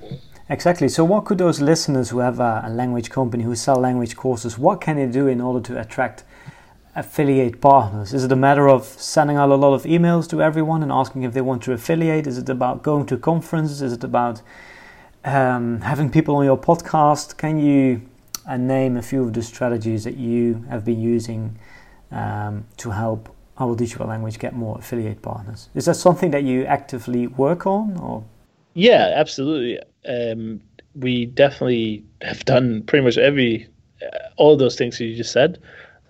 Exactly. 0.49 0.89
So, 0.89 1.05
what 1.05 1.27
could 1.27 1.39
those 1.39 1.61
listeners 1.61 2.11
who 2.11 2.19
have 2.19 2.41
a, 2.41 2.63
a 2.65 2.71
language 2.71 3.11
company 3.11 3.45
who 3.45 3.55
sell 3.55 3.77
language 3.77 4.17
courses, 4.17 4.59
what 4.59 4.81
can 4.81 4.97
they 4.97 5.07
do 5.07 5.29
in 5.29 5.41
order 5.41 5.61
to 5.69 5.81
attract 5.81 6.25
affiliate 6.97 7.61
partners? 7.61 8.13
Is 8.13 8.25
it 8.25 8.33
a 8.33 8.37
matter 8.37 8.69
of 8.69 8.85
sending 8.85 9.37
out 9.37 9.51
a 9.51 9.55
lot 9.55 9.75
of 9.75 9.85
emails 9.85 10.29
to 10.31 10.43
everyone 10.43 10.83
and 10.83 10.91
asking 10.91 11.23
if 11.23 11.33
they 11.35 11.41
want 11.41 11.63
to 11.65 11.73
affiliate? 11.73 12.27
Is 12.27 12.37
it 12.37 12.49
about 12.49 12.83
going 12.83 13.07
to 13.07 13.17
conferences? 13.17 13.81
Is 13.81 13.93
it 13.93 14.03
about 14.03 14.43
um, 15.25 15.83
having 15.83 16.11
people 16.11 16.35
on 16.37 16.45
your 16.45 16.59
podcast? 16.59 17.37
Can 17.37 17.61
you 17.61 18.03
uh, 18.47 18.57
name 18.57 18.97
a 18.97 19.03
few 19.03 19.23
of 19.23 19.33
the 19.33 19.43
strategies 19.43 20.03
that 20.03 20.17
you 20.17 20.65
have 20.69 20.85
been 20.85 21.01
using 21.01 21.57
um, 22.11 22.67
to 22.79 22.91
help 22.91 23.35
I 23.61 23.65
will 23.65 23.75
digital 23.75 24.07
language 24.07 24.39
get 24.39 24.55
more 24.55 24.79
affiliate 24.79 25.21
partners? 25.21 25.69
Is 25.75 25.85
that 25.85 25.95
something 25.95 26.31
that 26.31 26.45
you 26.45 26.65
actively 26.65 27.27
work 27.27 27.67
on, 27.67 27.97
or? 27.99 28.25
Yeah, 28.73 29.13
absolutely. 29.15 29.79
Um, 30.09 30.63
we 30.95 31.27
definitely 31.27 32.03
have 32.23 32.45
done 32.47 32.83
pretty 32.85 33.05
much 33.05 33.19
every 33.19 33.69
uh, 34.03 34.29
all 34.39 34.57
those 34.57 34.77
things 34.77 34.97
that 34.97 35.05
you 35.05 35.15
just 35.15 35.33
said. 35.33 35.59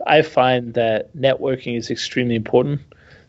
I 0.06 0.22
find 0.22 0.74
that 0.74 1.14
networking 1.16 1.76
is 1.76 1.90
extremely 1.90 2.36
important. 2.36 2.80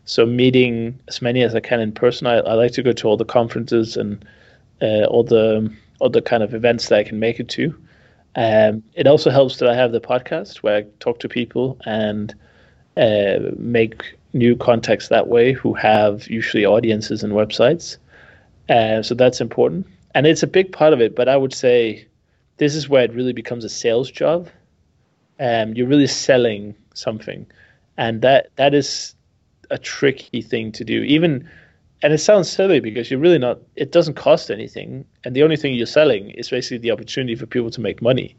So 0.04 0.24
meeting 0.24 0.98
as 1.08 1.20
many 1.20 1.42
as 1.42 1.54
I 1.54 1.60
can 1.60 1.80
in 1.80 1.92
person. 1.92 2.26
I, 2.26 2.36
I 2.38 2.54
like 2.54 2.72
to 2.72 2.82
go 2.82 2.92
to 2.92 3.08
all 3.08 3.16
the 3.16 3.24
conferences 3.24 3.96
and 3.96 4.24
uh, 4.80 5.04
all 5.04 5.24
the 5.24 5.72
all 6.00 6.10
the 6.10 6.22
kind 6.22 6.44
of 6.44 6.54
events 6.54 6.88
that 6.88 6.98
I 6.98 7.04
can 7.04 7.18
make 7.18 7.40
it 7.40 7.48
to. 7.50 7.74
Um, 8.36 8.82
it 8.94 9.06
also 9.06 9.30
helps 9.30 9.56
that 9.58 9.68
I 9.68 9.74
have 9.74 9.92
the 9.92 10.00
podcast 10.00 10.58
where 10.58 10.76
I 10.76 10.82
talk 11.00 11.18
to 11.20 11.28
people 11.28 11.78
and 11.84 12.34
uh, 12.96 13.38
make 13.56 14.16
new 14.32 14.56
contacts 14.56 15.08
that 15.08 15.28
way 15.28 15.52
who 15.52 15.74
have 15.74 16.26
usually 16.28 16.64
audiences 16.64 17.22
and 17.22 17.32
websites. 17.32 17.98
Uh, 18.68 19.02
so 19.02 19.14
that's 19.14 19.40
important. 19.40 19.86
And 20.14 20.26
it's 20.26 20.42
a 20.42 20.46
big 20.46 20.72
part 20.72 20.92
of 20.92 21.00
it, 21.00 21.14
but 21.14 21.28
I 21.28 21.36
would 21.36 21.54
say 21.54 22.06
this 22.58 22.74
is 22.74 22.88
where 22.88 23.04
it 23.04 23.12
really 23.12 23.32
becomes 23.32 23.64
a 23.64 23.68
sales 23.68 24.10
job 24.10 24.48
um, 25.42 25.74
you're 25.74 25.88
really 25.88 26.06
selling 26.06 26.74
something, 26.94 27.46
and 27.96 28.22
that 28.22 28.50
that 28.56 28.74
is 28.74 29.14
a 29.70 29.78
tricky 29.78 30.40
thing 30.40 30.70
to 30.72 30.84
do. 30.84 31.02
Even 31.02 31.48
and 32.02 32.12
it 32.12 32.18
sounds 32.18 32.48
silly 32.48 32.80
because 32.80 33.10
you're 33.10 33.20
really 33.20 33.38
not. 33.38 33.58
It 33.74 33.90
doesn't 33.90 34.14
cost 34.14 34.50
anything, 34.50 35.04
and 35.24 35.34
the 35.34 35.42
only 35.42 35.56
thing 35.56 35.74
you're 35.74 35.86
selling 35.86 36.30
is 36.30 36.48
basically 36.48 36.78
the 36.78 36.92
opportunity 36.92 37.34
for 37.34 37.46
people 37.46 37.70
to 37.70 37.80
make 37.80 38.00
money. 38.00 38.36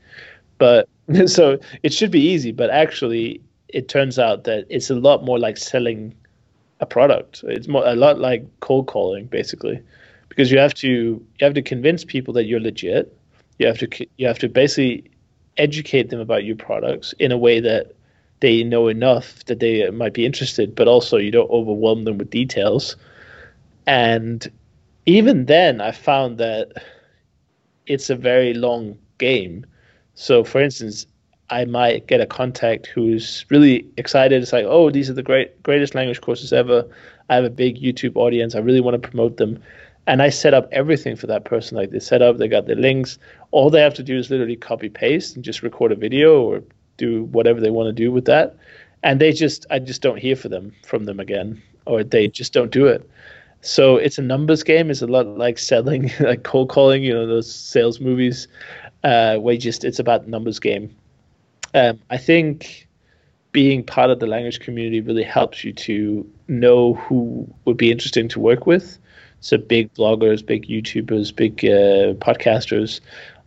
But 0.60 0.88
so 1.26 1.60
it 1.84 1.94
should 1.94 2.12
be 2.12 2.22
easy, 2.22 2.54
but 2.54 2.70
actually, 2.70 3.42
it 3.74 3.90
turns 3.90 4.18
out 4.20 4.46
that 4.46 4.66
it's 4.70 4.90
a 4.90 4.96
lot 4.96 5.26
more 5.26 5.40
like 5.40 5.58
selling 5.58 6.16
a 6.80 6.86
product. 6.86 7.44
It's 7.48 7.68
more 7.68 7.86
a 7.86 7.96
lot 7.96 8.20
like 8.20 8.46
cold 8.60 8.88
calling, 8.88 9.26
basically, 9.26 9.82
because 10.30 10.52
you 10.52 10.60
have 10.60 10.76
to 10.76 10.88
you 10.88 11.26
have 11.42 11.56
to 11.56 11.62
convince 11.62 12.06
people 12.06 12.34
that 12.36 12.46
you're 12.46 12.60
legit. 12.60 13.18
You 13.58 13.68
have 13.68 13.80
to 13.80 13.88
you 14.18 14.28
have 14.28 14.40
to 14.40 14.48
basically 14.48 15.10
educate 15.58 16.10
them 16.10 16.20
about 16.20 16.46
your 16.46 16.56
products 16.56 17.14
in 17.20 17.32
a 17.32 17.38
way 17.38 17.60
that 17.60 17.96
they 18.40 18.64
know 18.64 18.88
enough 18.88 19.44
that 19.46 19.60
they 19.60 19.90
might 19.90 20.14
be 20.14 20.26
interested, 20.26 20.76
but 20.76 20.88
also 20.88 21.18
you 21.18 21.32
don't 21.32 21.50
overwhelm 21.50 22.04
them 22.04 22.18
with 22.18 22.30
details. 22.30 22.96
And 23.88 24.50
even 25.06 25.46
then, 25.46 25.82
I 25.82 25.92
found 25.92 26.38
that 26.38 26.72
it's 27.86 28.10
a 28.10 28.16
very 28.16 28.54
long 28.54 28.98
game. 29.18 29.66
So, 30.16 30.44
for 30.44 30.62
instance, 30.62 31.06
I 31.50 31.66
might 31.66 32.08
get 32.08 32.22
a 32.22 32.26
contact 32.26 32.88
who's 32.88 33.46
really 33.50 33.86
excited. 33.98 34.42
It's 34.42 34.54
like, 34.54 34.66
oh, 34.66 34.90
these 34.90 35.10
are 35.10 35.14
the 35.14 35.24
great 35.24 35.62
greatest 35.64 35.96
language 35.96 36.22
courses 36.22 36.54
ever. 36.54 36.86
I 37.30 37.36
have 37.36 37.44
a 37.44 37.50
big 37.50 37.82
YouTube 37.82 38.16
audience. 38.16 38.56
I 38.56 38.60
really 38.60 38.82
want 38.82 39.02
to 39.02 39.08
promote 39.08 39.38
them. 39.38 39.62
And 40.06 40.22
I 40.22 40.30
set 40.30 40.54
up 40.54 40.68
everything 40.72 41.16
for 41.16 41.28
that 41.28 41.46
person. 41.46 41.78
Like 41.78 41.92
they 41.92 42.00
set 42.00 42.22
up, 42.22 42.38
they 42.38 42.48
got 42.48 42.66
the 42.66 42.76
links. 42.76 43.18
All 43.52 43.70
they 43.70 43.82
have 43.82 43.94
to 43.96 44.04
do 44.04 44.18
is 44.18 44.30
literally 44.30 44.56
copy 44.56 44.90
paste 44.90 45.36
and 45.36 45.46
just 45.46 45.64
record 45.64 45.92
a 45.92 45.96
video 45.96 46.42
or 46.42 46.64
do 46.98 47.24
whatever 47.26 47.62
they 47.62 47.70
want 47.70 47.88
to 47.88 47.94
do 47.94 48.12
with 48.12 48.26
that. 48.26 48.56
And 49.04 49.20
they 49.20 49.32
just, 49.32 49.66
I 49.70 49.80
just 49.80 50.02
don't 50.02 50.20
hear 50.20 50.36
for 50.36 50.50
them 50.50 50.74
from 50.86 51.06
them 51.06 51.20
again, 51.20 51.62
or 51.86 52.04
they 52.04 52.28
just 52.28 52.54
don't 52.54 52.72
do 52.72 52.88
it. 52.88 53.10
So 53.62 53.96
it's 53.96 54.18
a 54.18 54.22
numbers 54.22 54.62
game. 54.64 54.92
It's 54.92 55.02
a 55.02 55.08
lot 55.08 55.26
like 55.26 55.58
selling, 55.58 56.12
like 56.20 56.44
cold 56.44 56.70
calling. 56.70 57.04
You 57.04 57.14
know 57.14 57.26
those 57.26 57.54
sales 57.54 58.00
movies, 58.00 58.48
uh, 59.04 59.38
where 59.38 59.58
just 59.58 59.84
it's 59.84 60.00
about 60.00 60.28
numbers 60.28 60.60
game. 60.60 60.94
Um, 61.74 62.00
I 62.10 62.18
think 62.18 62.88
being 63.52 63.84
part 63.84 64.10
of 64.10 64.20
the 64.20 64.28
language 64.28 64.60
community 64.60 65.00
really 65.02 65.24
helps 65.24 65.64
you 65.64 65.72
to 65.74 66.30
know 66.48 66.96
who 66.96 67.48
would 67.66 67.78
be 67.78 67.92
interesting 67.92 68.28
to 68.30 68.40
work 68.40 68.66
with. 68.66 68.98
So 69.42 69.58
big 69.58 69.94
bloggers, 69.94 70.46
big 70.46 70.68
YouTubers, 70.68 71.36
big 71.36 71.66
uh, 71.66 72.14
podcasters, 72.24 73.00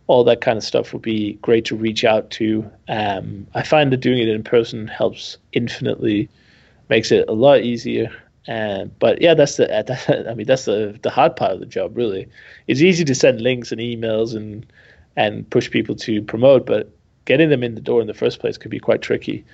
all 0.07 0.23
that 0.23 0.41
kind 0.41 0.57
of 0.57 0.63
stuff 0.63 0.93
would 0.93 1.01
be 1.01 1.33
great 1.41 1.65
to 1.65 1.75
reach 1.75 2.03
out 2.05 2.29
to. 2.31 2.69
Um, 2.87 3.45
I 3.53 3.63
find 3.63 3.91
that 3.91 3.97
doing 3.97 4.19
it 4.19 4.29
in 4.29 4.43
person 4.43 4.87
helps 4.87 5.37
infinitely, 5.51 6.29
makes 6.89 7.11
it 7.11 7.27
a 7.27 7.33
lot 7.33 7.61
easier. 7.61 8.09
And 8.47 8.97
but 8.99 9.21
yeah, 9.21 9.33
that's 9.33 9.57
the 9.57 9.67
that, 9.87 10.27
I 10.29 10.33
mean 10.33 10.47
that's 10.47 10.65
the 10.65 10.97
the 11.01 11.09
hard 11.09 11.35
part 11.35 11.51
of 11.51 11.59
the 11.59 11.65
job. 11.65 11.97
Really, 11.97 12.27
it's 12.67 12.81
easy 12.81 13.03
to 13.03 13.15
send 13.15 13.41
links 13.41 13.71
and 13.73 13.81
emails 13.81 14.35
and 14.35 14.65
and 15.17 15.49
push 15.49 15.69
people 15.69 15.95
to 15.95 16.21
promote, 16.21 16.65
but 16.65 16.89
getting 17.27 17.49
them 17.49 17.61
in 17.61 17.75
the 17.75 17.81
door 17.81 18.01
in 18.01 18.07
the 18.07 18.13
first 18.15 18.39
place 18.39 18.57
could 18.57 18.71
be 18.71 18.79
quite 18.79 19.01
tricky. 19.03 19.45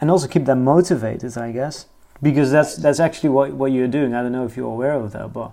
And 0.00 0.10
also 0.10 0.28
keep 0.28 0.44
them 0.44 0.62
motivated, 0.62 1.36
I 1.36 1.50
guess, 1.50 1.86
because 2.22 2.52
that's 2.52 2.76
that's 2.76 3.00
actually 3.00 3.30
what 3.30 3.52
what 3.54 3.72
you're 3.72 3.94
doing. 3.98 4.14
I 4.14 4.22
don't 4.22 4.32
know 4.32 4.44
if 4.44 4.56
you're 4.56 4.74
aware 4.78 4.92
of 4.92 5.12
that, 5.12 5.32
but 5.32 5.50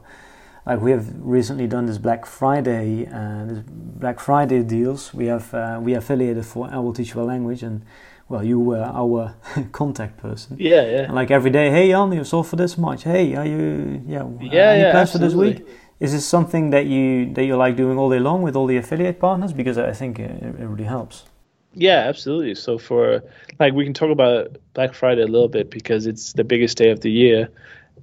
like 0.65 0.81
we 0.81 0.91
have 0.91 1.07
recently 1.17 1.67
done 1.67 1.85
this 1.85 1.97
Black 1.97 2.25
Friday, 2.25 3.07
uh, 3.07 3.45
this 3.45 3.63
Black 4.03 4.19
Friday 4.19 4.61
deals. 4.63 5.13
We 5.13 5.25
have 5.27 5.53
uh, 5.53 5.79
we 5.81 5.93
affiliated 5.93 6.45
for 6.45 6.69
I 6.69 6.77
will 6.77 6.93
teach 6.93 7.13
you 7.13 7.21
a 7.21 7.27
language, 7.33 7.63
and 7.63 7.85
well, 8.27 8.43
you 8.43 8.59
were 8.59 8.83
our 8.83 9.35
contact 9.71 10.17
person. 10.17 10.57
Yeah, 10.59 10.83
yeah. 10.93 11.03
And 11.07 11.15
like 11.15 11.31
every 11.31 11.51
day, 11.51 11.69
hey, 11.69 11.89
Jan, 11.89 12.11
you 12.11 12.23
sold 12.25 12.47
for 12.47 12.57
this 12.57 12.77
much. 12.77 13.03
Hey, 13.03 13.35
are 13.35 13.45
you 13.45 14.03
yeah? 14.05 14.27
Yeah, 14.41 14.71
any 14.71 14.81
yeah. 14.81 14.91
plans 14.91 15.11
for 15.13 15.19
this 15.19 15.33
week? 15.33 15.65
Is 15.99 16.11
this 16.13 16.25
something 16.25 16.71
that 16.71 16.85
you 16.87 17.33
that 17.35 17.45
you 17.45 17.55
like 17.55 17.77
doing 17.77 17.97
all 17.97 18.09
day 18.09 18.19
long 18.19 18.41
with 18.41 18.55
all 18.55 18.67
the 18.67 18.77
affiliate 18.77 19.19
partners? 19.19 19.53
Because 19.53 19.77
I 19.77 19.93
think 19.93 20.19
it, 20.19 20.31
it 20.43 20.67
really 20.73 20.89
helps. 20.97 21.30
Yeah, 21.73 21.99
absolutely. 22.07 22.55
So 22.55 22.77
for 22.77 23.23
like 23.59 23.73
we 23.73 23.85
can 23.85 23.93
talk 23.93 24.11
about 24.11 24.57
Black 24.73 24.93
Friday 24.93 25.21
a 25.21 25.27
little 25.27 25.47
bit 25.47 25.69
because 25.69 26.05
it's 26.05 26.33
the 26.33 26.43
biggest 26.43 26.77
day 26.77 26.89
of 26.91 26.99
the 27.01 27.11
year. 27.11 27.49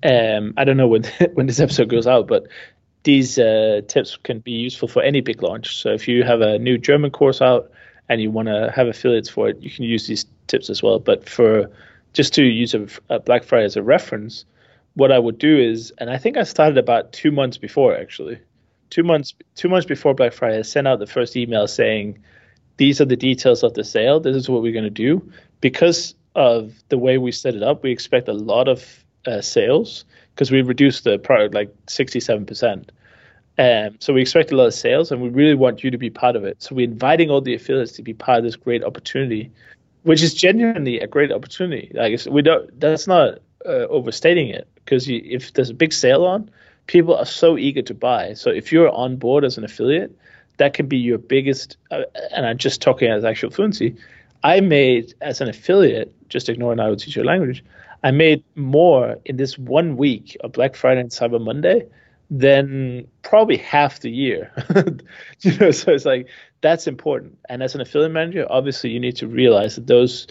Um, 0.02 0.54
I 0.56 0.64
don't 0.64 0.76
know 0.76 0.88
when 0.88 1.04
when 1.34 1.46
this 1.46 1.60
episode 1.60 1.88
goes 1.90 2.06
out, 2.06 2.26
but 2.28 2.46
these 3.04 3.38
uh, 3.38 3.82
tips 3.88 4.16
can 4.22 4.40
be 4.40 4.52
useful 4.52 4.88
for 4.88 5.02
any 5.02 5.20
big 5.20 5.42
launch. 5.42 5.76
So 5.76 5.90
if 5.90 6.08
you 6.08 6.24
have 6.24 6.40
a 6.40 6.58
new 6.58 6.78
German 6.78 7.10
course 7.10 7.40
out 7.42 7.70
and 8.08 8.20
you 8.20 8.30
want 8.30 8.48
to 8.48 8.72
have 8.74 8.88
affiliates 8.88 9.28
for 9.28 9.48
it, 9.48 9.60
you 9.62 9.70
can 9.70 9.84
use 9.84 10.06
these 10.06 10.26
tips 10.46 10.70
as 10.70 10.82
well. 10.82 10.98
But 10.98 11.28
for 11.28 11.70
just 12.14 12.32
to 12.34 12.42
use 12.44 12.74
a, 12.74 12.86
a 13.10 13.20
Black 13.20 13.44
Friday 13.44 13.66
as 13.66 13.76
a 13.76 13.82
reference, 13.82 14.44
what 14.94 15.12
I 15.12 15.18
would 15.18 15.38
do 15.38 15.58
is, 15.58 15.92
and 15.98 16.10
I 16.10 16.18
think 16.18 16.36
I 16.36 16.42
started 16.44 16.78
about 16.78 17.12
two 17.12 17.30
months 17.30 17.58
before 17.58 17.94
actually, 17.96 18.38
two 18.90 19.02
months 19.02 19.34
two 19.54 19.68
months 19.68 19.86
before 19.86 20.14
Black 20.14 20.32
Friday, 20.32 20.58
I 20.58 20.62
sent 20.62 20.88
out 20.88 20.98
the 21.00 21.06
first 21.06 21.36
email 21.36 21.66
saying, 21.68 22.18
these 22.78 23.00
are 23.00 23.04
the 23.04 23.16
details 23.16 23.62
of 23.62 23.74
the 23.74 23.84
sale. 23.84 24.18
This 24.18 24.36
is 24.36 24.48
what 24.48 24.62
we're 24.62 24.72
going 24.72 24.84
to 24.84 24.90
do 24.90 25.30
because 25.60 26.14
of 26.34 26.72
the 26.88 26.96
way 26.96 27.18
we 27.18 27.32
set 27.32 27.54
it 27.54 27.62
up. 27.62 27.82
We 27.82 27.90
expect 27.90 28.28
a 28.28 28.32
lot 28.32 28.68
of 28.68 29.04
uh, 29.26 29.40
sales 29.40 30.04
because 30.34 30.50
we 30.50 30.62
reduced 30.62 31.04
the 31.04 31.18
product 31.18 31.54
like 31.54 31.74
67%. 31.86 32.88
Um, 33.58 33.96
so 33.98 34.12
we 34.12 34.22
expect 34.22 34.52
a 34.52 34.56
lot 34.56 34.66
of 34.66 34.74
sales 34.74 35.10
and 35.10 35.20
we 35.20 35.28
really 35.28 35.56
want 35.56 35.82
you 35.82 35.90
to 35.90 35.98
be 35.98 36.10
part 36.10 36.36
of 36.36 36.44
it. 36.44 36.62
So 36.62 36.76
we're 36.76 36.88
inviting 36.88 37.28
all 37.28 37.40
the 37.40 37.54
affiliates 37.54 37.92
to 37.92 38.02
be 38.02 38.14
part 38.14 38.38
of 38.38 38.44
this 38.44 38.54
great 38.54 38.84
opportunity, 38.84 39.50
which 40.04 40.22
is 40.22 40.32
genuinely 40.32 41.00
a 41.00 41.08
great 41.08 41.32
opportunity. 41.32 41.90
Like 41.92 42.20
we 42.30 42.42
don't, 42.42 42.78
that's 42.78 43.08
not 43.08 43.40
uh, 43.66 43.88
overstating 43.90 44.48
it 44.48 44.68
because 44.76 45.08
if 45.08 45.52
there's 45.54 45.70
a 45.70 45.74
big 45.74 45.92
sale 45.92 46.24
on, 46.24 46.48
people 46.86 47.16
are 47.16 47.26
so 47.26 47.58
eager 47.58 47.82
to 47.82 47.94
buy. 47.94 48.34
So 48.34 48.50
if 48.50 48.70
you're 48.70 48.90
on 48.90 49.16
board 49.16 49.44
as 49.44 49.58
an 49.58 49.64
affiliate, 49.64 50.16
that 50.58 50.74
can 50.74 50.86
be 50.86 50.98
your 50.98 51.18
biggest. 51.18 51.76
Uh, 51.90 52.02
and 52.32 52.46
I'm 52.46 52.58
just 52.58 52.82
talking 52.82 53.10
as 53.10 53.24
actual 53.24 53.50
fluency. 53.50 53.96
I 54.44 54.60
made 54.60 55.14
as 55.20 55.40
an 55.40 55.48
affiliate, 55.48 56.12
just 56.28 56.48
ignoring 56.48 56.78
I 56.78 56.88
will 56.88 56.96
teach 56.96 57.16
your 57.16 57.24
language. 57.24 57.64
I 58.04 58.12
made 58.12 58.44
more 58.54 59.16
in 59.24 59.36
this 59.36 59.58
one 59.58 59.96
week 59.96 60.36
of 60.40 60.52
Black 60.52 60.76
Friday 60.76 61.00
and 61.00 61.10
Cyber 61.10 61.42
Monday 61.42 61.86
than 62.30 63.08
probably 63.22 63.56
half 63.56 64.00
the 64.00 64.10
year. 64.10 64.52
you 65.40 65.58
know, 65.58 65.70
so 65.70 65.92
it's 65.92 66.04
like 66.04 66.28
that's 66.60 66.86
important. 66.86 67.38
And 67.48 67.62
as 67.62 67.74
an 67.74 67.80
affiliate 67.80 68.12
manager, 68.12 68.46
obviously 68.48 68.90
you 68.90 69.00
need 69.00 69.16
to 69.16 69.26
realize 69.26 69.76
that 69.76 69.86
those 69.86 70.26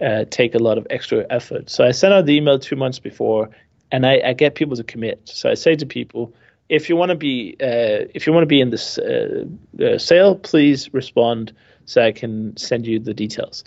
uh, 0.00 0.24
take 0.30 0.54
a 0.54 0.58
lot 0.58 0.78
of 0.78 0.86
extra 0.90 1.26
effort. 1.28 1.68
So 1.68 1.84
I 1.84 1.90
sent 1.90 2.14
out 2.14 2.26
the 2.26 2.34
email 2.34 2.58
two 2.58 2.76
months 2.76 2.98
before, 2.98 3.50
and 3.92 4.06
I, 4.06 4.22
I 4.24 4.32
get 4.32 4.54
people 4.54 4.76
to 4.76 4.84
commit. 4.84 5.20
So 5.24 5.50
I 5.50 5.54
say 5.54 5.76
to 5.76 5.84
people, 5.84 6.32
if 6.70 6.88
you 6.88 6.96
want 6.96 7.10
to 7.10 7.16
be 7.16 7.56
uh, 7.60 8.06
if 8.14 8.26
you 8.26 8.32
want 8.32 8.44
to 8.44 8.46
be 8.46 8.60
in 8.60 8.70
this 8.70 8.96
uh, 8.96 9.44
uh, 9.84 9.98
sale, 9.98 10.36
please 10.36 10.94
respond 10.94 11.52
so 11.84 12.00
I 12.00 12.12
can 12.12 12.56
send 12.56 12.86
you 12.86 13.00
the 13.00 13.12
details. 13.12 13.64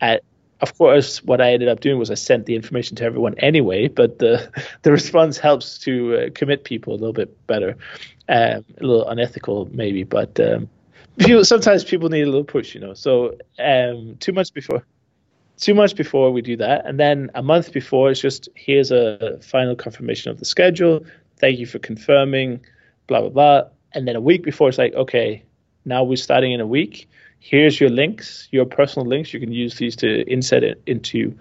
At, 0.00 0.22
of 0.60 0.78
course, 0.78 1.22
what 1.24 1.40
I 1.40 1.52
ended 1.52 1.68
up 1.68 1.80
doing 1.80 1.98
was 1.98 2.12
I 2.12 2.14
sent 2.14 2.46
the 2.46 2.54
information 2.54 2.96
to 2.96 3.04
everyone 3.04 3.34
anyway, 3.38 3.88
but 3.88 4.20
the 4.20 4.48
the 4.82 4.92
response 4.92 5.36
helps 5.36 5.78
to 5.80 6.16
uh, 6.16 6.30
commit 6.32 6.62
people 6.62 6.94
a 6.94 6.98
little 6.98 7.12
bit 7.12 7.46
better. 7.46 7.76
Um, 8.28 8.64
a 8.78 8.80
little 8.80 9.06
unethical 9.08 9.68
maybe, 9.72 10.04
but 10.04 10.38
um, 10.40 10.70
people, 11.18 11.44
sometimes 11.44 11.84
people 11.84 12.08
need 12.08 12.22
a 12.22 12.26
little 12.26 12.44
push, 12.44 12.74
you 12.74 12.80
know. 12.80 12.94
So 12.94 13.36
um, 13.58 14.16
two 14.20 14.32
months 14.32 14.50
before 14.50 14.86
two 15.56 15.74
months 15.74 15.92
before 15.92 16.32
we 16.32 16.42
do 16.42 16.56
that 16.56 16.84
and 16.84 16.98
then 16.98 17.30
a 17.36 17.42
month 17.42 17.72
before 17.72 18.10
it's 18.10 18.20
just 18.20 18.48
here's 18.56 18.90
a 18.90 19.38
final 19.40 19.76
confirmation 19.76 20.32
of 20.32 20.40
the 20.40 20.44
schedule 20.44 21.04
thank 21.44 21.58
you 21.58 21.66
for 21.66 21.78
confirming 21.78 22.58
blah 23.06 23.20
blah 23.20 23.28
blah. 23.28 23.62
And 23.92 24.08
then 24.08 24.16
a 24.16 24.20
week 24.20 24.42
before 24.42 24.70
it's 24.70 24.78
like 24.78 24.94
okay 24.94 25.42
now 25.84 26.02
we're 26.02 26.16
starting 26.16 26.52
in 26.52 26.60
a 26.60 26.66
week. 26.66 27.06
Here's 27.38 27.78
your 27.78 27.90
links 27.90 28.48
your 28.50 28.64
personal 28.64 29.06
links. 29.06 29.34
You 29.34 29.40
can 29.40 29.52
use 29.52 29.74
these 29.76 29.94
to 29.96 30.08
insert 30.26 30.62
it 30.62 30.82
into 30.86 31.38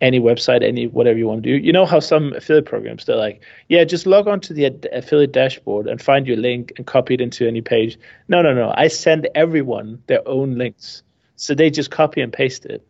any 0.00 0.18
website 0.18 0.64
any 0.64 0.88
whatever 0.88 1.16
you 1.16 1.28
want 1.28 1.44
to 1.44 1.48
do. 1.48 1.64
You 1.64 1.72
know 1.72 1.86
how 1.86 2.00
some 2.00 2.32
affiliate 2.32 2.66
programs 2.66 3.04
they're 3.04 3.14
like 3.14 3.44
yeah 3.68 3.84
just 3.84 4.06
log 4.06 4.26
on 4.26 4.40
to 4.40 4.52
the 4.52 4.66
ad- 4.66 4.88
affiliate 4.92 5.30
dashboard 5.30 5.86
and 5.86 6.02
find 6.02 6.26
your 6.26 6.36
link 6.36 6.72
and 6.76 6.84
copy 6.84 7.14
it 7.14 7.20
into 7.20 7.46
any 7.46 7.60
page. 7.60 7.96
No 8.26 8.42
no 8.42 8.52
no. 8.54 8.74
I 8.76 8.88
send 8.88 9.28
everyone 9.36 10.02
their 10.08 10.26
own 10.26 10.58
links. 10.58 11.04
So 11.36 11.54
they 11.54 11.70
just 11.70 11.92
copy 11.92 12.20
and 12.22 12.32
paste 12.32 12.66
it 12.66 12.84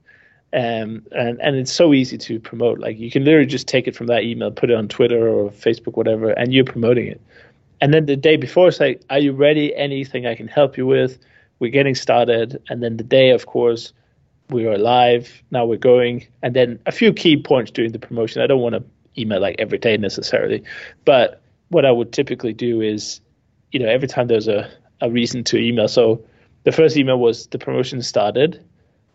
um, 0.55 1.05
and 1.11 1.41
and 1.41 1.57
it's 1.57 1.73
so 1.73 1.93
easy 1.93 2.17
to 2.17 2.39
promote. 2.39 2.79
Like 2.79 2.99
you 2.99 3.11
can 3.11 3.25
literally 3.25 3.47
just 3.47 3.67
take 3.67 3.89
it 3.89 3.97
from 3.97 4.07
that 4.07 4.23
email, 4.23 4.53
put 4.53 4.71
it 4.71 4.77
on 4.77 4.87
Twitter 4.87 5.29
or 5.29 5.51
Facebook, 5.51 5.97
whatever, 5.97 6.31
and 6.31 6.55
you're 6.55 6.65
promoting 6.65 7.09
it. 7.09 7.21
And 7.81 7.93
then 7.93 8.07
the 8.07 8.17
day 8.17 8.37
before, 8.37 8.69
it's 8.69 8.79
like, 8.79 9.03
"Are 9.11 9.19
you 9.19 9.33
ready? 9.33 9.75
Anything 9.75 10.27
I 10.27 10.37
can 10.37 10.47
help 10.47 10.77
you 10.77 10.87
with?" 10.87 11.19
We're 11.59 11.73
getting 11.73 11.97
started, 11.97 12.63
and 12.69 12.83
then 12.83 12.97
the 12.99 13.05
day, 13.05 13.31
of 13.31 13.47
course, 13.47 13.93
we 14.49 14.67
are 14.67 14.79
live. 14.79 15.43
Now 15.51 15.67
we're 15.67 15.77
going, 15.77 16.27
and 16.43 16.55
then 16.55 16.79
a 16.87 16.93
few 16.93 17.13
key 17.13 17.37
points 17.37 17.73
during 17.73 17.91
the 17.91 17.99
promotion. 17.99 18.41
I 18.41 18.47
don't 18.47 18.61
want 18.61 18.77
to 18.77 18.85
email 19.21 19.41
like 19.41 19.57
every 19.59 19.79
day 19.79 19.97
necessarily, 19.97 20.63
but 21.05 21.43
what 21.71 21.85
I 21.85 21.91
would 21.91 22.13
typically 22.13 22.53
do 22.53 22.81
is, 22.81 23.21
you 23.73 23.81
know, 23.81 23.89
every 23.89 24.07
time 24.07 24.29
there's 24.29 24.49
a 24.49 24.71
a 25.01 25.11
reason 25.11 25.43
to 25.45 25.59
email. 25.59 25.89
So 25.89 26.25
the 26.63 26.71
first 26.71 26.97
email 26.97 27.19
was 27.19 27.49
the 27.49 27.59
promotion 27.59 28.03
started 28.03 28.65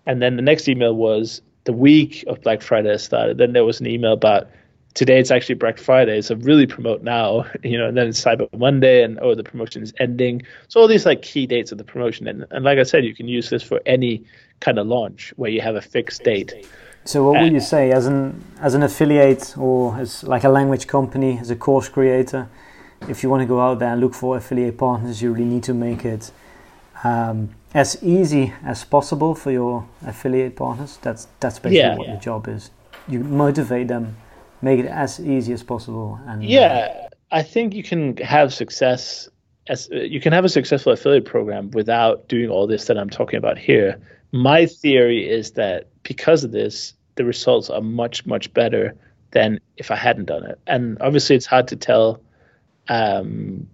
and 0.10 0.24
then 0.24 0.38
the 0.38 0.42
next 0.42 0.68
email 0.68 0.96
was 0.96 1.40
the 1.66 1.72
week 1.72 2.24
of 2.26 2.42
Black 2.42 2.64
Friday 2.64 2.98
started. 2.98 3.38
Then 3.38 3.54
there 3.54 3.64
was 3.64 3.80
an 3.80 3.86
email 3.86 4.14
about 4.14 4.50
today 4.96 5.20
it's 5.20 5.30
actually 5.30 5.54
Black 5.54 5.78
Friday, 5.78 6.20
so 6.22 6.34
really 6.34 6.66
promote 6.66 7.04
now, 7.04 7.46
you 7.64 7.78
know, 7.78 7.90
and 7.90 7.96
then 7.96 8.08
it's 8.08 8.20
Cyber 8.20 8.52
Monday 8.58 9.04
and 9.04 9.20
oh 9.22 9.36
the 9.36 9.44
promotion 9.44 9.84
is 9.84 9.94
ending. 10.00 10.42
So 10.68 10.82
all 10.82 10.88
these 10.88 11.06
like 11.06 11.22
key 11.22 11.46
dates 11.46 11.72
of 11.72 11.78
the 11.78 11.84
promotion. 11.84 12.28
And, 12.28 12.44
and 12.50 12.66
like 12.66 12.80
I 12.80 12.84
said, 12.84 13.06
you 13.06 13.14
can 13.14 13.28
use 13.28 13.52
this 13.52 13.62
for 13.62 13.80
any 13.86 14.24
kind 14.62 14.80
of 14.80 14.88
launch 14.88 15.32
where 15.36 15.52
you 15.52 15.62
have 15.62 15.76
a 15.76 15.82
fixed 15.82 16.24
date. 16.24 16.68
So 17.06 17.24
what 17.24 17.40
would 17.40 17.54
you 17.54 17.60
say 17.60 17.92
as 17.92 18.08
an 18.08 18.44
as 18.62 18.74
an 18.74 18.82
affiliate 18.82 19.56
or 19.60 19.96
as 19.96 20.24
like 20.24 20.44
a 20.44 20.50
language 20.50 20.88
company, 20.88 21.38
as 21.38 21.52
a 21.52 21.56
course 21.56 21.88
creator, 21.88 22.50
if 23.08 23.22
you 23.22 23.30
want 23.30 23.42
to 23.42 23.48
go 23.48 23.62
out 23.62 23.78
there 23.78 23.92
and 23.92 24.02
look 24.02 24.16
for 24.16 24.38
affiliate 24.38 24.80
partners, 24.80 25.22
you 25.22 25.32
really 25.32 25.46
need 25.46 25.64
to 25.64 25.74
make 25.76 26.04
it 26.04 26.32
um, 27.04 27.50
as 27.74 28.02
easy 28.04 28.54
as 28.66 28.84
possible 28.84 29.36
for 29.36 29.52
your 29.52 29.86
affiliate 30.06 30.56
partners. 30.56 30.98
That's 31.02 31.28
that's 31.40 31.60
basically 31.60 31.78
Yeah. 31.80 31.98
what 31.98 32.08
the 32.08 32.18
job 32.18 32.48
is. 32.48 32.72
You 33.08 33.20
motivate 33.20 33.88
them, 33.88 34.18
make 34.62 34.80
it 34.80 34.86
as 34.88 35.20
easy 35.20 35.54
as 35.54 35.64
possible, 35.64 36.20
and 36.28 36.42
uh, 36.42 36.46
Yeah, 36.48 37.08
I 37.32 37.44
think 37.44 37.74
you 37.74 37.84
can 37.84 38.18
have 38.18 38.54
success 38.54 39.30
as 39.68 39.88
you 39.92 40.20
can 40.20 40.34
have 40.34 40.46
a 40.46 40.50
successful 40.50 40.94
affiliate 40.94 41.26
program 41.26 41.70
without 41.72 42.28
doing 42.28 42.50
all 42.50 42.66
this 42.68 42.86
that 42.86 42.98
I'm 42.98 43.10
talking 43.10 43.38
about 43.38 43.58
here 43.60 44.00
My 44.32 44.66
theory 44.66 45.28
is 45.30 45.52
that 45.52 45.88
because 46.04 46.44
of 46.44 46.52
this, 46.52 46.94
the 47.16 47.26
results 47.26 47.70
are 47.70 47.82
much, 47.82 48.26
much 48.26 48.54
better 48.54 48.96
than 49.32 49.60
if 49.78 49.90
I 49.92 49.96
hadn't 49.96 50.26
done 50.26 50.44
it. 50.46 50.60
And 50.68 50.98
obviously, 51.02 51.36
it's 51.36 51.46
hard 51.48 51.68
to 51.70 51.76
tell. 51.76 52.22
Um, 52.88 53.68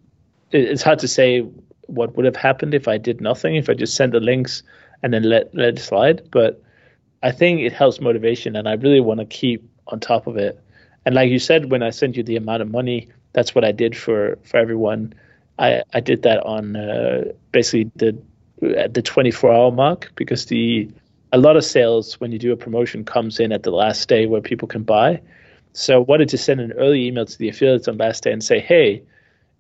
it's 0.51 0.81
hard 0.83 0.99
to 0.99 1.07
say 1.07 1.45
what 1.87 2.15
would 2.15 2.25
have 2.25 2.35
happened 2.35 2.73
if 2.73 2.87
I 2.87 2.97
did 2.97 3.21
nothing, 3.21 3.55
if 3.55 3.69
I 3.69 3.73
just 3.73 3.95
sent 3.95 4.11
the 4.11 4.19
links 4.19 4.63
and 5.03 5.13
then 5.13 5.23
let 5.23 5.53
let 5.53 5.69
it 5.69 5.79
slide. 5.79 6.29
But 6.31 6.61
I 7.23 7.31
think 7.31 7.61
it 7.61 7.73
helps 7.73 7.99
motivation, 8.01 8.55
and 8.55 8.67
I 8.67 8.73
really 8.73 9.01
want 9.01 9.19
to 9.19 9.25
keep 9.25 9.67
on 9.87 9.99
top 9.99 10.27
of 10.27 10.37
it. 10.37 10.61
And 11.05 11.15
like 11.15 11.29
you 11.29 11.39
said, 11.39 11.71
when 11.71 11.83
I 11.83 11.91
sent 11.91 12.17
you 12.17 12.23
the 12.23 12.37
amount 12.37 12.61
of 12.61 12.71
money, 12.71 13.09
that's 13.33 13.53
what 13.53 13.63
I 13.63 13.71
did 13.71 13.95
for 13.95 14.37
for 14.43 14.57
everyone. 14.57 15.13
I 15.59 15.83
I 15.93 15.99
did 15.99 16.23
that 16.23 16.43
on 16.45 16.75
uh, 16.75 17.25
basically 17.51 17.91
the 17.95 18.17
at 18.77 18.93
the 18.93 19.01
24 19.01 19.53
hour 19.53 19.71
mark 19.71 20.11
because 20.15 20.45
the 20.45 20.89
a 21.31 21.37
lot 21.37 21.57
of 21.57 21.65
sales 21.65 22.19
when 22.19 22.31
you 22.31 22.39
do 22.39 22.51
a 22.51 22.57
promotion 22.57 23.03
comes 23.03 23.39
in 23.39 23.51
at 23.51 23.63
the 23.63 23.71
last 23.71 24.07
day 24.07 24.25
where 24.25 24.41
people 24.41 24.67
can 24.67 24.83
buy. 24.83 25.21
So 25.73 25.95
I 25.95 25.97
wanted 25.99 26.29
to 26.29 26.37
send 26.37 26.61
an 26.61 26.71
early 26.73 27.07
email 27.07 27.25
to 27.25 27.37
the 27.37 27.49
affiliates 27.49 27.87
on 27.89 27.97
last 27.97 28.23
day 28.23 28.31
and 28.31 28.41
say, 28.41 28.59
hey, 28.59 29.03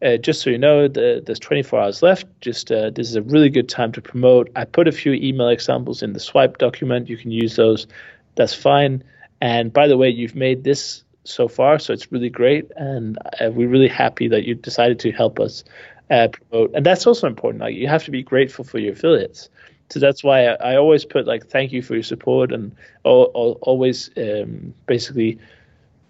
uh, 0.03 0.17
just 0.17 0.41
so 0.41 0.49
you 0.49 0.57
know, 0.57 0.87
the, 0.87 1.23
there's 1.25 1.39
24 1.39 1.79
hours 1.79 2.01
left. 2.01 2.27
Just 2.41 2.71
uh, 2.71 2.89
this 2.89 3.09
is 3.09 3.15
a 3.15 3.21
really 3.21 3.49
good 3.49 3.69
time 3.69 3.91
to 3.93 4.01
promote. 4.01 4.49
I 4.55 4.65
put 4.65 4.87
a 4.87 4.91
few 4.91 5.13
email 5.13 5.49
examples 5.49 6.03
in 6.03 6.13
the 6.13 6.19
swipe 6.19 6.57
document. 6.57 7.09
You 7.09 7.17
can 7.17 7.31
use 7.31 7.55
those. 7.55 7.87
That's 8.35 8.53
fine. 8.53 9.03
And 9.41 9.71
by 9.71 9.87
the 9.87 9.97
way, 9.97 10.09
you've 10.09 10.35
made 10.35 10.63
this 10.63 11.03
so 11.23 11.47
far, 11.47 11.79
so 11.79 11.91
it's 11.91 12.11
really 12.11 12.29
great, 12.29 12.71
and 12.75 13.17
uh, 13.41 13.49
we're 13.51 13.67
really 13.67 13.87
happy 13.87 14.27
that 14.27 14.43
you 14.43 14.55
decided 14.55 14.99
to 14.99 15.11
help 15.11 15.39
us 15.39 15.63
uh, 16.11 16.27
promote. 16.27 16.71
And 16.75 16.85
that's 16.85 17.07
also 17.07 17.27
important. 17.27 17.61
Like 17.61 17.75
you 17.75 17.87
have 17.87 18.03
to 18.05 18.11
be 18.11 18.21
grateful 18.21 18.63
for 18.63 18.77
your 18.77 18.93
affiliates. 18.93 19.49
So 19.89 19.99
that's 19.99 20.23
why 20.23 20.47
I, 20.47 20.73
I 20.73 20.75
always 20.77 21.05
put 21.05 21.27
like 21.27 21.47
thank 21.47 21.71
you 21.71 21.81
for 21.81 21.93
your 21.93 22.03
support 22.03 22.51
and 22.51 22.75
always 23.03 24.09
um, 24.17 24.73
basically 24.87 25.37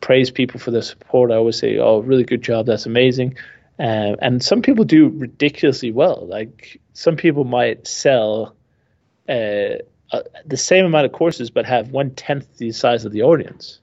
praise 0.01 0.31
people 0.31 0.59
for 0.59 0.71
their 0.71 0.81
support. 0.81 1.31
I 1.31 1.35
always 1.35 1.57
say, 1.57 1.77
"Oh, 1.77 1.99
really 1.99 2.23
good 2.23 2.41
job. 2.41 2.65
That's 2.65 2.85
amazing." 2.85 3.37
Uh, 3.77 4.15
and 4.21 4.41
some 4.41 4.61
people 4.61 4.85
do 4.85 5.09
ridiculously 5.09 5.91
well. 5.91 6.25
Like 6.27 6.79
some 6.93 7.15
people 7.15 7.43
might 7.43 7.85
sell 7.87 8.55
uh, 9.27 9.75
uh, 10.11 10.21
the 10.45 10.57
same 10.57 10.85
amount 10.85 11.05
of 11.05 11.11
courses, 11.11 11.49
but 11.49 11.65
have 11.65 11.91
one 11.91 12.11
tenth 12.11 12.57
the 12.57 12.71
size 12.71 13.05
of 13.05 13.11
the 13.11 13.23
audience. 13.23 13.79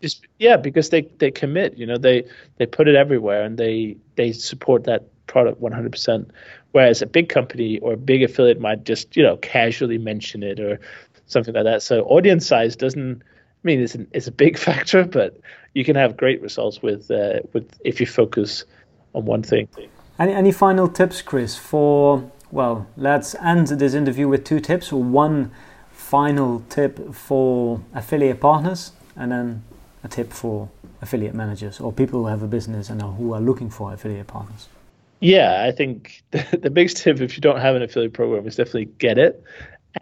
Just 0.00 0.26
yeah, 0.38 0.56
because 0.56 0.90
they 0.90 1.02
they 1.18 1.30
commit. 1.30 1.76
You 1.76 1.86
know, 1.86 1.96
they 1.96 2.24
they 2.58 2.66
put 2.66 2.86
it 2.86 2.94
everywhere 2.94 3.42
and 3.42 3.58
they 3.58 3.96
they 4.16 4.32
support 4.32 4.84
that 4.84 5.08
product 5.26 5.60
100%. 5.60 6.30
Whereas 6.72 7.02
a 7.02 7.06
big 7.06 7.28
company 7.28 7.78
or 7.80 7.94
a 7.94 7.96
big 7.96 8.22
affiliate 8.22 8.60
might 8.60 8.84
just 8.84 9.16
you 9.16 9.22
know 9.22 9.36
casually 9.38 9.98
mention 9.98 10.42
it 10.42 10.60
or 10.60 10.78
something 11.26 11.54
like 11.54 11.64
that. 11.64 11.82
So 11.82 12.02
audience 12.04 12.46
size 12.46 12.76
doesn't. 12.76 13.22
I 13.22 13.66
mean, 13.66 13.80
it's 13.80 13.94
an, 13.94 14.06
it's 14.12 14.26
a 14.26 14.32
big 14.32 14.58
factor, 14.66 15.04
but 15.04 15.40
you 15.72 15.84
can 15.84 15.96
have 15.96 16.16
great 16.16 16.40
results 16.42 16.82
with 16.82 17.10
uh, 17.10 17.40
with 17.52 17.68
if 17.84 18.00
you 18.00 18.06
focus 18.06 18.64
on 19.14 19.24
one 19.24 19.42
thing. 19.42 19.68
Any, 20.18 20.32
any 20.32 20.52
final 20.52 20.88
tips, 20.88 21.22
Kris, 21.22 21.56
for, 21.56 22.30
well, 22.50 22.86
let's 22.96 23.34
end 23.36 23.68
this 23.68 23.94
interview 23.94 24.28
with 24.28 24.44
two 24.44 24.60
tips. 24.60 24.92
One 24.92 25.50
final 25.90 26.62
tip 26.68 27.14
for 27.14 27.80
affiliate 27.94 28.40
partners, 28.40 28.92
and 29.16 29.32
then 29.32 29.64
a 30.04 30.08
tip 30.08 30.32
for 30.32 30.68
affiliate 31.00 31.34
managers 31.34 31.80
or 31.80 31.92
people 31.92 32.20
who 32.20 32.26
have 32.26 32.42
a 32.42 32.46
business 32.46 32.90
and 32.90 33.00
who 33.02 33.32
are 33.32 33.40
looking 33.40 33.70
for 33.70 33.92
affiliate 33.92 34.26
partners. 34.26 34.68
Yeah, 35.20 35.64
I 35.64 35.72
think 35.72 36.22
the, 36.30 36.58
the 36.62 36.70
biggest 36.70 36.98
tip 36.98 37.20
if 37.20 37.36
you 37.36 37.40
don't 37.40 37.60
have 37.60 37.74
an 37.74 37.82
affiliate 37.82 38.12
program 38.12 38.46
is 38.46 38.56
definitely 38.56 38.86
get 38.98 39.18
it. 39.18 39.42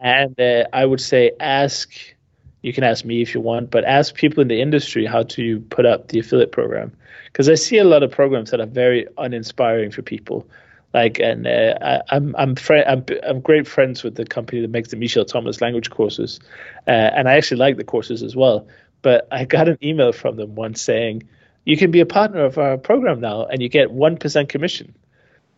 And 0.00 0.38
uh, 0.40 0.64
I 0.72 0.84
would 0.84 1.00
say 1.00 1.32
ask, 1.38 1.90
you 2.62 2.72
can 2.72 2.84
ask 2.84 3.04
me 3.04 3.22
if 3.22 3.34
you 3.34 3.40
want, 3.40 3.70
but 3.70 3.84
ask 3.84 4.14
people 4.14 4.40
in 4.40 4.48
the 4.48 4.60
industry 4.60 5.04
how 5.04 5.24
to 5.24 5.60
put 5.70 5.84
up 5.84 6.08
the 6.08 6.20
affiliate 6.20 6.52
program 6.52 6.92
because 7.26 7.48
I 7.48 7.54
see 7.54 7.78
a 7.78 7.84
lot 7.84 8.02
of 8.02 8.10
programs 8.10 8.50
that 8.50 8.60
are 8.60 8.66
very 8.66 9.06
uninspiring 9.18 9.90
for 9.90 10.02
people. 10.02 10.46
Like, 10.94 11.18
and 11.18 11.46
uh, 11.46 11.78
I, 11.80 12.00
I'm 12.14 12.36
I'm, 12.36 12.54
fri- 12.54 12.84
I'm 12.84 13.04
I'm 13.26 13.40
great 13.40 13.66
friends 13.66 14.02
with 14.02 14.16
the 14.16 14.26
company 14.26 14.60
that 14.60 14.70
makes 14.70 14.90
the 14.90 14.96
Michel 14.96 15.24
Thomas 15.24 15.62
language 15.62 15.88
courses, 15.88 16.38
uh, 16.86 16.90
and 16.90 17.28
I 17.28 17.36
actually 17.36 17.58
like 17.58 17.78
the 17.78 17.84
courses 17.84 18.22
as 18.22 18.36
well. 18.36 18.66
But 19.00 19.26
I 19.32 19.46
got 19.46 19.68
an 19.68 19.78
email 19.82 20.12
from 20.12 20.36
them 20.36 20.54
once 20.54 20.82
saying, 20.82 21.22
"You 21.64 21.78
can 21.78 21.90
be 21.90 22.00
a 22.00 22.06
partner 22.06 22.44
of 22.44 22.58
our 22.58 22.76
program 22.76 23.20
now, 23.20 23.46
and 23.46 23.62
you 23.62 23.70
get 23.70 23.90
one 23.90 24.18
percent 24.18 24.50
commission." 24.50 24.94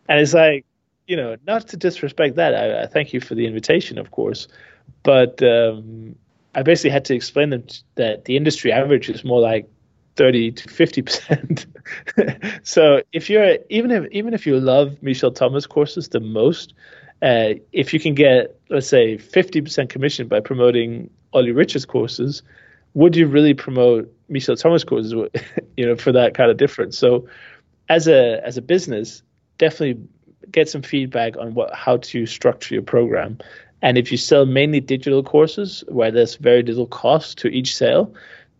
And 0.07 0.21
it's 0.21 0.33
like, 0.33 0.65
you 1.05 1.17
know, 1.17 1.35
not 1.45 1.67
to 1.69 1.77
disrespect 1.77 2.37
that. 2.37 2.55
I, 2.55 2.83
I 2.83 2.85
thank 2.87 3.11
you 3.11 3.19
for 3.19 3.35
the 3.35 3.45
invitation, 3.45 3.97
of 3.97 4.11
course, 4.11 4.47
but 5.03 5.43
um, 5.43 6.15
I 6.55 6.63
basically 6.63 6.91
had 6.91 7.05
to 7.05 7.15
explain 7.15 7.49
them 7.49 7.65
that 7.95 8.25
the 8.25 8.37
industry 8.37 8.71
average 8.71 9.09
is 9.09 9.23
more 9.23 9.41
like 9.41 9.69
30 10.15 10.51
to 10.53 10.69
50 10.69 11.01
percent. 11.01 11.65
so 12.63 13.01
if 13.11 13.29
you're 13.29 13.57
even 13.69 13.91
if 13.91 14.09
even 14.11 14.33
if 14.33 14.47
you 14.47 14.59
love 14.59 15.01
Michel 15.03 15.31
Thomas 15.31 15.67
courses 15.67 16.09
the 16.09 16.21
most, 16.21 16.73
uh, 17.21 17.55
if 17.71 17.93
you 17.93 17.99
can 17.99 18.15
get 18.15 18.57
let's 18.69 18.87
say 18.87 19.17
50 19.17 19.61
percent 19.61 19.89
commission 19.89 20.27
by 20.27 20.39
promoting 20.39 21.09
Olly 21.33 21.51
Richards 21.51 21.85
courses, 21.85 22.41
would 22.93 23.15
you 23.15 23.27
really 23.27 23.53
promote 23.53 24.11
Michel 24.29 24.55
Thomas 24.55 24.83
courses? 24.83 25.13
you 25.77 25.85
know, 25.85 25.95
for 25.95 26.13
that 26.13 26.33
kind 26.33 26.49
of 26.49 26.57
difference. 26.57 26.97
So 26.97 27.27
as 27.89 28.07
a 28.07 28.41
as 28.45 28.57
a 28.57 28.61
business, 28.61 29.21
definitely 29.57 30.01
get 30.51 30.69
some 30.69 30.81
feedback 30.81 31.37
on 31.37 31.53
what 31.53 31.73
how 31.73 31.97
to 31.97 32.25
structure 32.25 32.75
your 32.75 32.83
program. 32.83 33.37
And 33.85 33.99
if 33.99 34.11
you 34.11 34.17
sell 34.17 34.47
mainly 34.47 34.79
digital 34.79 35.21
courses 35.21 35.83
where 35.87 36.09
there's 36.09 36.37
very 36.37 36.63
little 36.63 36.87
cost 36.87 37.37
to 37.37 37.49
each 37.49 37.75
sale, 37.75 38.11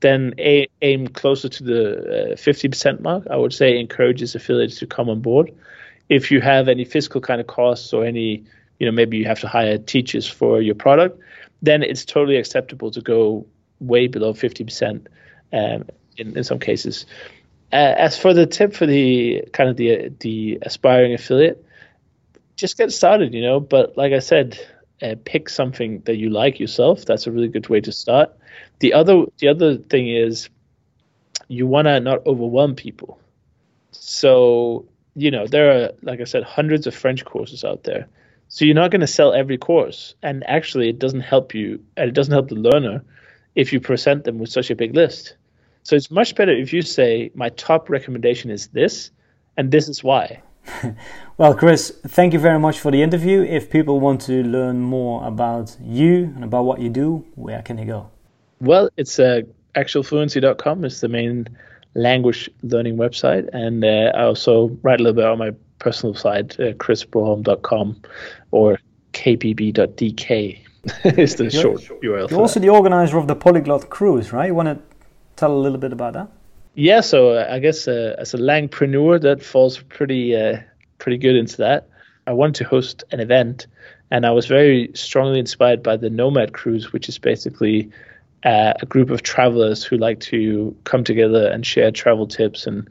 then 0.01 0.35
a, 0.37 0.67
aim 0.83 1.07
closer 1.07 1.49
to 1.49 1.63
the 1.63 2.33
uh, 2.33 2.35
50% 2.35 2.99
mark. 2.99 3.25
I 3.31 3.35
would 3.35 3.51
say 3.51 3.79
encourages 3.79 4.35
affiliates 4.35 4.77
to 4.77 4.85
come 4.85 5.09
on 5.09 5.21
board. 5.21 5.51
If 6.09 6.29
you 6.29 6.41
have 6.41 6.67
any 6.67 6.85
physical 6.85 7.21
kind 7.21 7.41
of 7.41 7.47
costs 7.47 7.91
or 7.91 8.05
any, 8.05 8.43
you 8.77 8.85
know, 8.85 8.91
maybe 8.91 9.17
you 9.17 9.25
have 9.25 9.39
to 9.39 9.47
hire 9.47 9.79
teachers 9.79 10.27
for 10.27 10.61
your 10.61 10.75
product, 10.75 11.19
then 11.59 11.81
it's 11.81 12.05
totally 12.05 12.37
acceptable 12.37 12.91
to 12.91 13.01
go 13.01 13.47
way 13.79 14.05
below 14.05 14.31
50% 14.31 15.07
um, 15.53 15.85
in, 16.17 16.37
in 16.37 16.43
some 16.43 16.59
cases. 16.59 17.07
Uh, 17.73 17.95
as 17.97 18.15
for 18.15 18.35
the 18.35 18.45
tip 18.45 18.75
for 18.75 18.85
the 18.85 19.43
kind 19.53 19.71
of 19.71 19.75
the 19.75 20.13
the 20.19 20.59
aspiring 20.61 21.15
affiliate, 21.15 21.65
just 22.57 22.77
get 22.77 22.91
started, 22.91 23.33
you 23.33 23.41
know. 23.41 23.59
But 23.59 23.97
like 23.97 24.13
I 24.13 24.19
said, 24.19 24.59
uh, 25.01 25.15
pick 25.25 25.49
something 25.49 26.01
that 26.05 26.17
you 26.17 26.29
like 26.29 26.59
yourself. 26.59 27.05
That's 27.05 27.27
a 27.27 27.31
really 27.31 27.47
good 27.47 27.69
way 27.69 27.81
to 27.81 27.91
start. 27.91 28.35
The 28.79 28.93
other 28.93 29.25
the 29.37 29.47
other 29.49 29.77
thing 29.77 30.09
is 30.09 30.49
you 31.47 31.67
want 31.67 31.87
to 31.87 31.99
not 31.99 32.25
overwhelm 32.25 32.75
people. 32.75 33.19
So 33.91 34.85
you 35.15 35.31
know 35.31 35.47
there 35.47 35.71
are 35.71 35.91
like 36.01 36.21
I 36.21 36.25
said 36.25 36.43
hundreds 36.43 36.87
of 36.87 36.95
French 36.95 37.25
courses 37.25 37.63
out 37.63 37.83
there. 37.83 38.07
So 38.47 38.63
you're 38.63 38.75
not 38.75 38.91
going 38.91 39.01
to 39.01 39.07
sell 39.07 39.33
every 39.33 39.57
course, 39.57 40.15
and 40.21 40.47
actually 40.47 40.89
it 40.89 40.99
doesn't 40.99 41.21
help 41.21 41.55
you, 41.55 41.83
and 41.97 42.07
it 42.07 42.13
doesn't 42.13 42.33
help 42.33 42.49
the 42.49 42.55
learner 42.55 43.03
if 43.55 43.73
you 43.73 43.79
present 43.79 44.23
them 44.23 44.37
with 44.37 44.49
such 44.49 44.69
a 44.69 44.75
big 44.75 44.93
list. 44.93 45.35
So 45.83 45.95
it's 45.95 46.11
much 46.11 46.35
better 46.35 46.51
if 46.51 46.71
you 46.73 46.81
say 46.81 47.31
my 47.33 47.49
top 47.49 47.89
recommendation 47.89 48.51
is 48.51 48.67
this, 48.67 49.11
and 49.57 49.71
this 49.71 49.89
is 49.89 50.03
why. 50.03 50.41
well, 51.37 51.53
Kris, 51.53 51.91
thank 52.07 52.33
you 52.33 52.39
very 52.39 52.59
much 52.59 52.79
for 52.79 52.91
the 52.91 53.01
interview. 53.01 53.41
If 53.41 53.69
people 53.69 53.99
want 53.99 54.21
to 54.21 54.43
learn 54.43 54.81
more 54.81 55.25
about 55.25 55.75
you 55.81 56.33
and 56.35 56.43
about 56.43 56.65
what 56.65 56.79
you 56.79 56.89
do, 56.89 57.25
where 57.35 57.61
can 57.61 57.77
they 57.77 57.85
go? 57.85 58.09
Well, 58.59 58.89
it's 58.97 59.19
uh, 59.19 59.41
actualfluency.com. 59.75 60.85
It's 60.85 61.01
the 61.01 61.09
main 61.09 61.47
language 61.93 62.49
learning 62.63 62.97
website. 62.97 63.49
And 63.53 63.83
uh, 63.83 64.11
I 64.15 64.23
also 64.23 64.77
write 64.81 64.99
a 64.99 65.03
little 65.03 65.15
bit 65.15 65.25
on 65.25 65.37
my 65.37 65.51
personal 65.79 66.15
site, 66.15 66.59
uh, 66.59 66.73
krisbroholm.com 66.73 68.01
or 68.51 68.79
kpb.dk 69.13 70.59
is 71.17 71.35
the 71.35 71.43
you're, 71.45 71.61
short 71.61 71.81
URL. 71.81 72.29
You're 72.29 72.39
also 72.39 72.59
that. 72.59 72.65
the 72.65 72.69
organizer 72.69 73.17
of 73.17 73.27
the 73.27 73.35
Polyglot 73.35 73.89
Cruise, 73.89 74.31
right? 74.31 74.47
You 74.47 74.55
want 74.55 74.69
to 74.69 74.79
tell 75.35 75.53
a 75.53 75.57
little 75.57 75.77
bit 75.77 75.93
about 75.93 76.13
that? 76.13 76.29
Yeah, 76.75 76.99
so 77.01 77.29
uh, 77.29 77.47
I 77.49 77.59
guess 77.59 77.87
uh, 77.87 78.15
as 78.17 78.33
a 78.33 78.37
langpreneur, 78.37 79.21
that 79.21 79.41
falls 79.41 79.79
pretty 79.79 80.35
uh, 80.35 80.59
pretty 80.97 81.17
good 81.17 81.37
into 81.37 81.57
that. 81.57 81.87
I 82.27 82.33
wanted 82.33 82.55
to 82.55 82.63
host 82.65 83.05
an 83.11 83.21
event, 83.21 83.67
and 84.11 84.25
I 84.25 84.31
was 84.31 84.45
very 84.45 84.91
strongly 84.93 85.39
inspired 85.39 85.81
by 85.81 85.95
the 85.95 86.09
Nomad 86.09 86.51
Cruise, 86.51 86.91
which 86.91 87.07
is 87.07 87.17
basically 87.17 87.91
uh, 88.43 88.73
a 88.81 88.85
group 88.85 89.09
of 89.09 89.23
travelers 89.23 89.85
who 89.85 89.97
like 89.97 90.19
to 90.21 90.75
come 90.83 91.05
together 91.05 91.47
and 91.47 91.65
share 91.65 91.91
travel 91.91 92.27
tips 92.27 92.67
and 92.67 92.89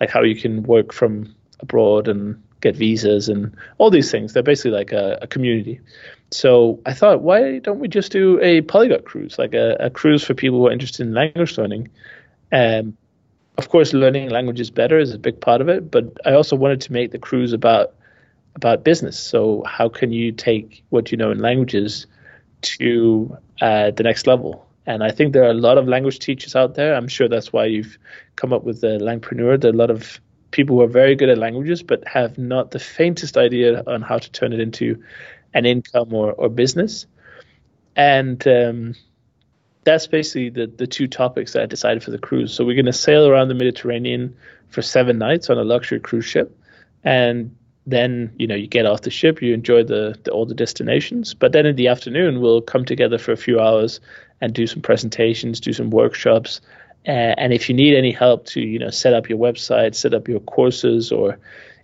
like 0.00 0.08
how 0.08 0.22
you 0.22 0.34
can 0.34 0.62
work 0.62 0.92
from 0.94 1.34
abroad 1.60 2.08
and 2.08 2.42
get 2.62 2.74
visas 2.74 3.28
and 3.28 3.54
all 3.76 3.90
these 3.90 4.10
things. 4.10 4.32
They're 4.32 4.42
basically 4.42 4.70
like 4.72 4.92
a, 4.92 5.18
a 5.22 5.26
community. 5.26 5.80
So 6.30 6.80
I 6.86 6.94
thought, 6.94 7.20
why 7.20 7.58
don't 7.58 7.80
we 7.80 7.88
just 7.88 8.12
do 8.12 8.40
a 8.40 8.62
polyglot 8.62 9.04
cruise, 9.04 9.38
like 9.38 9.52
a, 9.52 9.76
a 9.78 9.90
cruise 9.90 10.24
for 10.24 10.32
people 10.32 10.58
who 10.58 10.68
are 10.68 10.72
interested 10.72 11.06
in 11.06 11.12
language 11.12 11.58
learning? 11.58 11.90
Um, 12.50 12.96
of 13.58 13.68
course, 13.68 13.92
learning 13.92 14.30
languages 14.30 14.70
better 14.70 14.98
is 14.98 15.12
a 15.12 15.18
big 15.18 15.40
part 15.40 15.60
of 15.60 15.68
it, 15.68 15.90
but 15.90 16.04
I 16.24 16.32
also 16.32 16.56
wanted 16.56 16.80
to 16.82 16.92
make 16.92 17.12
the 17.12 17.18
cruise 17.18 17.52
about 17.52 17.94
about 18.54 18.84
business. 18.84 19.18
So 19.18 19.62
how 19.66 19.88
can 19.88 20.12
you 20.12 20.32
take 20.32 20.82
what 20.88 21.12
you 21.12 21.18
know 21.18 21.30
in 21.30 21.40
languages 21.40 22.06
to 22.62 23.36
uh, 23.60 23.90
the 23.90 24.02
next 24.02 24.26
level. 24.26 24.66
And 24.86 25.02
I 25.02 25.10
think 25.10 25.32
there 25.32 25.44
are 25.44 25.50
a 25.50 25.54
lot 25.54 25.78
of 25.78 25.88
language 25.88 26.18
teachers 26.18 26.54
out 26.54 26.74
there. 26.74 26.94
I'm 26.94 27.08
sure 27.08 27.28
that's 27.28 27.52
why 27.52 27.66
you've 27.66 27.98
come 28.36 28.52
up 28.52 28.64
with 28.64 28.80
the 28.80 28.98
Langpreneur. 28.98 29.60
There 29.60 29.70
are 29.70 29.74
a 29.74 29.76
lot 29.76 29.90
of 29.90 30.20
people 30.52 30.76
who 30.76 30.82
are 30.82 30.88
very 30.88 31.16
good 31.16 31.28
at 31.28 31.38
languages 31.38 31.82
but 31.82 32.06
have 32.06 32.38
not 32.38 32.70
the 32.70 32.78
faintest 32.78 33.36
idea 33.36 33.82
on 33.86 34.00
how 34.02 34.18
to 34.18 34.30
turn 34.30 34.52
it 34.52 34.60
into 34.60 35.02
an 35.54 35.66
income 35.66 36.14
or, 36.14 36.32
or 36.32 36.48
business. 36.48 37.06
And 37.96 38.46
um, 38.46 38.94
that's 39.86 40.08
basically 40.08 40.50
the, 40.50 40.66
the 40.66 40.86
two 40.86 41.06
topics 41.06 41.52
that 41.52 41.62
I 41.62 41.66
decided 41.66 42.02
for 42.02 42.10
the 42.10 42.18
cruise. 42.18 42.52
So 42.52 42.64
we're 42.64 42.74
going 42.74 42.86
to 42.86 42.92
sail 42.92 43.26
around 43.26 43.48
the 43.48 43.54
Mediterranean 43.54 44.36
for 44.68 44.82
seven 44.82 45.16
nights 45.16 45.48
on 45.48 45.58
a 45.58 45.64
luxury 45.64 46.00
cruise 46.00 46.24
ship. 46.24 46.58
And 47.04 47.56
then 47.86 48.32
you 48.36 48.48
know 48.48 48.56
you 48.56 48.66
get 48.66 48.84
off 48.84 49.02
the 49.02 49.10
ship 49.10 49.40
you 49.40 49.54
enjoy 49.54 49.84
the, 49.84 50.18
the, 50.24 50.30
all 50.32 50.44
the 50.44 50.56
destinations 50.56 51.34
but 51.34 51.52
then 51.52 51.64
in 51.64 51.76
the 51.76 51.86
afternoon 51.86 52.40
we'll 52.40 52.60
come 52.60 52.84
together 52.84 53.16
for 53.16 53.30
a 53.30 53.36
few 53.36 53.60
hours 53.60 54.00
and 54.40 54.52
do 54.52 54.66
some 54.66 54.82
presentations 54.82 55.60
do 55.60 55.72
some 55.72 55.90
workshops 55.90 56.60
uh, 57.06 57.38
and 57.38 57.52
if 57.52 57.68
you 57.68 57.74
need 57.76 57.96
any 57.96 58.10
help 58.10 58.44
to 58.44 58.60
you 58.60 58.76
know 58.76 58.90
set 58.90 59.14
up 59.14 59.28
your 59.28 59.38
website 59.38 59.94
set 59.94 60.14
up 60.14 60.26
your 60.26 60.40
courses 60.40 61.12
or 61.12 61.38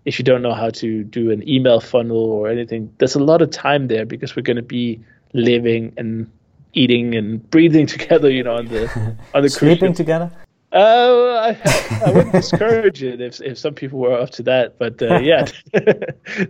if 0.05 0.19
you 0.19 0.25
don't 0.25 0.43
know 0.43 0.55
how 0.55 0.71
to 0.71 1.05
do 1.05 1.31
an 1.31 1.49
email 1.49 1.79
funnel 1.79 2.17
or 2.17 2.49
anything 2.49 2.93
there's 2.99 3.15
a 3.15 3.23
lot 3.23 3.41
of 3.41 3.49
time 3.51 3.87
there 3.87 4.05
because 4.05 4.35
we're 4.35 4.43
going 4.43 4.57
to 4.57 4.61
be 4.61 5.01
living 5.35 5.93
and 5.97 6.29
eating 6.75 7.15
and 7.15 7.49
breathing 7.51 7.87
together 7.95 8.31
you 8.31 8.43
know 8.43 8.57
on 8.57 8.67
the 8.69 8.89
on 9.35 9.43
the 9.43 9.49
cruise 9.49 9.53
ship. 9.53 9.61
sleeping 9.61 9.95
together 9.95 10.31
uh, 10.73 11.55
I, 11.55 12.03
I 12.07 12.13
wouldn't 12.13 12.33
discourage 12.33 13.03
it 13.03 13.21
if 13.21 13.43
if 13.43 13.59
some 13.59 13.75
people 13.75 13.99
were 13.99 14.19
up 14.19 14.31
to 14.31 14.43
that, 14.45 14.79
but 14.79 15.03
uh, 15.03 15.19
yeah, 15.19 15.45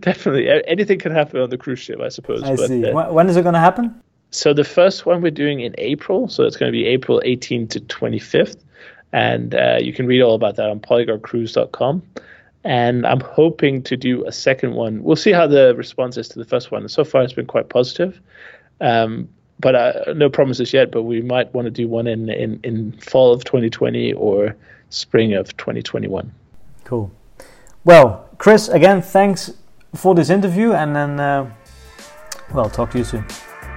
definitely 0.01 0.49
anything 0.69 1.01
can 1.01 1.11
happen 1.11 1.41
on 1.41 1.51
the 1.51 1.59
cruise 1.59 1.81
ship, 1.81 2.01
I 2.01 2.09
suppose. 2.09 2.45
I 2.45 2.55
but, 2.55 2.69
see. 2.69 2.87
Uh, 2.87 3.13
when 3.13 3.29
is 3.29 3.37
it 3.37 3.43
going 3.43 3.55
to 3.55 3.61
happen? 3.61 4.01
So 4.31 4.55
the 4.55 4.65
first 4.65 5.07
one 5.07 5.23
we're 5.23 5.31
doing 5.31 5.61
in 5.61 5.75
April, 5.77 6.29
so 6.29 6.45
it's 6.45 6.57
going 6.57 6.71
to 6.71 6.77
be 6.77 6.87
April 6.87 7.21
18th 7.25 7.71
to 7.71 7.81
25th, 7.81 8.57
and 9.13 9.55
uh, 9.57 9.79
you 9.81 9.93
can 9.93 10.07
read 10.07 10.23
all 10.23 10.35
about 10.35 10.55
that 10.57 10.71
on 10.71 10.79
polyglotcruise.com. 10.79 12.03
And 12.65 13.05
I'm 13.05 13.21
hoping 13.21 13.83
to 13.83 13.97
do 13.97 14.25
a 14.25 14.31
second 14.31 14.75
one. 14.75 15.03
We'll 15.03 15.17
see 15.17 15.33
how 15.33 15.49
the 15.49 15.75
response 15.75 16.17
is 16.17 16.29
to 16.29 16.39
the 16.39 16.45
first 16.45 16.71
one. 16.71 16.89
So 16.89 17.03
far, 17.03 17.23
it's 17.23 17.33
been 17.33 17.47
quite 17.47 17.69
positive. 17.69 18.21
Um, 18.81 19.29
but 19.63 19.75
uh, 19.75 20.13
no 20.15 20.29
promises 20.29 20.73
yet. 20.73 20.91
But 20.91 21.03
we 21.05 21.23
might 21.23 21.53
want 21.55 21.65
to 21.65 21.71
do 21.71 21.89
one 21.89 22.07
in, 22.07 22.29
in, 22.29 22.61
in 22.63 22.93
fall 22.93 23.33
of 23.33 23.45
2020 23.45 24.13
or 24.13 24.55
spring 24.91 25.33
of 25.33 25.57
2021. 25.57 26.31
Cool. 26.85 27.11
Well, 27.85 28.29
Kris, 28.37 28.69
again, 28.69 29.01
thanks 29.01 29.51
for 29.95 30.15
this 30.15 30.29
interview, 30.29 30.73
and 30.73 30.95
then 30.95 31.19
uh, 31.19 31.51
well, 32.53 32.69
talk 32.69 32.91
to 32.91 32.99
you 32.99 33.05
soon. 33.05 33.25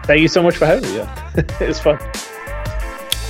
Thank 0.04 0.22
you 0.22 0.28
so 0.28 0.44
much 0.44 0.58
for 0.58 0.66
having 0.66 0.90
me. 0.90 0.98
Yeah, 0.98 1.32
it's 1.62 1.80
fun. 1.80 1.98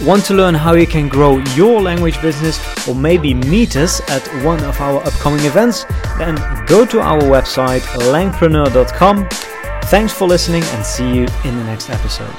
Want 0.04 0.26
to 0.26 0.34
learn 0.34 0.56
how 0.56 0.74
you 0.74 0.86
can 0.86 1.08
grow 1.08 1.38
your 1.56 1.80
language 1.82 2.22
business 2.22 2.60
or 2.86 2.94
maybe 2.94 3.34
meet 3.34 3.78
us 3.78 4.02
at 4.10 4.28
one 4.44 4.62
of 4.66 4.82
our 4.82 5.02
upcoming 5.08 5.46
events? 5.46 5.86
Then 6.18 6.36
go 6.66 6.86
to 6.86 7.00
our 7.00 7.22
website 7.22 7.80
langpreneur.com 8.12 9.30
Thanks 9.86 10.12
for 10.12 10.28
listening 10.28 10.64
and 10.64 10.84
see 10.84 11.08
you 11.08 11.28
in 11.44 11.58
the 11.58 11.64
next 11.64 11.92
episode. 11.92 12.34